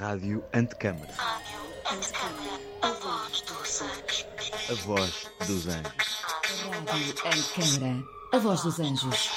Rádio 0.00 0.42
Antecâmara. 0.54 1.12
A 2.80 2.88
voz 2.88 3.42
dos 3.42 3.82
anjos. 3.82 4.26
A 4.70 4.74
voz 4.86 5.30
dos 5.46 5.66
anjos. 5.68 6.22
Rádio 6.88 7.14
Antecâmara. 7.26 8.04
A 8.32 8.38
voz 8.38 8.62
dos 8.62 8.80
anjos. 8.80 9.30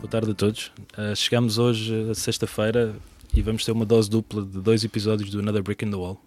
Boa 0.00 0.10
tarde 0.10 0.32
a 0.32 0.34
todos. 0.34 0.72
Uh, 0.98 1.14
chegamos 1.14 1.56
hoje, 1.56 2.10
a 2.10 2.16
sexta-feira, 2.16 2.96
e 3.32 3.40
vamos 3.42 3.64
ter 3.64 3.70
uma 3.70 3.86
dose 3.86 4.10
dupla 4.10 4.42
de 4.42 4.60
dois 4.60 4.82
episódios 4.82 5.30
do 5.30 5.38
Another 5.38 5.62
Brick 5.62 5.84
in 5.84 5.90
the 5.92 5.96
Wall, 5.96 6.20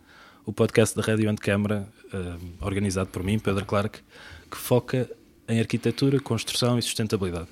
o 0.45 0.51
podcast 0.51 0.95
da 0.95 1.01
Rádio 1.01 1.29
Antecâmara, 1.29 1.87
uh, 2.13 2.65
organizado 2.65 3.09
por 3.09 3.23
mim, 3.23 3.39
Pedro 3.39 3.65
Clark, 3.65 3.99
que 4.51 4.57
foca 4.57 5.09
em 5.47 5.59
arquitetura, 5.59 6.19
construção 6.19 6.77
e 6.77 6.81
sustentabilidade. 6.81 7.47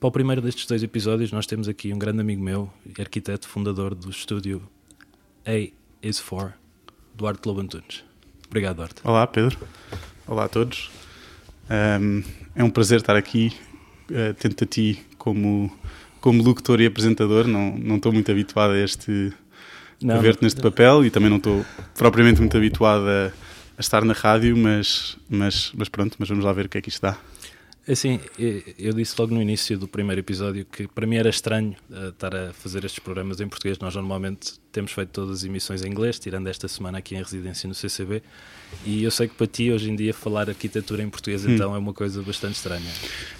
Para 0.00 0.08
o 0.08 0.12
primeiro 0.12 0.42
destes 0.42 0.66
dois 0.66 0.82
episódios, 0.82 1.32
nós 1.32 1.46
temos 1.46 1.68
aqui 1.68 1.92
um 1.92 1.98
grande 1.98 2.20
amigo 2.20 2.42
meu 2.42 2.70
arquiteto 2.98 3.48
fundador 3.48 3.94
do 3.94 4.10
estúdio 4.10 4.62
A 5.46 5.70
is 6.02 6.18
for, 6.18 6.54
Duarte 7.14 7.46
Lobo 7.46 7.60
Antunes. 7.60 8.04
Obrigado, 8.46 8.76
Duarte. 8.76 9.00
Olá, 9.04 9.26
Pedro. 9.26 9.58
Olá 10.26 10.44
a 10.44 10.48
todos. 10.48 10.90
Um, 11.70 12.22
é 12.54 12.62
um 12.62 12.70
prazer 12.70 13.00
estar 13.00 13.16
aqui, 13.16 13.52
uh, 14.10 14.34
tendo 14.34 14.56
a 14.60 14.66
ti 14.66 15.04
como, 15.18 15.72
como 16.20 16.42
locutor 16.42 16.80
e 16.80 16.86
apresentador. 16.86 17.46
Não, 17.46 17.76
não 17.76 17.96
estou 17.96 18.12
muito 18.12 18.30
habituado 18.30 18.72
a 18.72 18.78
este 18.78 19.32
a 20.08 20.18
ver-te 20.18 20.42
neste 20.42 20.60
papel 20.60 21.04
e 21.04 21.10
também 21.10 21.30
não 21.30 21.38
estou 21.38 21.64
propriamente 21.94 22.40
muito 22.40 22.56
habituado 22.56 23.06
a, 23.08 23.26
a, 23.26 23.80
estar 23.80 24.04
na 24.04 24.12
rádio, 24.12 24.56
mas, 24.56 25.16
mas, 25.28 25.72
mas 25.74 25.88
pronto, 25.88 26.16
mas 26.18 26.28
vamos 26.28 26.44
lá 26.44 26.52
ver 26.52 26.66
o 26.66 26.68
que 26.68 26.78
é 26.78 26.80
que 26.80 26.88
isto 26.88 27.02
dá. 27.02 27.16
Assim, 27.88 28.18
eu 28.76 28.92
disse 28.92 29.14
logo 29.16 29.32
no 29.32 29.40
início 29.40 29.78
do 29.78 29.86
primeiro 29.86 30.18
episódio 30.18 30.64
que 30.64 30.88
para 30.88 31.06
mim 31.06 31.16
era 31.16 31.28
estranho 31.28 31.76
uh, 31.88 32.08
estar 32.08 32.34
a 32.34 32.52
fazer 32.52 32.84
estes 32.84 32.98
programas 32.98 33.40
em 33.40 33.46
português. 33.46 33.78
Nós 33.78 33.94
normalmente 33.94 34.54
temos 34.72 34.90
feito 34.90 35.10
todas 35.10 35.38
as 35.38 35.44
emissões 35.44 35.84
em 35.84 35.88
inglês, 35.88 36.18
tirando 36.18 36.48
esta 36.48 36.66
semana 36.66 36.98
aqui 36.98 37.14
em 37.14 37.18
residência 37.18 37.68
no 37.68 37.76
CCB. 37.76 38.24
E 38.84 39.04
eu 39.04 39.10
sei 39.12 39.28
que 39.28 39.36
para 39.36 39.46
ti 39.46 39.70
hoje 39.70 39.88
em 39.88 39.94
dia 39.94 40.12
falar 40.12 40.48
arquitetura 40.48 41.00
em 41.00 41.08
português 41.08 41.46
hum. 41.46 41.54
então 41.54 41.76
é 41.76 41.78
uma 41.78 41.92
coisa 41.92 42.20
bastante 42.22 42.56
estranha. 42.56 42.90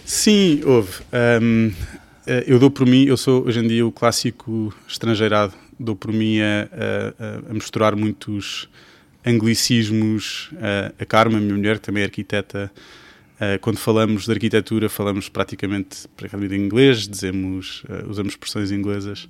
Sim, 0.05 0.61
houve. 0.64 1.03
Um, 1.42 1.72
eh, 2.25 2.44
eu 2.47 2.61
dou 2.61 2.70
por 2.70 2.86
mim, 2.86 3.05
eu 3.05 3.16
sou 3.16 3.47
hoje 3.47 3.59
em 3.59 3.66
dia 3.66 3.84
o 3.84 3.91
clássico 3.91 4.72
estrangeirado, 4.86 5.55
dou 5.78 5.96
por 5.96 6.12
mim 6.12 6.41
a, 6.41 6.69
a, 7.48 7.50
a 7.50 7.55
misturar 7.55 7.96
muitos 7.96 8.69
anglicismos. 9.24 10.50
A, 10.60 11.02
a 11.02 11.06
Carmen, 11.06 11.41
minha 11.41 11.55
mulher, 11.55 11.78
que 11.78 11.86
também 11.86 12.02
é 12.02 12.06
arquiteta, 12.06 12.70
Uh, 13.36 13.60
quando 13.60 13.77
falamos 13.77 14.24
de 14.24 14.32
arquitetura, 14.32 14.88
falamos 14.88 15.28
praticamente 15.28 16.08
em 16.50 16.54
inglês, 16.54 17.06
dizemos, 17.06 17.84
uh, 17.84 18.08
usamos 18.08 18.32
expressões 18.32 18.70
inglesas. 18.70 19.28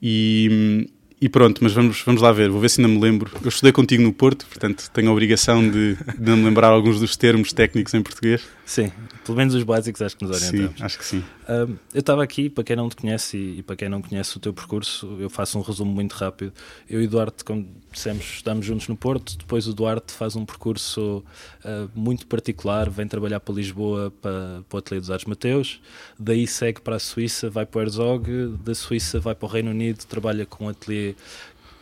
E, 0.00 0.88
e, 1.20 1.28
pronto, 1.28 1.62
mas 1.64 1.72
vamos, 1.72 2.00
vamos 2.02 2.22
lá 2.22 2.30
ver, 2.30 2.48
vou 2.50 2.60
ver 2.60 2.68
se 2.68 2.80
ainda 2.80 2.92
me 2.92 3.00
lembro. 3.00 3.28
Eu 3.42 3.48
estudei 3.48 3.72
contigo 3.72 4.00
no 4.00 4.12
Porto, 4.12 4.46
portanto 4.46 4.88
tenho 4.92 5.08
a 5.08 5.12
obrigação 5.12 5.68
de, 5.68 5.96
de 5.96 6.30
me 6.30 6.44
lembrar 6.44 6.68
alguns 6.68 7.00
dos 7.00 7.16
termos 7.16 7.52
técnicos 7.52 7.94
em 7.94 8.02
português. 8.02 8.46
Sim, 8.64 8.92
pelo 9.26 9.36
menos 9.36 9.54
os 9.54 9.64
básicos 9.64 10.00
acho 10.00 10.16
que 10.16 10.24
nos 10.24 10.36
orientamos. 10.36 10.78
Sim, 10.78 10.84
acho 10.84 10.98
que 10.98 11.04
sim. 11.04 11.18
Uh, 11.18 11.76
eu 11.92 11.98
estava 11.98 12.22
aqui, 12.22 12.48
para 12.48 12.62
quem 12.62 12.76
não 12.76 12.88
te 12.88 12.94
conhece 12.94 13.36
e, 13.36 13.58
e, 13.58 13.62
para 13.62 13.74
quem 13.74 13.88
não 13.88 14.00
conhece 14.00 14.36
o 14.36 14.40
teu 14.40 14.54
percurso, 14.54 15.16
eu 15.18 15.28
faço 15.28 15.58
um 15.58 15.62
resumo 15.62 15.92
muito 15.92 16.12
rápido. 16.12 16.52
Eu 16.88 17.02
e 17.02 17.06
o 17.06 17.10
Duarte, 17.10 17.44
como 17.44 17.68
dissemos, 17.90 18.24
estamos 18.24 18.64
juntos 18.64 18.86
no 18.86 18.96
Porto, 18.96 19.36
depois 19.36 19.66
o 19.66 19.74
Duarte 19.74 20.12
faz 20.12 20.36
um 20.36 20.44
percurso 20.44 21.24
uh, 21.64 21.90
muito 21.92 22.24
particular, 22.28 22.88
vem 22.88 23.08
trabalhar 23.08 23.40
para 23.40 23.54
Lisboa, 23.56 24.12
para, 24.22 24.62
para 24.68 24.76
o 24.76 24.78
Ateliê 24.78 25.00
dos 25.00 25.10
Artes 25.10 25.26
Mateus, 25.26 25.80
daí 26.16 26.46
segue 26.46 26.80
para 26.80 26.94
a 26.94 27.00
Suíça, 27.00 27.50
vai 27.50 27.66
para 27.66 27.80
o 27.80 27.82
Herzog, 27.82 28.56
da 28.64 28.74
Suíça 28.76 29.18
vai 29.18 29.34
para 29.34 29.46
o 29.46 29.48
Reino 29.48 29.72
Unido, 29.72 30.04
trabalha 30.04 30.46
com 30.46 30.66
um 30.66 30.68
ateliê 30.68 31.16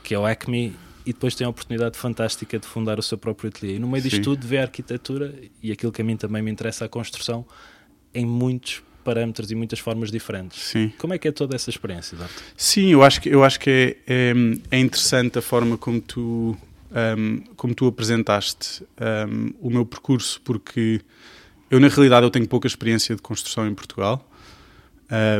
que 0.02 0.14
é 0.14 0.18
o 0.18 0.24
Acme 0.24 0.74
e 1.06 1.12
depois 1.12 1.34
tem 1.34 1.46
a 1.46 1.50
oportunidade 1.50 1.98
fantástica 1.98 2.58
de 2.58 2.66
fundar 2.66 2.98
o 2.98 3.02
seu 3.02 3.18
próprio 3.18 3.48
ateliê. 3.48 3.76
E 3.76 3.78
no 3.78 3.88
meio 3.88 4.02
disto 4.02 4.16
Sim. 4.16 4.22
tudo 4.22 4.46
vê 4.46 4.58
a 4.58 4.62
arquitetura 4.62 5.34
e 5.62 5.70
aquilo 5.70 5.92
que 5.92 6.00
a 6.00 6.04
mim 6.04 6.16
também 6.16 6.42
me 6.42 6.50
interessa, 6.50 6.86
a 6.86 6.88
construção, 6.88 7.46
em 8.14 8.24
muitos 8.24 8.82
parâmetros 9.04 9.50
e 9.50 9.54
muitas 9.54 9.78
formas 9.78 10.10
diferentes. 10.10 10.62
Sim. 10.62 10.92
Como 10.98 11.12
é 11.12 11.18
que 11.18 11.28
é 11.28 11.32
toda 11.32 11.54
essa 11.54 11.68
experiência, 11.68 12.16
Darte? 12.16 12.34
Sim, 12.56 12.88
eu 12.88 13.02
acho 13.02 13.20
que, 13.20 13.28
eu 13.28 13.44
acho 13.44 13.60
que 13.60 13.98
é, 14.06 14.32
é, 14.32 14.34
é 14.70 14.80
interessante 14.80 15.38
a 15.38 15.42
forma 15.42 15.76
como 15.76 16.00
tu, 16.00 16.56
um, 17.18 17.40
como 17.54 17.74
tu 17.74 17.86
apresentaste 17.86 18.82
um, 19.28 19.52
o 19.60 19.68
meu 19.68 19.84
percurso, 19.84 20.40
porque 20.42 21.02
eu, 21.70 21.78
na 21.78 21.88
realidade, 21.88 22.24
eu 22.24 22.30
tenho 22.30 22.48
pouca 22.48 22.66
experiência 22.66 23.14
de 23.14 23.20
construção 23.20 23.68
em 23.68 23.74
Portugal. 23.74 24.26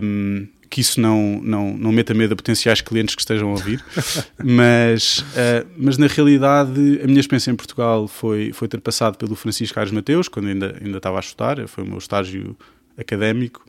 Um, 0.03 0.47
que 0.75 0.81
isso 0.81 1.01
não, 1.01 1.41
não, 1.41 1.79
não 1.79 1.93
meta 1.93 2.13
medo 2.13 2.33
a 2.33 2.37
potenciais 2.37 2.81
clientes 2.81 3.15
que 3.15 3.21
estejam 3.21 3.51
a 3.51 3.53
ouvir, 3.53 3.81
mas, 4.43 5.21
uh, 5.21 5.65
mas 5.79 5.97
na 5.97 6.09
realidade 6.09 7.01
a 7.01 7.07
minha 7.07 7.21
experiência 7.21 7.53
em 7.53 7.55
Portugal 7.55 8.09
foi, 8.09 8.53
foi 8.53 8.67
ter 8.67 8.81
passado 8.81 9.17
pelo 9.17 9.37
Francisco 9.37 9.79
Aires 9.79 9.93
Mateus, 9.93 10.27
quando 10.27 10.49
ainda, 10.49 10.77
ainda 10.85 10.97
estava 10.97 11.17
a 11.17 11.21
estudar, 11.21 11.69
foi 11.69 11.85
o 11.85 11.87
meu 11.87 11.99
estágio 11.99 12.57
académico, 12.99 13.65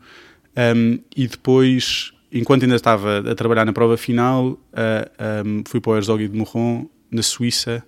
um, 0.76 0.98
e 1.16 1.28
depois, 1.28 2.12
enquanto 2.32 2.64
ainda 2.64 2.76
estava 2.76 3.20
a 3.20 3.36
trabalhar 3.36 3.66
na 3.66 3.74
prova 3.74 3.98
final, 3.98 4.54
uh, 4.54 5.46
um, 5.46 5.64
fui 5.68 5.80
para 5.80 5.92
o 5.92 5.96
Herzog 5.98 6.28
de 6.28 6.36
Morron, 6.36 6.88
na 7.12 7.22
Suíça, 7.22 7.84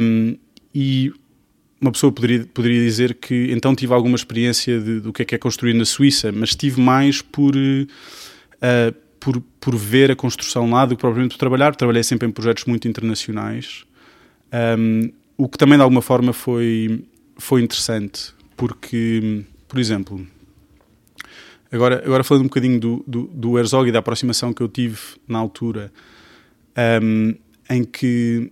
um, 0.00 0.36
e 0.72 1.12
uma 1.80 1.92
pessoa 1.92 2.10
poderia, 2.10 2.46
poderia 2.46 2.80
dizer 2.80 3.14
que 3.14 3.52
então 3.52 3.74
tive 3.74 3.92
alguma 3.92 4.16
experiência 4.16 4.80
de, 4.80 5.00
do 5.00 5.12
que 5.12 5.22
é 5.22 5.24
que 5.24 5.34
é 5.34 5.38
construir 5.38 5.74
na 5.74 5.84
Suíça, 5.84 6.32
mas 6.32 6.54
tive 6.54 6.80
mais 6.80 7.20
por, 7.20 7.54
uh, 7.54 8.94
por, 9.20 9.40
por 9.60 9.76
ver 9.76 10.10
a 10.10 10.16
construção 10.16 10.70
lá 10.70 10.86
do 10.86 10.96
que 10.96 11.00
propriamente 11.00 11.34
por 11.34 11.38
trabalhar. 11.38 11.76
Trabalhei 11.76 12.02
sempre 12.02 12.26
em 12.26 12.30
projetos 12.30 12.64
muito 12.64 12.88
internacionais, 12.88 13.84
um, 14.78 15.10
o 15.36 15.48
que 15.48 15.58
também 15.58 15.76
de 15.76 15.82
alguma 15.82 16.00
forma 16.00 16.32
foi, 16.32 17.04
foi 17.36 17.62
interessante, 17.62 18.32
porque, 18.56 19.44
por 19.68 19.78
exemplo, 19.78 20.26
agora, 21.70 22.02
agora 22.04 22.24
falando 22.24 22.44
um 22.44 22.48
bocadinho 22.48 22.80
do, 22.80 23.04
do, 23.06 23.22
do 23.26 23.58
Herzog 23.58 23.88
e 23.88 23.92
da 23.92 23.98
aproximação 23.98 24.52
que 24.52 24.62
eu 24.62 24.68
tive 24.68 24.98
na 25.28 25.38
altura, 25.38 25.92
um, 27.02 27.34
em 27.68 27.84
que 27.84 28.50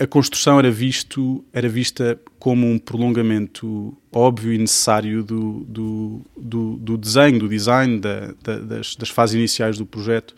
a 0.00 0.06
construção 0.06 0.58
era, 0.58 0.70
visto, 0.70 1.44
era 1.52 1.68
vista 1.68 2.18
como 2.38 2.66
um 2.66 2.78
prolongamento 2.78 3.94
óbvio 4.10 4.50
e 4.50 4.56
necessário 4.56 5.22
do, 5.22 5.60
do, 5.68 6.22
do, 6.34 6.76
do 6.76 6.96
desenho, 6.96 7.38
do 7.38 7.46
design, 7.46 8.00
da, 8.00 8.32
da, 8.42 8.58
das, 8.60 8.96
das, 8.96 9.10
fases 9.10 9.34
iniciais 9.36 9.76
do 9.76 9.84
projeto. 9.84 10.34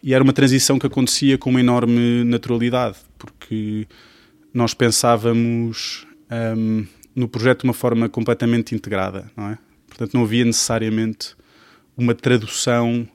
E 0.00 0.14
era 0.14 0.22
uma 0.22 0.32
transição 0.32 0.78
que 0.78 0.86
acontecia 0.86 1.36
com 1.36 1.50
uma 1.50 1.58
enorme 1.58 2.22
naturalidade, 2.22 2.96
porque 3.18 3.88
nós 4.54 4.72
pensávamos 4.72 6.06
um, 6.56 6.86
no 7.12 7.26
projeto 7.26 7.62
de 7.62 7.64
uma 7.64 7.74
forma 7.74 8.08
completamente 8.08 8.72
integrada, 8.72 9.28
não 9.36 9.48
é? 9.48 9.58
Portanto, 9.88 10.14
não 10.14 10.22
havia 10.22 10.44
necessariamente 10.44 11.34
uma 11.96 12.14
tradução 12.14 13.06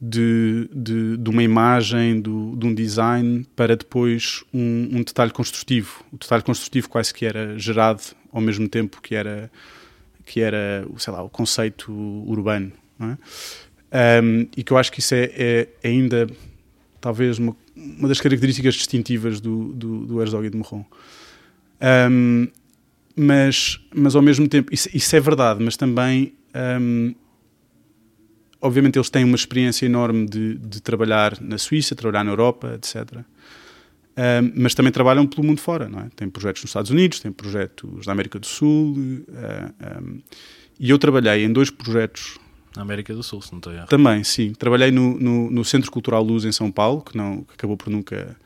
de, 0.00 0.68
de, 0.72 1.16
de 1.16 1.30
uma 1.30 1.42
imagem, 1.42 2.20
do, 2.20 2.54
de 2.56 2.66
um 2.66 2.74
design, 2.74 3.46
para 3.56 3.76
depois 3.76 4.44
um, 4.52 4.88
um, 4.92 5.02
detalhe 5.02 5.30
construtivo. 5.30 6.04
O 6.12 6.18
detalhe 6.18 6.42
construtivo 6.42 6.88
quase 6.88 7.12
que 7.14 7.24
era 7.24 7.58
gerado 7.58 8.02
ao 8.32 8.40
mesmo 8.40 8.68
tempo 8.68 9.00
que 9.00 9.14
era, 9.14 9.50
que 10.24 10.40
era 10.40 10.86
sei 10.98 11.12
lá, 11.12 11.22
o 11.22 11.30
conceito 11.30 11.92
urbano. 11.92 12.72
É? 13.00 14.22
Um, 14.22 14.46
e 14.56 14.62
que 14.62 14.72
eu 14.72 14.78
acho 14.78 14.92
que 14.92 15.00
isso 15.00 15.14
é, 15.14 15.30
é, 15.34 15.68
é 15.82 15.88
ainda 15.88 16.26
talvez 17.00 17.38
uma, 17.38 17.56
uma, 17.74 18.08
das 18.08 18.20
características 18.20 18.74
distintivas 18.74 19.40
do, 19.40 19.72
do, 19.72 20.06
do 20.06 20.20
Herzog 20.20 20.46
e 20.46 20.50
de 20.50 20.56
Morron. 20.56 20.84
Um, 22.10 22.48
mas, 23.14 23.80
mas 23.94 24.14
ao 24.14 24.20
mesmo 24.20 24.46
tempo, 24.46 24.74
isso, 24.74 24.90
isso 24.92 25.16
é 25.16 25.20
verdade, 25.20 25.62
mas 25.62 25.76
também 25.76 26.34
um, 26.80 27.14
obviamente 28.60 28.96
eles 28.96 29.10
têm 29.10 29.24
uma 29.24 29.36
experiência 29.36 29.86
enorme 29.86 30.26
de, 30.26 30.54
de 30.54 30.80
trabalhar 30.80 31.40
na 31.40 31.58
Suíça, 31.58 31.94
trabalhar 31.94 32.24
na 32.24 32.30
Europa, 32.30 32.74
etc. 32.74 33.18
Um, 34.16 34.62
mas 34.62 34.74
também 34.74 34.90
trabalham 34.90 35.26
pelo 35.26 35.46
mundo 35.46 35.60
fora, 35.60 35.88
não 35.88 36.00
é? 36.00 36.08
Tem 36.16 36.28
projetos 36.28 36.62
nos 36.62 36.70
Estados 36.70 36.90
Unidos, 36.90 37.20
tem 37.20 37.30
projetos 37.30 38.06
na 38.06 38.12
América 38.12 38.38
do 38.38 38.46
Sul. 38.46 38.94
Uh, 38.94 40.02
um, 40.02 40.20
e 40.80 40.88
eu 40.90 40.98
trabalhei 40.98 41.44
em 41.44 41.52
dois 41.52 41.70
projetos. 41.70 42.38
Na 42.74 42.82
América 42.82 43.14
do 43.14 43.22
Sul, 43.22 43.40
se 43.42 43.52
não 43.52 43.58
estou 43.58 43.72
errado. 43.72 43.88
Também, 43.88 44.24
sim. 44.24 44.52
Trabalhei 44.52 44.90
no, 44.90 45.18
no, 45.18 45.50
no, 45.50 45.64
Centro 45.64 45.90
Cultural 45.90 46.22
Luz 46.22 46.44
em 46.44 46.52
São 46.52 46.70
Paulo, 46.70 47.02
que, 47.02 47.16
não, 47.16 47.42
que 47.42 47.54
acabou 47.54 47.76
por 47.76 47.90
nunca, 47.90 48.36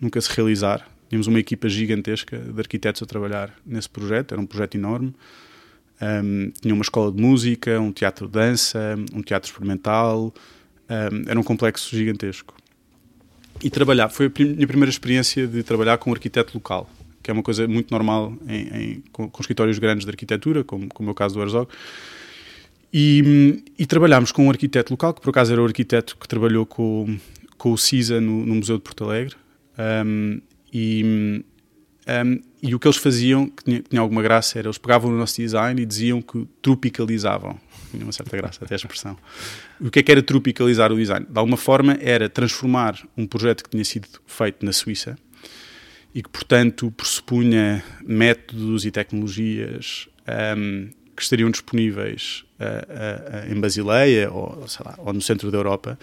nunca 0.00 0.20
se 0.20 0.30
realizar. 0.34 0.88
Tínhamos 1.08 1.26
uma 1.26 1.38
equipa 1.38 1.68
gigantesca 1.68 2.38
de 2.38 2.60
arquitetos 2.60 3.02
a 3.02 3.06
trabalhar 3.06 3.54
nesse 3.64 3.88
projeto, 3.88 4.32
era 4.32 4.40
um 4.40 4.46
projeto 4.46 4.74
enorme. 4.76 5.14
Um, 6.00 6.50
tinha 6.60 6.72
uma 6.74 6.82
escola 6.82 7.10
de 7.12 7.20
música, 7.20 7.80
um 7.80 7.90
teatro 7.92 8.26
de 8.26 8.32
dança, 8.32 8.94
um 9.12 9.20
teatro 9.22 9.50
experimental. 9.50 10.32
Um, 10.88 11.28
era 11.30 11.38
um 11.38 11.42
complexo 11.42 11.94
gigantesco. 11.96 12.54
e 13.62 13.68
trabalhar. 13.70 14.08
Foi 14.08 14.26
a 14.26 14.32
minha 14.42 14.66
primeira 14.66 14.90
experiência 14.90 15.46
de 15.46 15.62
trabalhar 15.64 15.98
com 15.98 16.10
um 16.10 16.12
arquiteto 16.12 16.52
local, 16.54 16.88
que 17.22 17.30
é 17.30 17.34
uma 17.34 17.42
coisa 17.42 17.66
muito 17.66 17.90
normal 17.90 18.32
em, 18.46 18.68
em- 18.82 19.02
com, 19.12 19.28
com 19.28 19.40
escritórios 19.42 19.78
grandes 19.80 20.04
de 20.04 20.10
arquitetura, 20.10 20.62
como, 20.62 20.86
como 20.88 21.08
é 21.08 21.12
o 21.12 21.14
caso 21.14 21.34
do 21.34 21.42
Herzog. 21.42 21.68
E, 22.92 23.62
e 23.78 23.84
trabalhámos 23.84 24.32
com 24.32 24.46
um 24.46 24.50
arquiteto 24.50 24.92
local, 24.92 25.12
que 25.12 25.20
por 25.20 25.30
acaso 25.30 25.52
era 25.52 25.60
o 25.60 25.64
arquiteto 25.66 26.16
que 26.16 26.26
trabalhou 26.26 26.64
com, 26.64 27.18
com 27.58 27.72
o 27.72 27.76
CISA 27.78 28.20
no, 28.20 28.46
no 28.46 28.54
Museu 28.54 28.76
de 28.78 28.82
Porto 28.82 29.04
Alegre. 29.04 29.34
Um, 30.06 30.40
e, 30.72 31.42
um, 32.24 32.40
e 32.62 32.74
o 32.74 32.78
que 32.78 32.86
eles 32.86 32.96
faziam, 32.96 33.48
que 33.48 33.64
tinha, 33.64 33.82
tinha 33.82 34.00
alguma 34.00 34.22
graça, 34.22 34.58
era 34.58 34.68
eles 34.68 34.78
pegavam 34.78 35.10
no 35.10 35.16
nosso 35.16 35.40
design 35.40 35.80
e 35.80 35.86
diziam 35.86 36.20
que 36.20 36.46
tropicalizavam. 36.60 37.58
Tinha 37.90 38.02
uma 38.02 38.12
certa 38.12 38.36
graça 38.36 38.64
até 38.64 38.74
a 38.74 38.76
expressão. 38.76 39.16
O 39.80 39.90
que 39.90 40.00
é 40.00 40.02
que 40.02 40.12
era 40.12 40.22
tropicalizar 40.22 40.92
o 40.92 40.96
design? 40.96 41.26
De 41.28 41.38
alguma 41.38 41.56
forma 41.56 41.96
era 42.00 42.28
transformar 42.28 42.98
um 43.16 43.26
projeto 43.26 43.64
que 43.64 43.70
tinha 43.70 43.84
sido 43.84 44.08
feito 44.26 44.64
na 44.64 44.72
Suíça 44.72 45.16
e 46.14 46.22
que, 46.22 46.28
portanto, 46.28 46.90
pressupunha 46.90 47.82
métodos 48.04 48.84
e 48.84 48.90
tecnologias 48.90 50.08
um, 50.56 50.90
que 51.14 51.22
estariam 51.22 51.50
disponíveis 51.50 52.44
uh, 52.60 52.64
uh, 52.64 53.50
uh, 53.50 53.52
em 53.52 53.60
Basileia 53.60 54.30
ou, 54.30 54.66
lá, 54.84 54.94
ou 54.98 55.12
no 55.12 55.20
centro 55.20 55.50
da 55.50 55.58
Europa 55.58 55.98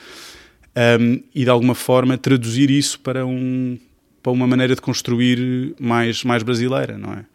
um, 0.99 1.23
e, 1.33 1.43
de 1.43 1.49
alguma 1.49 1.75
forma, 1.75 2.17
traduzir 2.17 2.69
isso 2.69 2.99
para, 2.99 3.25
um, 3.25 3.77
para 4.25 4.31
uma 4.31 4.47
maneira 4.47 4.73
de 4.73 4.81
construir 4.81 5.75
mais, 5.79 6.23
mais 6.23 6.41
brasileira, 6.41 6.97
não 6.97 7.13
é? 7.13 7.25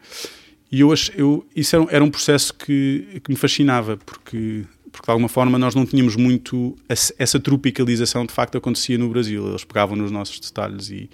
E 0.73 0.81
eu, 0.81 0.93
eu 1.15 1.47
isso 1.55 1.77
era, 1.77 1.87
era 1.89 2.05
um 2.05 2.11
processo 2.11 2.53
que, 2.53 3.21
que 3.23 3.31
me 3.31 3.37
fascinava, 3.37 3.97
porque 3.97 4.65
porque 4.91 5.07
de 5.07 5.11
alguma 5.13 5.29
forma 5.29 5.57
nós 5.57 5.73
não 5.73 5.87
tínhamos 5.87 6.17
muito 6.17 6.77
essa 6.89 7.39
tropicalização 7.39 8.27
de 8.27 8.33
facto 8.33 8.59
acontecia 8.59 8.99
no 8.99 9.09
Brasil 9.09 9.49
eles 9.49 9.63
pegavam 9.63 9.95
nos 9.95 10.11
nossos 10.11 10.41
detalhes 10.41 10.91
e, 10.91 11.09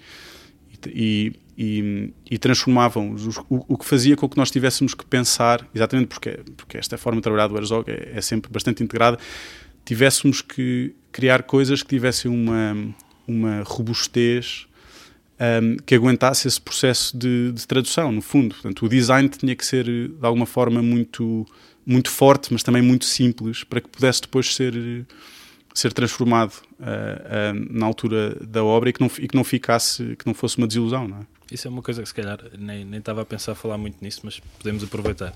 e, 0.87 1.31
e, 1.55 2.11
e 2.31 2.37
transformavam 2.39 3.15
o, 3.47 3.73
o, 3.75 3.77
que 3.77 3.85
fazia 3.85 4.15
com 4.15 4.27
que 4.27 4.35
nós 4.35 4.49
tivéssemos 4.49 4.95
que 4.95 5.05
pensar 5.05 5.63
exatamente 5.75 6.07
porque, 6.07 6.39
porque 6.57 6.75
esta 6.75 6.97
forma 6.97 7.17
de 7.17 7.21
trabalhar 7.21 7.45
do 7.45 7.55
Herzog 7.55 7.91
é, 7.91 8.13
é 8.15 8.21
sempre 8.21 8.51
bastante 8.51 8.81
integrada 8.81 9.19
tivéssemos 9.85 10.41
que 10.41 10.95
criar 11.11 11.43
coisas 11.43 11.83
que 11.83 11.89
tivessem 11.89 12.31
uma, 12.31 12.95
uma 13.27 13.61
robustez 13.61 14.66
um, 15.39 15.77
que 15.77 15.95
aguentasse 15.95 16.47
esse 16.47 16.59
processo 16.59 17.17
de, 17.17 17.51
de, 17.51 17.67
tradução, 17.67 18.11
no 18.11 18.21
fundo. 18.21 18.55
Portanto, 18.55 18.85
o 18.85 18.89
design 18.89 19.29
tinha 19.29 19.55
que 19.55 19.65
ser, 19.65 19.85
de 19.85 20.17
alguma 20.21 20.45
forma, 20.45 20.81
muito, 20.81 21.45
muito 21.85 22.09
forte, 22.09 22.51
mas 22.51 22.63
também 22.63 22.81
muito 22.81 23.05
simples, 23.05 23.63
para 23.63 23.81
que 23.81 23.87
pudesse 23.87 24.21
depois 24.21 24.53
ser, 24.53 25.05
ser 25.73 25.93
transformado 25.93 26.53
uh, 26.79 26.83
uh, 26.83 27.67
na 27.69 27.85
altura 27.85 28.35
da 28.41 28.63
obra 28.63 28.89
e 28.89 28.93
que, 28.93 29.01
não, 29.01 29.11
e 29.19 29.27
que 29.27 29.35
não 29.35 29.43
ficasse, 29.43 30.15
que 30.15 30.25
não 30.25 30.33
fosse 30.33 30.57
uma 30.57 30.67
desilusão, 30.67 31.07
não 31.07 31.17
é? 31.19 31.21
Isso 31.49 31.65
é 31.65 31.71
uma 31.71 31.81
coisa 31.81 32.01
que 32.01 32.09
se 32.09 32.13
calhar 32.13 32.39
nem, 32.59 32.83
nem 32.83 32.99
estava 32.99 33.21
a 33.21 33.25
pensar 33.25 33.55
falar 33.55 33.77
muito 33.77 33.95
nisso, 34.01 34.19
mas 34.23 34.37
podemos 34.57 34.83
aproveitar. 34.83 35.33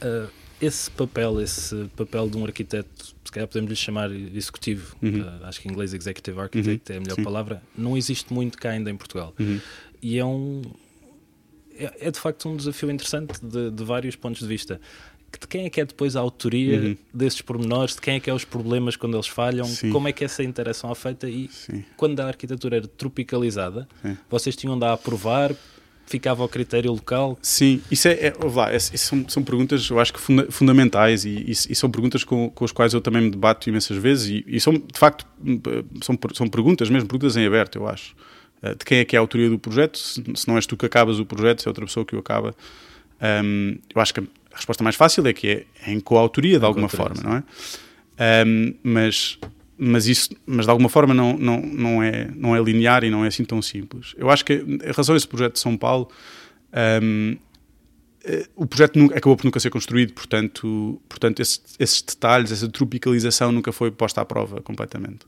Uh, 0.00 0.30
esse 0.62 0.88
papel, 0.92 1.40
esse 1.40 1.90
papel 1.96 2.28
de 2.28 2.36
um 2.36 2.44
arquiteto, 2.44 3.14
se 3.24 3.32
calhar 3.32 3.48
podemos 3.48 3.68
lhe 3.68 3.76
chamar 3.76 4.12
executivo, 4.12 4.94
uhum. 5.02 5.20
uh, 5.20 5.44
acho 5.44 5.60
que 5.60 5.68
em 5.68 5.72
inglês 5.72 5.92
executive 5.92 6.38
architect 6.38 6.90
uhum. 6.90 6.94
é 6.94 6.98
a 6.98 7.00
melhor 7.00 7.16
Sim. 7.16 7.24
palavra, 7.24 7.62
não 7.76 7.96
existe 7.96 8.32
muito 8.32 8.56
cá 8.56 8.70
ainda 8.70 8.88
em 8.88 8.96
Portugal. 8.96 9.34
Uhum. 9.38 9.60
E 10.00 10.18
é 10.18 10.24
um. 10.24 10.62
É, 11.74 12.08
é, 12.08 12.10
de 12.10 12.18
facto 12.18 12.48
um 12.48 12.56
desafio 12.56 12.90
interessante 12.90 13.44
de, 13.44 13.70
de, 13.70 13.84
vários 13.84 14.14
pontos 14.14 14.40
de 14.40 14.46
vista. 14.46 14.80
De 15.32 15.48
quem 15.48 15.64
é 15.64 15.70
que 15.70 15.80
é 15.80 15.84
depois 15.84 16.14
a 16.14 16.20
autoria 16.20 16.78
Uhum. 16.78 16.96
desses 17.12 17.40
pormenores, 17.40 17.94
de 17.94 18.02
quem 18.02 18.16
é 18.16 18.20
que 18.20 18.28
é 18.28 18.34
os 18.34 18.44
problemas 18.44 18.94
quando 18.94 19.16
eles 19.16 19.26
falham, 19.26 19.64
Sim. 19.64 19.90
como 19.90 20.06
é 20.06 20.12
que 20.12 20.22
essa 20.22 20.44
interação 20.44 20.92
é 20.92 20.94
feita 20.94 21.28
e 21.28 21.48
Sim. 21.48 21.82
quando 21.96 22.20
a 22.20 22.26
arquitetura 22.26 22.76
era 22.76 22.86
tropicalizada, 22.86 23.88
Sim. 24.02 24.16
vocês 24.30 24.54
tinham 24.54 24.78
de 24.78 24.84
a 24.84 24.92
aprovar, 24.92 25.56
ficava 26.06 26.42
ao 26.42 26.48
critério 26.48 26.90
local? 26.90 27.38
Sim, 27.40 27.80
isso 27.90 28.08
é, 28.08 28.12
é, 28.12 28.34
lá, 28.54 28.72
é, 28.72 28.78
são, 28.78 29.28
são 29.28 29.42
perguntas, 29.42 29.88
eu 29.88 29.98
acho 29.98 30.12
que 30.12 30.20
funda, 30.20 30.50
fundamentais 30.50 31.24
e, 31.24 31.30
e, 31.30 31.50
e, 31.50 31.74
são 31.74 31.90
perguntas 31.90 32.24
com, 32.24 32.50
com 32.50 32.64
as 32.64 32.72
quais 32.72 32.92
eu 32.92 33.00
também 33.00 33.22
me 33.22 33.30
debato 33.30 33.68
imensas 33.68 33.96
vezes 33.96 34.28
e, 34.28 34.44
e, 34.46 34.60
são, 34.60 34.74
de 34.74 34.98
facto, 34.98 35.26
são, 36.02 36.18
são 36.34 36.48
perguntas 36.48 36.90
mesmo, 36.90 37.08
perguntas 37.08 37.36
em 37.36 37.46
aberto, 37.46 37.76
eu 37.76 37.88
acho. 37.88 38.14
Uh, 38.62 38.76
de 38.76 38.84
quem 38.84 38.98
é 38.98 39.04
que 39.04 39.16
é 39.16 39.18
a 39.18 39.20
autoria 39.20 39.48
do 39.48 39.58
projeto? 39.58 39.98
Se, 39.98 40.22
se, 40.34 40.48
não 40.48 40.56
és 40.56 40.66
tu 40.66 40.76
que 40.76 40.86
acabas 40.86 41.18
o 41.18 41.24
projeto, 41.24 41.62
se 41.62 41.68
é 41.68 41.70
outra 41.70 41.84
pessoa 41.84 42.04
que 42.04 42.14
o 42.14 42.18
acaba. 42.18 42.54
Um, 43.44 43.78
eu 43.94 44.00
acho 44.00 44.12
que 44.14 44.20
a 44.20 44.24
resposta 44.56 44.84
mais 44.84 44.96
fácil 44.96 45.26
é 45.26 45.32
que 45.32 45.48
é, 45.48 45.64
é 45.86 45.92
em 45.92 46.00
coautoria, 46.00 46.58
de 46.58 46.64
alguma 46.64 46.88
forma, 46.88 47.22
não 47.22 47.36
é? 47.36 47.42
Um, 48.46 48.74
mas 48.82 49.38
mas 49.84 50.06
isso 50.06 50.30
mas 50.46 50.66
de 50.66 50.70
alguma 50.70 50.88
forma 50.88 51.12
não, 51.12 51.36
não, 51.36 51.60
não, 51.60 52.02
é, 52.02 52.30
não 52.36 52.54
é 52.54 52.62
linear 52.62 53.02
e 53.02 53.10
não 53.10 53.24
é 53.24 53.28
assim 53.28 53.44
tão 53.44 53.60
simples. 53.60 54.14
Eu 54.16 54.30
acho 54.30 54.44
que 54.44 54.54
em 54.54 54.78
relação 54.78 55.14
a 55.14 55.18
esse 55.18 55.26
projeto 55.26 55.54
de 55.54 55.58
São 55.58 55.76
Paulo, 55.76 56.08
um, 57.02 57.36
o 58.54 58.64
projeto 58.64 58.96
nunca, 58.96 59.18
acabou 59.18 59.36
por 59.36 59.44
nunca 59.44 59.58
ser 59.58 59.70
construído, 59.70 60.12
portanto, 60.12 61.02
portanto 61.08 61.40
esses, 61.40 61.60
esses, 61.80 62.00
detalhes, 62.00 62.52
essa 62.52 62.68
tropicalização 62.68 63.50
nunca 63.50 63.72
foi 63.72 63.90
posta 63.90 64.20
à 64.20 64.24
prova 64.24 64.60
completamente. 64.60 65.26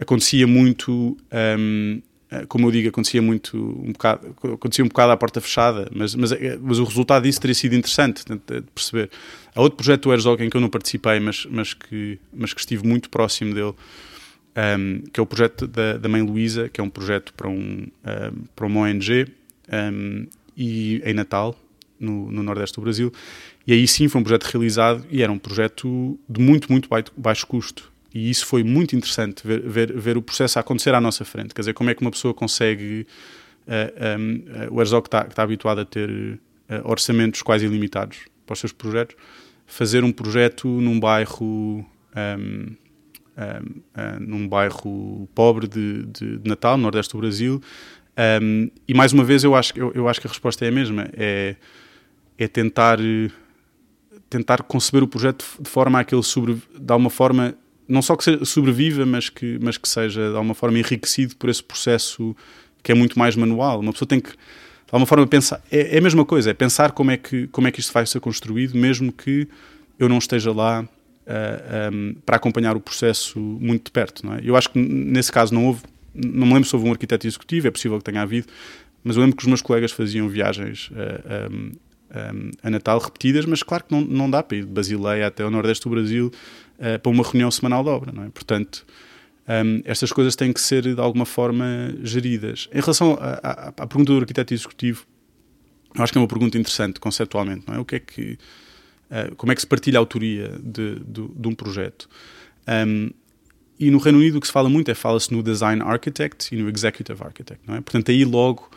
Acontecia 0.00 0.46
muito, 0.46 1.16
um, 1.58 2.00
como 2.48 2.66
eu 2.66 2.70
digo, 2.70 2.88
acontecia 2.88 3.20
muito 3.22 3.56
um 3.56 3.92
bocado, 3.92 4.34
acontecia 4.54 4.84
um 4.84 4.88
bocado 4.88 5.12
à 5.12 5.16
porta 5.16 5.40
fechada, 5.40 5.88
mas, 5.94 6.14
mas, 6.14 6.32
mas 6.60 6.78
o 6.78 6.84
resultado 6.84 7.24
disso 7.24 7.40
teria 7.40 7.54
sido 7.54 7.74
interessante 7.74 8.24
de 8.24 8.62
perceber. 8.74 9.10
Há 9.54 9.60
outro 9.60 9.76
projeto 9.76 10.04
do 10.04 10.12
Herzog 10.12 10.42
em 10.42 10.50
que 10.50 10.56
eu 10.56 10.60
não 10.60 10.68
participei, 10.68 11.20
mas, 11.20 11.46
mas, 11.50 11.74
que, 11.74 12.18
mas 12.32 12.52
que 12.52 12.60
estive 12.60 12.86
muito 12.86 13.10
próximo 13.10 13.54
dele, 13.54 13.74
um, 14.56 15.02
que 15.12 15.20
é 15.20 15.22
o 15.22 15.26
projeto 15.26 15.66
da, 15.66 15.96
da 15.96 16.08
Mãe 16.08 16.22
Luísa, 16.22 16.68
que 16.68 16.80
é 16.80 16.84
um 16.84 16.90
projeto 16.90 17.32
para, 17.34 17.48
um, 17.48 17.86
um, 17.86 18.44
para 18.54 18.66
uma 18.66 18.80
ONG 18.80 19.26
um, 19.72 20.26
e, 20.56 21.02
em 21.04 21.14
Natal, 21.14 21.56
no, 21.98 22.30
no 22.30 22.42
Nordeste 22.42 22.76
do 22.76 22.82
Brasil. 22.82 23.12
E 23.66 23.72
aí 23.72 23.86
sim 23.88 24.08
foi 24.08 24.20
um 24.20 24.24
projeto 24.24 24.44
realizado 24.44 25.06
e 25.10 25.22
era 25.22 25.32
um 25.32 25.38
projeto 25.38 26.18
de 26.28 26.40
muito, 26.40 26.70
muito 26.70 26.88
baixo 27.16 27.46
custo. 27.46 27.93
E 28.14 28.30
isso 28.30 28.46
foi 28.46 28.62
muito 28.62 28.94
interessante, 28.94 29.44
ver, 29.44 29.60
ver, 29.68 29.92
ver 29.92 30.16
o 30.16 30.22
processo 30.22 30.56
a 30.56 30.60
acontecer 30.60 30.94
à 30.94 31.00
nossa 31.00 31.24
frente. 31.24 31.52
Quer 31.52 31.62
dizer, 31.62 31.74
como 31.74 31.90
é 31.90 31.94
que 31.94 32.00
uma 32.00 32.12
pessoa 32.12 32.32
consegue. 32.32 33.04
Uh, 33.66 34.20
um, 34.20 34.34
uh, 34.36 34.74
o 34.74 34.80
Herzog 34.80 35.08
está, 35.08 35.26
está 35.28 35.42
habituado 35.42 35.80
a 35.80 35.84
ter 35.84 36.08
uh, 36.08 36.38
orçamentos 36.84 37.42
quase 37.42 37.66
ilimitados 37.66 38.18
para 38.46 38.52
os 38.52 38.60
seus 38.60 38.72
projetos, 38.72 39.16
fazer 39.66 40.04
um 40.04 40.12
projeto 40.12 40.68
num 40.68 41.00
bairro. 41.00 41.84
Um, 42.16 42.76
num 44.20 44.46
bairro 44.46 45.28
pobre 45.34 45.66
de, 45.66 46.04
de, 46.04 46.38
de, 46.38 46.48
Natal, 46.48 46.76
no 46.76 46.84
Nordeste 46.84 47.12
do 47.14 47.18
Brasil. 47.18 47.60
e 48.86 48.94
mais 48.94 49.12
uma 49.12 49.24
vez, 49.24 49.42
eu 49.42 49.56
acho, 49.56 49.76
eu, 49.76 49.90
eu 49.92 50.08
acho 50.08 50.20
que 50.20 50.28
a 50.28 50.30
resposta 50.30 50.64
é 50.64 50.68
a 50.68 50.70
mesma: 50.70 51.08
é, 51.14 51.56
é 52.38 52.46
tentar, 52.46 52.98
tentar 54.30 54.62
conceber 54.62 55.02
o 55.02 55.08
projeto 55.08 55.44
de 55.58 55.68
forma 55.68 55.98
a 55.98 56.04
que 56.04 56.14
ele 56.14 56.22
sobre, 56.22 56.62
de 56.78 56.92
alguma 56.92 57.10
forma 57.10 57.56
não 57.88 58.02
só 58.02 58.16
que 58.16 58.44
sobreviva, 58.44 59.04
mas 59.04 59.28
que, 59.28 59.58
mas 59.60 59.76
que 59.76 59.88
seja 59.88 60.30
de 60.30 60.36
alguma 60.36 60.54
forma 60.54 60.78
enriquecido 60.78 61.36
por 61.36 61.50
esse 61.50 61.62
processo 61.62 62.34
que 62.82 62.92
é 62.92 62.94
muito 62.94 63.18
mais 63.18 63.36
manual. 63.36 63.80
Uma 63.80 63.92
pessoa 63.92 64.08
tem 64.08 64.20
que, 64.20 64.30
de 64.30 64.36
alguma 64.90 65.06
forma, 65.06 65.26
pensar. 65.26 65.62
É, 65.70 65.96
é 65.96 65.98
a 65.98 66.00
mesma 66.00 66.24
coisa, 66.24 66.50
é 66.50 66.54
pensar 66.54 66.92
como 66.92 67.10
é, 67.10 67.16
que, 67.16 67.46
como 67.48 67.66
é 67.66 67.70
que 67.70 67.80
isto 67.80 67.92
vai 67.92 68.06
ser 68.06 68.20
construído, 68.20 68.76
mesmo 68.76 69.12
que 69.12 69.48
eu 69.98 70.08
não 70.08 70.18
esteja 70.18 70.52
lá 70.52 70.82
uh, 70.82 71.94
um, 71.94 72.14
para 72.24 72.36
acompanhar 72.36 72.76
o 72.76 72.80
processo 72.80 73.38
muito 73.38 73.86
de 73.86 73.90
perto. 73.90 74.30
É? 74.34 74.40
Eu 74.42 74.56
acho 74.56 74.70
que 74.70 74.78
nesse 74.78 75.32
caso 75.32 75.54
não 75.54 75.66
houve. 75.66 75.82
Não 76.14 76.46
me 76.46 76.54
lembro 76.54 76.68
se 76.68 76.76
houve 76.76 76.88
um 76.88 76.92
arquiteto 76.92 77.26
executivo, 77.26 77.66
é 77.66 77.70
possível 77.72 77.98
que 77.98 78.04
tenha 78.04 78.22
havido, 78.22 78.46
mas 79.02 79.16
eu 79.16 79.22
lembro 79.22 79.36
que 79.36 79.42
os 79.42 79.48
meus 79.48 79.60
colegas 79.60 79.90
faziam 79.90 80.28
viagens 80.28 80.88
uh, 80.90 81.52
um, 81.52 81.72
um, 82.16 82.50
a 82.62 82.70
Natal 82.70 83.00
repetidas, 83.00 83.44
mas 83.46 83.64
claro 83.64 83.82
que 83.82 83.92
não, 83.92 84.00
não 84.00 84.30
dá 84.30 84.40
para 84.40 84.58
ir 84.58 84.64
de 84.64 84.70
Basileia 84.70 85.26
até 85.26 85.44
o 85.44 85.50
Nordeste 85.50 85.82
do 85.82 85.90
Brasil 85.90 86.30
uh, 86.78 86.98
para 86.98 87.10
uma 87.10 87.22
reunião 87.22 87.50
semanal 87.50 87.82
de 87.82 87.90
obra, 87.90 88.12
não 88.12 88.24
é? 88.24 88.28
Portanto, 88.30 88.86
um, 89.48 89.82
estas 89.84 90.12
coisas 90.12 90.34
têm 90.34 90.52
que 90.52 90.60
ser 90.60 90.82
de 90.82 91.00
alguma 91.00 91.26
forma 91.26 91.94
geridas. 92.02 92.68
Em 92.72 92.80
relação 92.80 93.18
à, 93.20 93.40
à, 93.42 93.68
à 93.68 93.86
pergunta 93.86 94.12
do 94.12 94.18
arquiteto 94.18 94.54
executivo, 94.54 95.06
eu 95.94 96.02
acho 96.02 96.12
que 96.12 96.18
é 96.18 96.20
uma 96.20 96.28
pergunta 96.28 96.58
interessante 96.58 96.98
conceptualmente, 96.98 97.64
não 97.66 97.74
é? 97.74 97.78
O 97.78 97.84
que 97.84 97.96
é 97.96 98.00
que, 98.00 98.38
uh, 99.10 99.34
como 99.36 99.52
é 99.52 99.54
que 99.54 99.60
se 99.60 99.66
partilha 99.66 99.98
a 99.98 100.00
autoria 100.00 100.58
de, 100.62 101.00
de, 101.00 101.28
de 101.28 101.48
um 101.48 101.54
projeto? 101.54 102.08
Um, 102.66 103.10
e 103.78 103.90
no 103.90 103.98
Reino 103.98 104.18
Unido 104.18 104.38
o 104.38 104.40
que 104.40 104.46
se 104.46 104.52
fala 104.52 104.68
muito 104.68 104.90
é 104.90 104.94
fala-se 104.94 105.32
no 105.32 105.42
design 105.42 105.82
architect 105.82 106.54
e 106.54 106.62
no 106.62 106.68
executive 106.68 107.22
architect, 107.22 107.60
não 107.66 107.74
é? 107.74 107.80
Portanto, 107.80 108.10
aí 108.10 108.24
logo 108.24 108.70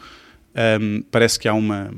um, 0.82 1.02
parece 1.12 1.40
que 1.40 1.48
há 1.48 1.54
uma 1.54 1.92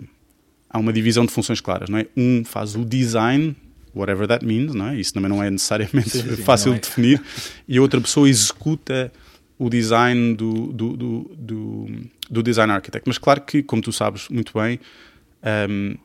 há 0.69 0.77
uma 0.77 0.93
divisão 0.93 1.25
de 1.25 1.31
funções 1.31 1.59
claras, 1.59 1.89
não 1.89 1.97
é? 1.97 2.05
Um 2.15 2.43
faz 2.45 2.75
o 2.75 2.85
design, 2.85 3.55
whatever 3.95 4.27
that 4.27 4.45
means, 4.45 4.73
não 4.73 4.89
é? 4.89 4.99
Isso 4.99 5.13
também 5.13 5.29
não 5.29 5.43
é 5.43 5.49
necessariamente 5.49 6.09
sim, 6.09 6.35
sim, 6.35 6.41
fácil 6.43 6.73
é. 6.73 6.75
de 6.75 6.81
definir, 6.81 7.21
e 7.67 7.79
outra 7.79 7.99
pessoa 7.99 8.29
executa 8.29 9.11
o 9.57 9.69
design 9.69 10.35
do, 10.35 10.67
do, 10.67 10.95
do, 10.95 11.31
do, 11.37 11.87
do 12.29 12.43
design 12.43 12.71
architect. 12.71 13.07
Mas 13.07 13.17
claro 13.17 13.41
que, 13.41 13.61
como 13.61 13.81
tu 13.81 13.91
sabes 13.91 14.29
muito 14.29 14.53
bem, 14.57 14.79
um, 15.69 15.95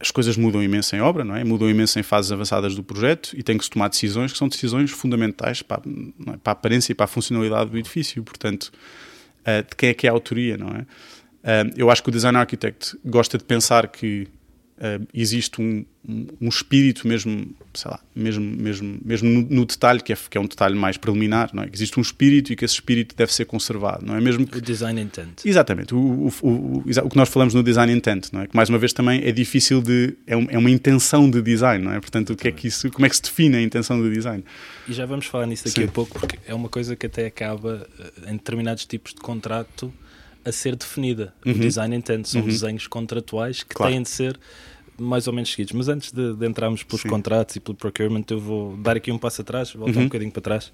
as 0.00 0.10
coisas 0.10 0.36
mudam 0.36 0.62
imenso 0.62 0.94
em 0.96 1.00
obra, 1.00 1.24
não 1.24 1.36
é? 1.36 1.44
Mudam 1.44 1.68
imenso 1.68 1.98
em 1.98 2.02
fases 2.02 2.32
avançadas 2.32 2.74
do 2.74 2.82
projeto 2.82 3.34
e 3.36 3.42
tem 3.42 3.58
que 3.58 3.64
se 3.64 3.70
tomar 3.70 3.88
decisões 3.88 4.32
que 4.32 4.38
são 4.38 4.48
decisões 4.48 4.90
fundamentais 4.90 5.60
para, 5.60 5.82
é? 5.82 6.36
para 6.36 6.50
a 6.50 6.52
aparência 6.52 6.92
e 6.92 6.94
para 6.94 7.04
a 7.04 7.08
funcionalidade 7.08 7.70
do 7.70 7.76
edifício. 7.76 8.22
Portanto, 8.22 8.72
uh, 9.40 9.68
de 9.68 9.76
quem 9.76 9.90
é 9.90 9.94
que 9.94 10.06
é 10.06 10.10
a 10.10 10.12
autoria, 10.12 10.56
não 10.56 10.68
é? 10.68 10.80
Uh, 10.80 11.72
eu 11.76 11.90
acho 11.90 12.02
que 12.02 12.08
o 12.08 12.12
design 12.12 12.38
architect 12.38 12.96
gosta 13.04 13.36
de 13.36 13.44
pensar 13.44 13.88
que 13.88 14.28
uh, 14.78 15.06
existe 15.12 15.60
um, 15.60 15.84
um, 16.40 16.48
espírito 16.48 17.06
mesmo, 17.06 17.54
sei 17.74 17.90
lá, 17.90 18.00
mesmo, 18.14 18.44
mesmo, 18.44 18.98
mesmo 19.04 19.28
no, 19.28 19.42
no, 19.42 19.66
detalhe, 19.66 20.00
que 20.00 20.12
é, 20.12 20.16
que 20.16 20.38
é 20.38 20.40
um 20.40 20.46
detalhe 20.46 20.74
mais 20.74 20.96
preliminar, 20.96 21.50
não 21.52 21.62
é? 21.62 21.68
Existe 21.72 21.98
um 21.98 22.02
espírito 22.02 22.52
e 22.52 22.56
que 22.56 22.64
esse 22.64 22.74
espírito 22.74 23.14
deve 23.14 23.32
ser 23.32 23.44
conservado, 23.44 24.06
não 24.06 24.14
é? 24.14 24.20
Mesmo 24.20 24.46
que... 24.46 24.58
O 24.58 24.60
design 24.60 25.00
intent. 25.00 25.44
Exatamente, 25.44 25.94
o, 25.94 25.98
o, 25.98 26.32
o, 26.42 26.78
o, 26.78 27.08
que 27.10 27.16
nós 27.16 27.28
falamos 27.28 27.54
no 27.54 27.62
design 27.62 27.92
intent, 27.92 28.28
não 28.32 28.42
é? 28.42 28.46
Que 28.46 28.56
mais 28.56 28.68
uma 28.68 28.78
vez 28.78 28.92
também 28.92 29.22
é 29.24 29.32
difícil 29.32 29.82
de... 29.82 30.14
é, 30.26 30.36
um, 30.36 30.46
é 30.50 30.58
uma 30.58 30.70
intenção 30.70 31.28
de 31.30 31.42
design, 31.42 31.84
não 31.84 31.92
é? 31.92 32.00
Portanto, 32.00 32.32
o 32.32 32.36
que 32.36 32.48
é 32.48 32.52
que 32.52 32.68
isso, 32.68 32.90
como 32.90 33.06
é 33.06 33.08
que 33.08 33.16
se 33.16 33.22
define 33.22 33.56
a 33.56 33.62
intenção 33.62 34.00
de 34.02 34.10
design? 34.10 34.44
E 34.88 34.92
já 34.92 35.04
vamos 35.04 35.26
falar 35.26 35.46
nisso 35.46 35.64
daqui 35.64 35.82
Sim. 35.82 35.88
a 35.88 35.90
pouco, 35.90 36.18
porque 36.18 36.38
é 36.46 36.54
uma 36.54 36.68
coisa 36.68 36.96
que 36.96 37.06
até 37.06 37.26
acaba 37.26 37.86
eh, 37.98 38.30
em 38.30 38.32
determinados 38.32 38.86
tipos 38.86 39.12
de 39.12 39.20
contrato 39.20 39.92
a 40.48 40.52
ser 40.52 40.74
definida. 40.74 41.34
Uhum. 41.44 41.52
O 41.52 41.58
design 41.58 41.94
intent 41.96 42.26
são 42.26 42.40
uhum. 42.40 42.46
desenhos 42.48 42.86
contratuais 42.86 43.62
que 43.62 43.74
claro. 43.74 43.92
têm 43.92 44.02
de 44.02 44.08
ser 44.08 44.38
mais 44.98 45.26
ou 45.26 45.32
menos 45.32 45.50
seguidos. 45.50 45.72
Mas 45.72 45.88
antes 45.88 46.12
de, 46.12 46.34
de 46.34 46.46
entrarmos 46.46 46.82
pelos 46.82 47.02
Sim. 47.02 47.08
contratos 47.08 47.56
e 47.56 47.60
pelo 47.60 47.76
procurement, 47.76 48.24
eu 48.30 48.40
vou 48.40 48.76
dar 48.76 48.96
aqui 48.96 49.12
um 49.12 49.18
passo 49.18 49.40
atrás, 49.42 49.72
voltar 49.72 49.96
uhum. 49.96 50.02
um 50.02 50.08
bocadinho 50.08 50.32
para 50.32 50.42
trás 50.42 50.72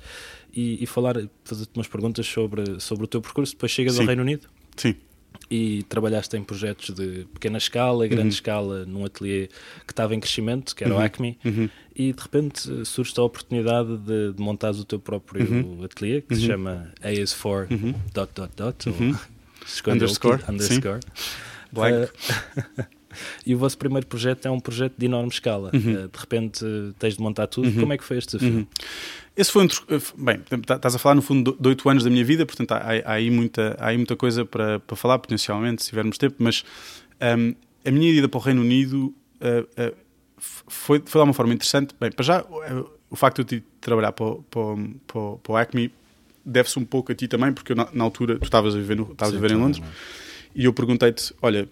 e, 0.53 0.83
e 0.83 0.87
falar, 0.87 1.17
fazer-te 1.45 1.77
umas 1.77 1.87
perguntas 1.87 2.27
sobre, 2.27 2.81
sobre 2.81 3.05
o 3.05 3.07
teu 3.07 3.21
percurso. 3.21 3.53
Depois 3.53 3.71
chegas 3.71 3.95
Sim. 3.95 4.01
ao 4.01 4.07
Reino 4.07 4.23
Unido. 4.23 4.49
Sim. 4.77 4.95
E 5.51 5.83
trabalhaste 5.85 6.37
em 6.37 6.43
projetos 6.43 6.95
de 6.95 7.27
pequena 7.35 7.59
escala, 7.59 8.07
grande 8.07 8.23
uhum. 8.23 8.29
escala, 8.29 8.87
num 8.87 9.05
ateliê 9.05 9.49
que 9.87 9.93
estava 9.93 10.15
em 10.15 10.21
crescimento, 10.21 10.75
que 10.75 10.83
era 10.83 10.95
uhum. 10.95 11.01
o 11.01 11.03
Acme, 11.03 11.39
uhum. 11.45 11.69
e 11.95 12.13
de 12.13 12.23
repente 12.23 12.87
surge 12.87 13.13
a 13.19 13.23
oportunidade 13.23 13.99
de, 13.99 14.33
de 14.33 14.43
montares 14.43 14.81
o 14.81 14.85
teu 14.85 14.99
próprio 14.99 15.45
uhum. 15.45 15.85
ateliê, 15.85 16.23
que 16.23 16.35
se 16.35 16.43
uhum. 16.43 16.47
chama 16.47 16.93
AS4 17.03 17.71
uhum. 17.71 17.95
dot 18.15 18.33
dot 18.35 18.53
dot, 18.57 18.89
ou 18.89 18.95
underscore, 19.87 20.41
underscore. 20.49 21.01
Blank. 21.73 22.11
Uh, 22.11 22.85
e 23.47 23.55
o 23.55 23.59
vosso 23.59 23.77
primeiro 23.79 24.07
projeto 24.07 24.47
é 24.47 24.51
um 24.51 24.61
projeto 24.61 24.95
de 24.97 25.07
enorme 25.07 25.29
escala. 25.29 25.71
Uhum. 25.73 26.05
Uh, 26.05 26.09
de 26.09 26.19
repente 26.19 26.65
tens 26.99 27.17
de 27.17 27.23
montar 27.23 27.47
tudo. 27.47 27.69
Uhum. 27.69 27.81
Como 27.81 27.93
é 27.93 27.99
que 27.99 28.05
foi 28.05 28.19
este 28.19 28.37
desafio? 28.37 28.59
Uhum. 28.59 28.67
Esse 29.37 29.51
foi 29.51 29.65
um. 29.65 29.67
Eh, 29.67 30.01
bem, 30.17 30.39
tá, 30.65 30.77
estás 30.77 30.95
a 30.95 30.99
falar 30.99 31.17
no 31.17 31.23
fundo 31.23 31.57
de 31.59 31.69
oito 31.69 31.89
anos 31.89 32.05
da 32.05 32.11
minha 32.11 32.25
vida, 32.25 32.47
portanto 32.47 32.73
há, 32.73 32.79
há, 32.79 33.13
aí, 33.13 33.31
muita, 33.31 33.77
há 33.81 33.89
aí 33.89 33.97
muita 33.97 34.15
coisa 34.15 34.45
para, 34.45 34.79
para 34.81 34.97
falar, 34.97 35.19
potencialmente, 35.19 35.83
se 35.83 35.89
tivermos 35.89 36.17
tempo, 36.19 36.37
mas 36.39 36.65
um, 37.21 37.27
ehm, 37.27 37.55
a 37.85 37.91
minha 37.91 38.11
ida 38.13 38.29
para 38.29 38.39
o 38.39 38.41
Reino 38.41 38.61
Unido 38.61 39.13
uh, 39.41 39.95
foi, 40.39 41.03
foi 41.05 41.21
de 41.21 41.25
uma 41.25 41.35
forma 41.35 41.53
interessante. 41.53 41.95
Bem, 41.99 42.13
para 42.13 42.25
já, 42.25 42.45
o 43.11 43.17
facto 43.17 43.43
de 43.45 43.57
eu 43.57 43.63
trabalhar 43.81 44.13
para, 44.13 44.37
para, 44.51 44.63
para, 45.07 45.37
para 45.43 45.53
o 45.53 45.57
Acme 45.57 45.93
deve-se 46.45 46.79
um 46.79 46.85
pouco 46.85 47.13
a 47.13 47.15
ti 47.15 47.29
também, 47.29 47.53
porque 47.53 47.73
eu, 47.73 47.77
na, 47.77 47.89
na, 47.93 48.05
altura 48.05 48.39
tu 48.39 48.45
estavas 48.45 48.75
a 48.75 48.79
viver, 48.79 48.97
no, 48.97 49.11
estavas 49.13 49.35
a 49.35 49.37
viver 49.37 49.53
em 49.53 49.59
Londres 49.59 49.83
e 50.55 50.65
eu 50.65 50.73
perguntei-te: 50.73 51.35
olha, 51.41 51.69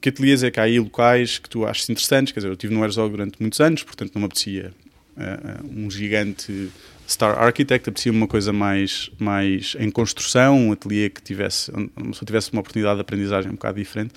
que 0.00 0.08
ateliês 0.08 0.42
é 0.42 0.50
que 0.50 0.60
há 0.60 0.64
aí 0.64 0.78
locais 0.78 1.38
que 1.38 1.48
tu 1.48 1.66
achas 1.66 1.88
interessantes? 1.88 2.32
Quer 2.32 2.40
dizer, 2.40 2.48
eu 2.48 2.54
estive 2.54 2.74
no 2.74 2.84
Herzog 2.84 3.10
durante 3.10 3.40
muitos 3.40 3.60
anos, 3.60 3.82
portanto 3.82 4.12
não 4.14 4.20
me 4.20 4.26
apetecia 4.26 4.72
uh, 5.16 5.66
um 5.66 5.90
gigante 5.90 6.70
Star 7.08 7.38
Architect, 7.38 7.88
apetecia 7.88 8.10
uma 8.10 8.26
coisa 8.26 8.52
mais, 8.52 9.10
mais 9.18 9.76
em 9.78 9.90
construção, 9.90 10.68
um 10.68 10.72
ateliê 10.72 11.08
que 11.08 11.22
tivesse, 11.22 11.70
uma 11.70 11.88
pessoa 12.10 12.26
tivesse 12.26 12.52
uma 12.52 12.60
oportunidade 12.60 12.96
de 12.96 13.00
aprendizagem 13.02 13.50
um 13.50 13.54
bocado 13.54 13.78
diferente. 13.78 14.12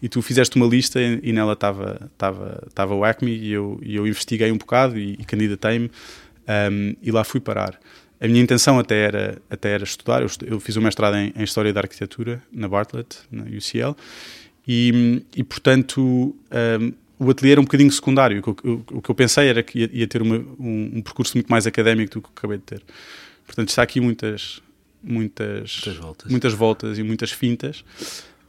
E 0.00 0.08
tu 0.08 0.22
fizeste 0.22 0.56
uma 0.56 0.66
lista 0.66 1.00
e, 1.00 1.20
e 1.22 1.32
nela 1.32 1.52
estava, 1.52 2.08
estava, 2.12 2.64
estava 2.66 2.94
o 2.94 3.04
Acme 3.04 3.36
e 3.36 3.52
eu, 3.52 3.78
e 3.82 3.94
eu 3.94 4.06
investiguei 4.06 4.50
um 4.50 4.56
bocado 4.56 4.98
e, 4.98 5.12
e 5.12 5.24
candidatei-me 5.24 5.86
um, 5.86 5.90
ehm, 6.48 6.96
e 7.02 7.10
lá 7.10 7.24
fui 7.24 7.40
parar. 7.40 7.78
A 8.20 8.28
minha 8.28 8.42
intenção 8.42 8.78
até 8.78 8.98
era, 8.98 9.42
até 9.48 9.70
era 9.70 9.84
estudar, 9.84 10.20
eu, 10.20 10.28
eu 10.46 10.60
fiz 10.60 10.76
o 10.76 10.82
mestrado 10.82 11.16
em, 11.16 11.32
em, 11.34 11.42
História 11.42 11.72
da 11.72 11.80
Arquitetura 11.80 12.42
na 12.52 12.68
Bartlett, 12.68 13.18
na 13.30 13.44
UCL, 13.44 13.96
e, 14.68 15.22
e 15.34 15.42
portanto, 15.42 16.00
um, 16.00 16.92
o 17.18 17.30
ateliê 17.30 17.52
era 17.52 17.60
um 17.60 17.64
bocadinho 17.64 17.90
secundário. 17.90 18.40
O 18.40 18.54
que, 18.54 18.66
eu, 18.66 18.84
o 18.92 19.02
que 19.02 19.10
eu 19.10 19.14
pensei 19.14 19.48
era 19.48 19.62
que 19.62 19.80
ia, 19.80 19.90
ia 19.92 20.06
ter 20.06 20.22
uma, 20.22 20.36
um, 20.36 20.92
um, 20.96 21.02
percurso 21.02 21.36
muito 21.36 21.48
mais 21.48 21.66
académico 21.66 22.14
do 22.14 22.22
que 22.22 22.28
acabei 22.34 22.58
de 22.58 22.64
ter. 22.64 22.82
Portanto, 23.46 23.68
está 23.68 23.82
aqui 23.82 24.00
muitas, 24.00 24.62
muitas, 25.02 25.80
muitas, 25.84 25.96
voltas. 25.96 26.30
muitas 26.30 26.52
voltas 26.52 26.98
e 26.98 27.02
muitas 27.02 27.30
fintas. 27.30 27.84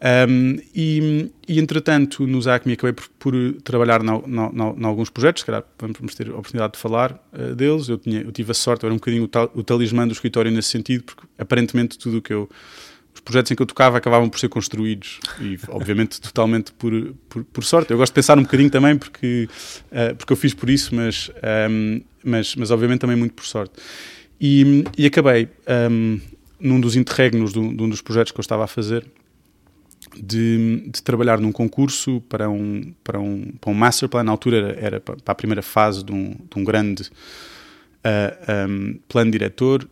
Um, 0.01 0.57
e, 0.73 1.31
e, 1.47 1.59
entretanto, 1.59 2.25
no 2.25 2.41
ZACMI 2.41 2.73
acabei 2.73 2.93
por, 2.93 3.07
por 3.19 3.61
trabalhar 3.63 4.01
em 4.03 4.83
alguns 4.83 5.11
projetos, 5.11 5.41
se 5.41 5.45
calhar 5.45 5.63
vamos 5.77 6.15
ter 6.15 6.29
a 6.29 6.31
oportunidade 6.31 6.73
de 6.73 6.79
falar 6.79 7.23
uh, 7.31 7.53
deles. 7.53 7.87
Eu, 7.87 7.99
tinha, 7.99 8.21
eu 8.21 8.31
tive 8.31 8.51
a 8.51 8.55
sorte, 8.55 8.83
eu 8.83 8.87
era 8.87 8.93
um 8.93 8.97
bocadinho 8.97 9.23
o, 9.23 9.27
tal, 9.27 9.51
o 9.53 9.63
talismã 9.63 10.07
do 10.07 10.13
escritório 10.13 10.51
nesse 10.51 10.69
sentido, 10.69 11.03
porque 11.03 11.21
aparentemente 11.37 11.99
tudo 11.99 12.17
o 12.17 12.21
que 12.21 12.33
eu 12.33 12.49
os 13.13 13.19
projetos 13.19 13.51
em 13.51 13.55
que 13.55 13.61
eu 13.61 13.65
tocava 13.65 13.97
acabavam 13.97 14.29
por 14.29 14.39
ser 14.39 14.47
construídos 14.47 15.19
e 15.39 15.59
obviamente 15.67 16.19
totalmente 16.21 16.71
por, 16.71 16.93
por, 17.27 17.43
por 17.43 17.63
sorte. 17.63 17.91
Eu 17.91 17.97
gosto 17.97 18.13
de 18.13 18.15
pensar 18.15 18.39
um 18.39 18.43
bocadinho 18.43 18.69
também 18.69 18.97
porque, 18.97 19.49
uh, 19.91 20.15
porque 20.15 20.31
eu 20.31 20.37
fiz 20.37 20.53
por 20.53 20.69
isso, 20.69 20.95
mas, 20.95 21.29
um, 21.69 22.01
mas, 22.23 22.55
mas 22.55 22.71
obviamente 22.71 23.01
também 23.01 23.17
muito 23.17 23.33
por 23.33 23.45
sorte. 23.45 23.73
E, 24.39 24.85
e 24.97 25.05
acabei 25.05 25.49
um, 25.91 26.19
num 26.59 26.79
dos 26.79 26.95
interregnos 26.95 27.53
de 27.53 27.59
de 27.59 27.83
um, 27.83 27.89
dos 27.89 28.01
projetos 28.01 28.31
que 28.31 28.39
eu 28.39 28.41
estava 28.41 28.63
a 28.63 28.67
fazer 28.67 29.05
de, 30.15 30.83
de, 30.87 31.03
trabalhar 31.03 31.39
num 31.39 31.51
concurso 31.51 32.21
para 32.29 32.49
um, 32.49 32.93
para 33.03 33.19
um, 33.19 33.51
para 33.59 33.71
um 33.71 33.73
master 33.73 34.09
plan. 34.09 34.23
Na 34.23 34.31
altura 34.31 34.77
era, 34.79 34.99
para 34.99 35.15
a 35.25 35.35
primeira 35.35 35.61
fase 35.61 36.03
de 36.03 36.11
um, 36.11 36.31
de 36.31 36.59
um 36.59 36.63
grande 36.63 37.03
uh, 37.03 37.09
eh, 38.03 38.67
um, 38.67 38.99
plano 39.07 39.31
diretor 39.31 39.87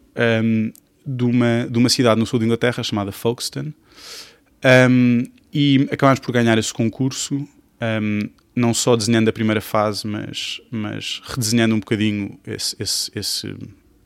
de 1.05 1.23
uma, 1.23 1.67
de 1.69 1.77
uma 1.77 1.89
cidade 1.89 2.19
no 2.19 2.25
sul 2.25 2.39
da 2.39 2.45
Inglaterra 2.45 2.83
chamada 2.83 3.11
Folkestone 3.11 3.73
um, 4.89 5.23
e 5.53 5.87
acabámos 5.91 6.19
por 6.19 6.31
ganhar 6.31 6.57
esse 6.57 6.73
concurso, 6.73 7.35
um, 7.35 8.29
não 8.55 8.73
só 8.73 8.95
desenhando 8.95 9.29
a 9.29 9.33
primeira 9.33 9.61
fase, 9.61 10.05
mas, 10.05 10.61
mas 10.69 11.21
redesenhando 11.25 11.75
um 11.75 11.79
bocadinho 11.79 12.37
esse, 12.45 12.75
esse, 12.79 13.11
esse 13.15 13.55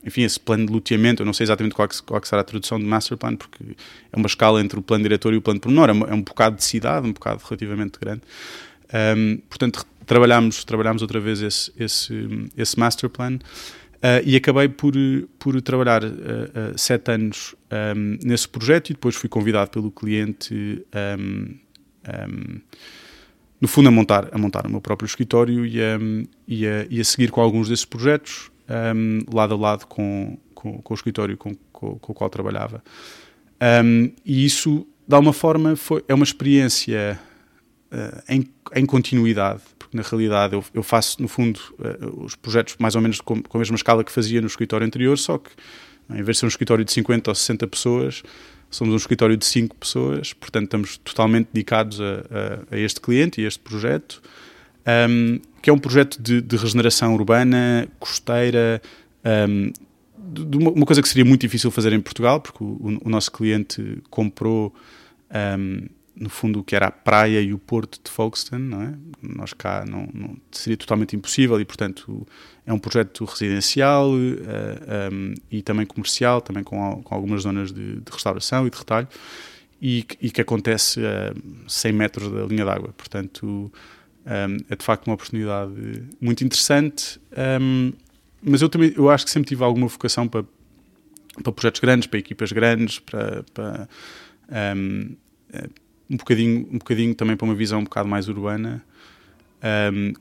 enfim, 0.05 0.23
esse 0.23 0.39
plano 0.39 0.65
de 0.65 0.73
loteamento, 0.73 1.21
eu 1.21 1.25
não 1.25 1.33
sei 1.33 1.45
exatamente 1.45 1.73
qual, 1.73 1.87
que, 1.87 2.01
qual 2.03 2.19
que 2.19 2.27
será 2.27 2.41
a 2.41 2.43
tradução 2.43 2.77
de 2.77 2.85
master 2.85 3.17
plan, 3.17 3.35
porque 3.35 3.63
é 4.11 4.17
uma 4.17 4.27
escala 4.27 4.61
entre 4.61 4.77
o 4.77 4.81
plano 4.81 5.03
diretor 5.03 5.33
e 5.33 5.37
o 5.37 5.41
plano 5.41 5.59
pormenor, 5.59 5.89
é, 5.89 6.11
é 6.11 6.13
um 6.13 6.21
bocado 6.21 6.57
de 6.57 6.63
cidade, 6.63 7.07
um 7.07 7.13
bocado 7.13 7.41
relativamente 7.43 7.97
grande. 7.99 8.21
Um, 9.17 9.37
portanto, 9.49 9.85
trabalhámos, 10.05 10.63
trabalhámos 10.63 11.01
outra 11.01 11.19
vez 11.19 11.41
esse, 11.41 11.71
esse, 11.77 12.49
esse 12.55 12.79
master 12.79 13.09
plan. 13.09 13.39
Uh, 14.03 14.19
e 14.25 14.35
acabei 14.35 14.67
por, 14.67 14.93
por 15.39 15.61
trabalhar 15.61 16.03
uh, 16.03 16.07
uh, 16.07 16.77
sete 16.77 17.09
anos 17.09 17.55
um, 17.95 18.17
nesse 18.21 18.49
projeto 18.49 18.89
e 18.89 18.93
depois 18.93 19.15
fui 19.15 19.29
convidado 19.29 19.71
pelo 19.71 19.89
cliente, 19.89 20.85
um, 21.17 21.55
um, 22.09 22.59
no 23.61 23.67
fundo, 23.69 23.87
a 23.87 23.91
montar, 23.91 24.27
a 24.33 24.37
montar 24.37 24.67
o 24.67 24.69
meu 24.69 24.81
próprio 24.81 25.05
escritório 25.05 25.65
e 25.65 25.79
a, 25.79 25.97
e 26.45 26.67
a, 26.67 26.85
e 26.89 26.99
a 26.99 27.03
seguir 27.05 27.31
com 27.31 27.39
alguns 27.39 27.69
desses 27.69 27.85
projetos, 27.85 28.51
lado 29.31 29.53
a 29.53 29.57
lado 29.57 29.87
com, 29.87 30.37
com, 30.53 30.81
com 30.81 30.93
o 30.93 30.95
escritório 30.95 31.37
com, 31.37 31.53
com, 31.71 31.99
com, 31.99 32.11
o 32.11 32.15
qual 32.15 32.29
trabalhava. 32.29 32.83
e 34.25 34.45
isso, 34.45 34.87
de 35.07 35.15
alguma 35.15 35.33
forma, 35.33 35.75
foi, 35.75 36.03
é 36.07 36.13
uma 36.13 36.23
experiência 36.23 37.19
em, 38.27 38.47
em 38.75 38.85
continuidade 38.85 39.61
na 39.93 40.01
realidade 40.01 40.53
eu, 40.55 40.65
eu 40.73 40.83
faço, 40.83 41.21
no 41.21 41.27
fundo, 41.27 41.59
uh, 41.79 42.25
os 42.25 42.35
projetos 42.35 42.75
mais 42.79 42.95
ou 42.95 43.01
menos 43.01 43.21
com, 43.21 43.41
com, 43.41 43.57
a 43.57 43.59
mesma 43.59 43.75
escala 43.75 44.03
que 44.03 44.11
fazia 44.11 44.41
no 44.41 44.47
escritório 44.47 44.85
anterior, 44.85 45.17
só 45.17 45.37
que 45.37 45.51
em 46.09 46.21
vez 46.23 46.35
de 46.35 46.39
ser 46.39 46.45
um 46.45 46.49
escritório 46.49 46.83
de 46.83 46.91
50 46.91 47.31
ou 47.31 47.35
60 47.35 47.67
pessoas, 47.67 48.23
somos 48.69 48.93
um 48.93 48.97
escritório 48.97 49.37
de 49.37 49.45
5 49.45 49.75
pessoas, 49.75 50.33
portanto 50.33 50.65
estamos 50.65 50.97
totalmente 50.97 51.49
dedicados 51.53 52.01
a, 52.01 52.03
a, 52.71 52.75
a 52.75 52.79
este 52.79 52.99
cliente 52.99 53.39
e 53.39 53.45
a 53.45 53.47
este 53.47 53.59
projeto, 53.59 54.21
um, 55.09 55.39
que 55.61 55.69
é 55.69 55.73
um 55.73 55.77
projeto 55.77 56.21
de, 56.21 56.41
de 56.41 56.55
regeneração 56.57 57.13
urbana, 57.13 57.87
costeira, 57.99 58.81
um, 59.47 59.71
de 60.17 60.57
uma 60.57 60.85
coisa 60.85 61.01
que 61.01 61.07
seria 61.07 61.25
muito 61.25 61.41
difícil 61.41 61.69
fazer 61.69 61.93
em 61.93 62.01
Portugal, 62.01 62.41
porque 62.41 62.63
o, 62.63 62.99
o 63.03 63.09
nosso 63.09 63.31
cliente 63.31 64.01
comprou 64.09 64.73
um, 65.59 65.87
no 66.15 66.29
fundo, 66.29 66.59
o 66.59 66.63
que 66.63 66.75
era 66.75 66.87
a 66.87 66.91
praia 66.91 67.41
e 67.41 67.53
o 67.53 67.57
porto 67.57 67.99
de 68.03 68.09
Folkestone, 68.09 68.63
não 68.63 68.81
é? 68.83 68.93
Nós 69.21 69.51
cá 69.53 69.83
não, 69.85 70.07
não 70.13 70.37
seria 70.51 70.77
totalmente 70.77 71.15
impossível 71.15 71.59
e, 71.59 71.65
portanto, 71.65 72.25
é 72.65 72.71
um 72.71 72.77
projeto 72.77 73.25
residencial 73.25 74.11
uh, 74.11 74.15
eh, 74.15 75.09
um, 75.11 75.33
e 75.51 75.61
também 75.63 75.85
comercial, 75.85 76.39
também 76.39 76.63
com, 76.63 77.01
com 77.03 77.15
algumas 77.15 77.41
zonas 77.41 77.71
de, 77.71 77.95
de, 77.95 78.11
restauração 78.11 78.67
e 78.67 78.69
de 78.69 78.77
retalho, 78.77 79.07
e, 79.81 80.05
e 80.21 80.29
que 80.29 80.39
acontece 80.39 81.01
a 81.03 81.33
100 81.67 81.93
metros 81.93 82.31
da 82.31 82.45
linha 82.45 82.63
d'água. 82.63 82.93
Portanto, 82.95 83.71
um, 84.25 84.57
é 84.69 84.75
de 84.75 84.83
facto 84.85 85.07
uma 85.07 85.13
oportunidade 85.15 85.71
muito 86.21 86.43
interessante, 86.43 87.19
um, 87.61 87.91
mas 88.41 88.61
eu 88.61 88.69
também 88.69 88.93
eu 88.95 89.09
acho 89.09 89.25
que 89.25 89.31
sempre 89.31 89.49
tive 89.49 89.63
alguma 89.63 89.87
vocação 89.87 90.27
para, 90.27 90.43
para 91.41 91.51
projetos 91.51 91.79
grandes, 91.81 92.07
para 92.07 92.19
equipas 92.19 92.51
grandes, 92.51 92.99
para, 92.99 93.43
para 93.53 93.87
um, 94.75 95.15
um 96.09 96.17
bocadinho, 96.17 96.67
um 96.71 96.77
bocadinho 96.77 97.15
também 97.15 97.35
para 97.35 97.45
uma 97.45 97.55
visão 97.55 97.79
um 97.79 97.83
bocado 97.83 98.07
mais 98.09 98.27
urbana, 98.27 98.83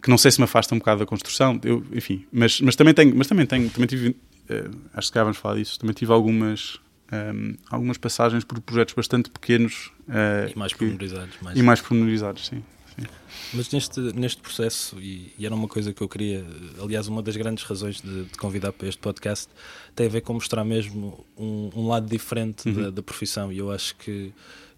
que 0.01 0.09
não 0.09 0.17
sei 0.17 0.31
se 0.31 0.39
me 0.39 0.45
afasta 0.45 0.75
um 0.75 0.79
bocado 0.79 1.01
da 1.01 1.07
construção, 1.07 1.61
eu, 1.65 1.85
enfim, 1.93 2.25
mas, 2.33 2.61
mas 2.61 2.77
também 2.77 2.95
tenho, 2.95 3.15
mas 3.17 3.27
também 3.27 3.45
tenho, 3.45 3.69
também 3.71 3.89
tive, 3.89 4.11
uh, 4.11 4.71
acho 4.95 5.09
que 5.09 5.15
cá 5.15 5.25
vamos 5.25 5.37
falar 5.39 5.57
disso, 5.57 5.79
também 5.81 5.95
tive 5.95 6.13
algumas 6.13 6.79
um, 7.13 7.55
algumas 7.69 7.99
passagens 7.99 8.43
por 8.45 8.59
projetos 8.61 8.95
bastante 8.95 9.29
pequenos 9.31 9.91
uh, 10.09 10.49
E 10.55 10.57
mais 10.59 10.73
que- 10.73 10.79
pormenorizados. 10.79 11.37
mais- 11.43 11.59
e 11.59 11.63
mais 11.63 11.81
pormenorizados, 11.81 12.47
sim. 12.47 12.63
Sim. 12.99 13.07
Mas 13.55 13.71
neste, 13.71 14.01
neste 14.01 14.41
processo, 14.41 14.99
e, 15.01 15.33
e 15.39 15.45
era 15.47 15.55
uma 15.55 15.69
coisa 15.69 15.93
que 15.93 16.03
eu 16.03 16.09
queria, 16.09 16.45
aliás, 16.83 17.07
uma 17.09 17.23
das 17.23 17.37
grandes 17.37 17.65
razões 17.65 18.01
de, 18.01 18.25
de 18.25 18.39
convidar 18.39 18.73
para 18.73 18.89
este 18.89 19.01
podcast 19.01 19.49
tem 19.95 20.07
a 20.07 20.09
ver 20.11 20.21
com 20.23 20.33
mostrar 20.35 20.65
mesmo 20.65 21.25
um, 21.37 21.71
um 21.75 21.87
lado 21.89 22.09
diferente 22.09 22.71
da, 22.71 22.91
da 22.91 23.03
profissão. 23.03 23.53
E 23.53 23.59
eu 23.59 23.71
acho 23.71 23.95
que, 23.97 24.33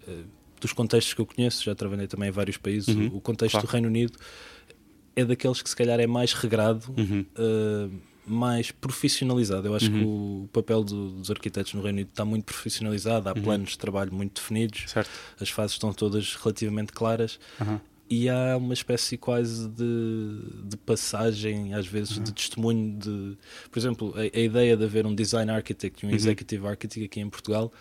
eh, 0.07 0.23
dos 0.59 0.73
contextos 0.73 1.13
que 1.13 1.21
eu 1.21 1.25
conheço, 1.25 1.63
já 1.63 1.73
trabalhei 1.75 2.07
também 2.07 2.29
em 2.29 2.31
vários 2.31 2.57
países, 2.57 2.93
Uhum, 2.95 3.07
o, 3.13 3.17
o 3.17 3.21
contexto 3.21 3.53
claro. 3.53 3.67
do 3.67 3.71
Reino 3.71 3.87
Unido 3.87 4.17
é 5.15 5.23
daqueles 5.23 5.61
que 5.61 5.69
se 5.69 5.75
calhar 5.75 5.99
é 5.99 6.07
mais 6.07 6.33
regrado. 6.33 6.93
Uhum. 6.97 7.25
eh, 7.37 7.89
mais 8.27 8.71
profissionalizado. 8.71 9.67
Eu 9.67 9.75
acho 9.75 9.91
que 9.91 10.03
o 10.03 10.49
papel 10.51 10.83
do- 10.83 11.11
dos 11.11 11.29
arquitetos 11.29 11.75
no 11.75 11.81
Reino 11.83 11.97
Unido 11.99 12.09
está 12.09 12.25
muito 12.25 12.43
profissionalizado, 12.45 13.29
há 13.29 13.33
Uhum. 13.33 13.41
planos 13.43 13.69
de 13.69 13.77
trabalho 13.77 14.11
muito 14.11 14.41
definidos, 14.41 14.85
Certo. 14.87 15.07
as 15.39 15.47
fases 15.49 15.73
estão 15.73 15.93
todas 15.93 16.33
relativamente 16.33 16.91
claras 16.91 17.39
Aham. 17.61 17.79
E 18.09 18.29
há 18.29 18.57
uma 18.57 18.73
espécie 18.73 19.17
quase 19.17 19.67
de, 19.69 20.39
de 20.63 20.77
passagem, 20.77 21.73
às 21.73 21.87
vezes, 21.87 22.19
de 22.19 22.31
testemunho 22.31 22.97
de. 22.97 23.37
Por 23.71 23.79
exemplo, 23.79 24.13
a, 24.15 24.21
a 24.21 24.39
ideia 24.39 24.77
de 24.77 24.83
haver 24.83 25.05
um 25.05 25.15
design 25.15 25.51
architect 25.51 26.05
e 26.05 26.09
um 26.09 26.11
executive 26.11 26.67
architect 26.67 27.03
aqui 27.03 27.19
em 27.19 27.29
Portugal 27.29 27.71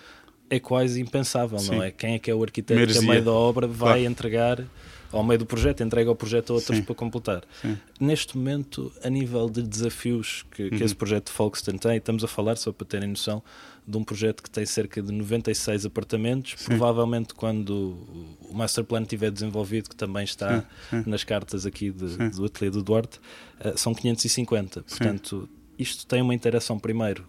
é 0.50 0.60
quase 0.60 1.00
impensável, 1.00 1.58
não 1.58 1.64
Sim. 1.64 1.82
é? 1.82 1.90
Quem 1.90 2.14
é 2.14 2.18
que 2.18 2.30
é 2.30 2.34
o 2.34 2.42
arquiteto 2.42 2.92
que, 2.92 2.98
a 2.98 3.02
meio 3.02 3.22
da 3.24 3.32
obra, 3.32 3.66
vai 3.66 4.00
Claro. 4.00 4.04
entregar. 4.04 4.64
Ao 5.12 5.22
meio 5.22 5.38
do 5.38 5.46
projeto, 5.46 5.80
entrega 5.80 6.10
o 6.10 6.16
projeto 6.16 6.50
a 6.50 6.54
outros 6.56 6.76
Sim. 6.76 6.82
para 6.82 6.94
completar. 6.96 7.44
Sim. 7.62 7.78
Neste 8.00 8.36
momento, 8.36 8.90
a 9.00 9.08
nível 9.08 9.48
de 9.48 9.62
desafios 9.62 10.44
que, 10.50 10.68
que 10.70 10.76
Uhum. 10.76 10.84
esse 10.84 10.94
projeto 10.96 11.26
de 11.26 11.32
Folkestone 11.32 11.78
tem, 11.78 11.96
estamos 11.98 12.24
a 12.24 12.26
falar, 12.26 12.56
só 12.56 12.72
para 12.72 12.84
terem 12.84 13.10
noção, 13.10 13.40
de 13.86 13.96
um 13.96 14.02
projeto 14.02 14.42
que 14.42 14.50
tem 14.50 14.66
cerca 14.66 15.00
de 15.00 15.12
96 15.12 15.86
apartamentos. 15.86 16.54
Provavelmente, 16.64 17.32
quando 17.32 17.96
o 18.40 18.52
master 18.54 18.82
plan 18.82 19.02
estiver 19.02 19.30
desenvolvido, 19.30 19.88
que 19.88 19.94
também 19.94 20.24
está 20.24 20.62
Sim, 20.90 21.02
sim. 21.04 21.08
nas 21.08 21.22
cartas 21.22 21.64
aqui 21.64 21.92
de- 21.92 22.08
Sim. 22.10 22.30
do 22.30 22.44
ateliê 22.46 22.70
do 22.72 22.82
Duarte, 22.82 23.20
eh, 23.60 23.74
são 23.76 23.94
550. 23.94 24.82
Portanto, 24.82 25.48
isto 25.78 26.06
tem 26.08 26.22
uma 26.22 26.34
interação 26.34 26.76
primeiro 26.76 27.24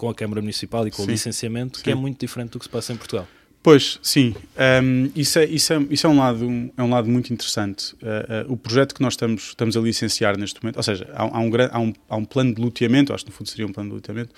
com 0.00 0.08
a 0.08 0.14
Câmara 0.14 0.40
Municipal 0.40 0.88
e 0.88 0.90
com 0.90 1.02
o 1.02 1.04
Sim. 1.04 1.10
licenciamento, 1.10 1.80
que 1.80 1.84
Sim. 1.84 1.90
é 1.90 1.94
muito 1.94 2.18
diferente 2.18 2.52
do 2.52 2.58
que 2.58 2.64
se 2.64 2.70
passa 2.70 2.90
em 2.94 2.96
Portugal. 2.96 3.28
Pois, 3.62 3.98
sim. 4.02 4.34
Um, 4.82 5.10
isso, 5.14 5.38
é, 5.38 5.44
isso, 5.44 5.74
é, 5.74 5.86
isso 5.90 6.06
é, 6.06 6.10
um 6.10 6.16
lado, 6.16 6.72
é 6.74 6.82
um 6.82 6.88
lado 6.88 7.06
muito 7.06 7.30
interessante. 7.30 7.92
Uh, 7.96 8.48
uh, 8.48 8.52
o 8.54 8.56
projeto 8.56 8.94
que 8.94 9.02
nós 9.02 9.12
estamos, 9.12 9.48
estamos 9.48 9.76
a 9.76 9.80
licenciar 9.80 10.38
neste 10.38 10.62
momento, 10.62 10.78
ou 10.78 10.82
seja, 10.82 11.06
há, 11.12 11.24
há 11.24 11.40
um, 11.40 11.50
há, 11.70 11.78
um, 11.78 11.92
há 12.08 12.16
um 12.16 12.24
plano 12.24 12.54
de 12.54 12.62
loteamento, 12.62 13.12
acho 13.12 13.26
que 13.26 13.30
no 13.30 13.36
fundo 13.36 13.50
seria 13.50 13.66
um 13.66 13.72
plano 13.74 13.90
de 13.90 13.96
loteamento, 13.96 14.32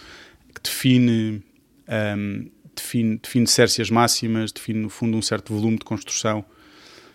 que 0.53 0.61
define, 0.61 1.41
um, 2.19 2.51
define, 2.75 3.19
define 3.23 3.47
cércias 3.47 3.89
máximas, 3.89 4.51
define 4.51 4.81
no 4.81 4.91
fundo 4.91 5.17
um 5.17 5.23
certo 5.23 5.55
volume 5.55 5.79
de 5.79 5.85
construção, 5.85 6.45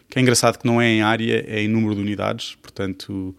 que 0.09 0.17
é 0.17 0.21
engraçado 0.21 0.57
que 0.57 0.65
não 0.65 0.81
é 0.81 0.87
em 0.87 1.01
área, 1.01 1.43
é 1.45 1.61
em 1.61 1.67
número 1.67 1.95
de 1.95 1.99
unidades, 1.99 2.55
portanto, 2.61 3.35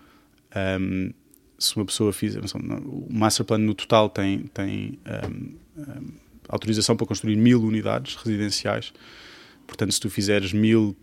um, 0.80 1.10
se 1.58 1.74
uma 1.76 1.84
pessoa 1.84 2.12
fizer, 2.12 2.40
o 2.84 3.06
master 3.10 3.44
plan 3.44 3.58
no 3.58 3.74
total 3.74 4.08
tem, 4.08 4.40
tem 4.54 4.98
um, 5.28 5.80
um, 5.80 6.12
autorização 6.48 6.96
para 6.96 7.06
construir 7.06 7.36
mil 7.36 7.60
unidades 7.62 8.14
residenciais. 8.16 8.92
Portanto, 9.66 9.92
se 9.92 10.00
tu 10.00 10.08
fizeres 10.08 10.52
mil 10.52 10.96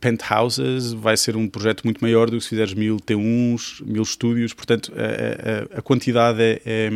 penthouses, 0.00 0.92
vai 0.92 1.16
ser 1.16 1.36
um 1.36 1.48
projeto 1.48 1.82
muito 1.84 2.00
maior 2.00 2.30
do 2.30 2.36
que 2.38 2.42
se 2.44 2.48
fizeres 2.50 2.72
mil 2.74 2.96
T1s, 2.98 3.84
mil 3.84 4.02
estúdios. 4.02 4.54
Portanto, 4.54 4.92
a, 4.94 5.74
a- 5.74 5.78
a 5.78 5.82
quantidade 5.82 6.40
é, 6.40 6.62
é, 6.64 6.90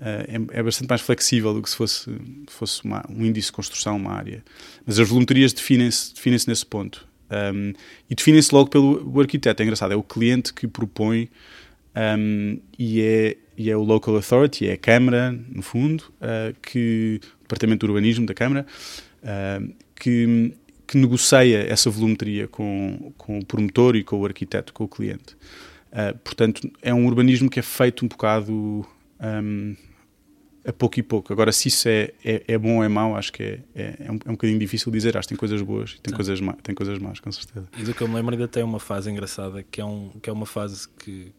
é- 0.00 0.58
é 0.58 0.62
bastante 0.62 0.88
mais 0.88 1.00
flexível 1.00 1.52
do 1.54 1.60
que 1.62 1.70
se 1.70 1.76
fosse, 1.76 2.10
fosse 2.48 2.84
uma- 2.84 3.04
um 3.08 3.24
índice 3.24 3.48
de 3.48 3.52
construção, 3.52 3.96
uma 3.96 4.12
área. 4.12 4.44
Mas 4.86 4.98
as 4.98 5.08
volumetrias 5.08 5.52
definem-se 5.52 6.14
definem 6.14 6.38
nesse 6.46 6.64
ponto. 6.66 7.06
Um, 7.52 7.72
e 8.08 8.14
definem-se 8.14 8.54
logo 8.54 8.70
pelo 8.70 9.20
arquiteto. 9.20 9.60
É 9.62 9.64
engraçado, 9.64 9.92
é 9.92 9.96
o 9.96 10.02
cliente 10.02 10.52
que 10.54 10.68
propõe 10.68 11.28
um, 11.96 12.58
e, 12.78 13.00
é, 13.00 13.36
e 13.56 13.70
é 13.70 13.76
o 13.76 13.82
local 13.82 14.16
authority, 14.16 14.68
é 14.68 14.72
a 14.72 14.76
Câmara, 14.76 15.32
no 15.32 15.62
fundo, 15.62 16.04
uh, 16.20 16.54
que, 16.60 17.20
o 17.38 17.42
Departamento 17.42 17.86
de 17.86 17.92
Urbanismo 17.92 18.26
da 18.26 18.34
Câmara, 18.34 18.66
uh, 19.22 19.74
que, 19.94 20.52
que 20.86 20.98
negocia 20.98 21.60
essa 21.70 21.88
volumetria 21.90 22.48
com, 22.48 23.12
com 23.16 23.38
o 23.38 23.44
promotor 23.44 23.96
e 23.96 24.02
com 24.02 24.20
o 24.20 24.24
arquiteto, 24.24 24.72
com 24.72 24.84
o 24.84 24.88
cliente. 24.88 25.36
Uh, 25.92 26.18
portanto, 26.24 26.68
é 26.82 26.92
um 26.92 27.06
urbanismo 27.06 27.48
que 27.48 27.60
é 27.60 27.62
feito 27.62 28.04
um 28.04 28.08
bocado 28.08 28.84
um, 29.20 29.76
a 30.66 30.72
pouco 30.72 30.98
e 30.98 31.02
pouco. 31.02 31.32
Agora, 31.32 31.52
se 31.52 31.68
isso 31.68 31.88
é, 31.88 32.10
é, 32.24 32.42
é 32.48 32.58
bom 32.58 32.78
ou 32.78 32.84
é 32.84 32.88
mau, 32.88 33.16
acho 33.16 33.32
que 33.32 33.42
é, 33.42 33.60
é, 33.74 33.96
é, 34.00 34.10
um, 34.10 34.18
é 34.24 34.28
um 34.30 34.32
bocadinho 34.32 34.58
difícil 34.58 34.90
dizer. 34.90 35.16
Acho 35.16 35.28
que 35.28 35.34
tem 35.34 35.38
coisas 35.38 35.62
boas 35.62 35.92
e 35.92 36.00
tem, 36.00 36.10
Sim. 36.10 36.16
coisas, 36.16 36.40
má, 36.40 36.54
tem 36.54 36.74
coisas 36.74 36.98
más, 36.98 37.20
com 37.20 37.30
certeza. 37.30 37.68
E 37.78 37.82
do 37.84 37.94
que 37.94 38.02
eu 38.02 38.08
me 38.08 38.14
lembro 38.14 38.34
ainda 38.34 38.48
tem 38.48 38.64
uma 38.64 38.80
fase 38.80 39.10
engraçada 39.10 39.62
que 39.62 39.80
é, 39.80 39.84
um, 39.84 40.10
que 40.22 40.28
é 40.28 40.32
uma 40.32 40.46
fase 40.46 40.88
que, 40.98 41.32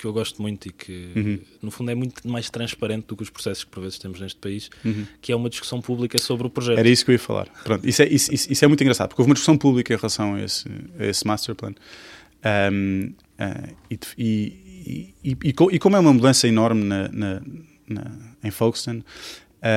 que 0.00 0.06
eu 0.06 0.12
gosto 0.12 0.40
muito 0.40 0.66
e 0.66 0.72
que 0.72 1.08
Uhum. 1.14 1.38
no 1.62 1.70
fundo 1.70 1.90
é 1.90 1.94
muito 1.94 2.26
mais 2.28 2.48
transparente 2.50 3.06
do 3.06 3.16
que 3.16 3.22
os 3.22 3.30
processos 3.30 3.64
que 3.64 3.70
por 3.70 3.82
vezes 3.82 3.98
temos 3.98 4.18
neste 4.20 4.38
país, 4.40 4.70
Uhum. 4.84 5.06
que 5.20 5.30
é 5.32 5.36
uma 5.36 5.50
discussão 5.50 5.80
pública 5.80 6.18
sobre 6.18 6.46
o 6.46 6.50
projeto. 6.50 6.78
Era 6.78 6.88
isso 6.88 7.04
que 7.04 7.10
eu 7.10 7.14
ia 7.14 7.18
falar. 7.18 7.46
Pronto, 7.64 7.86
isso, 7.88 8.02
é, 8.02 8.08
isso, 8.08 8.32
isso- 8.34 8.64
é 8.64 8.68
muito 8.68 8.80
engraçado, 8.82 9.08
porque 9.08 9.20
houve 9.20 9.30
uma 9.30 9.34
discussão 9.34 9.58
pública 9.58 9.92
em 9.92 9.96
relação 9.96 10.34
a 10.34 10.42
esse, 10.42 10.68
a 10.98 11.06
esse 11.06 11.26
master 11.26 11.54
plan. 11.54 11.74
Um, 12.72 13.12
ah, 13.38 13.68
e, 13.90 13.98
e, 14.18 15.14
e, 15.22 15.36
e 15.50 15.78
como 15.78 15.96
é 15.96 15.98
uma 15.98 16.12
mudança 16.12 16.48
enorme 16.48 16.82
na, 16.84 17.08
na- 17.08 17.42
na- 17.88 18.18
em 18.42 18.50
Folkestone, 18.50 19.04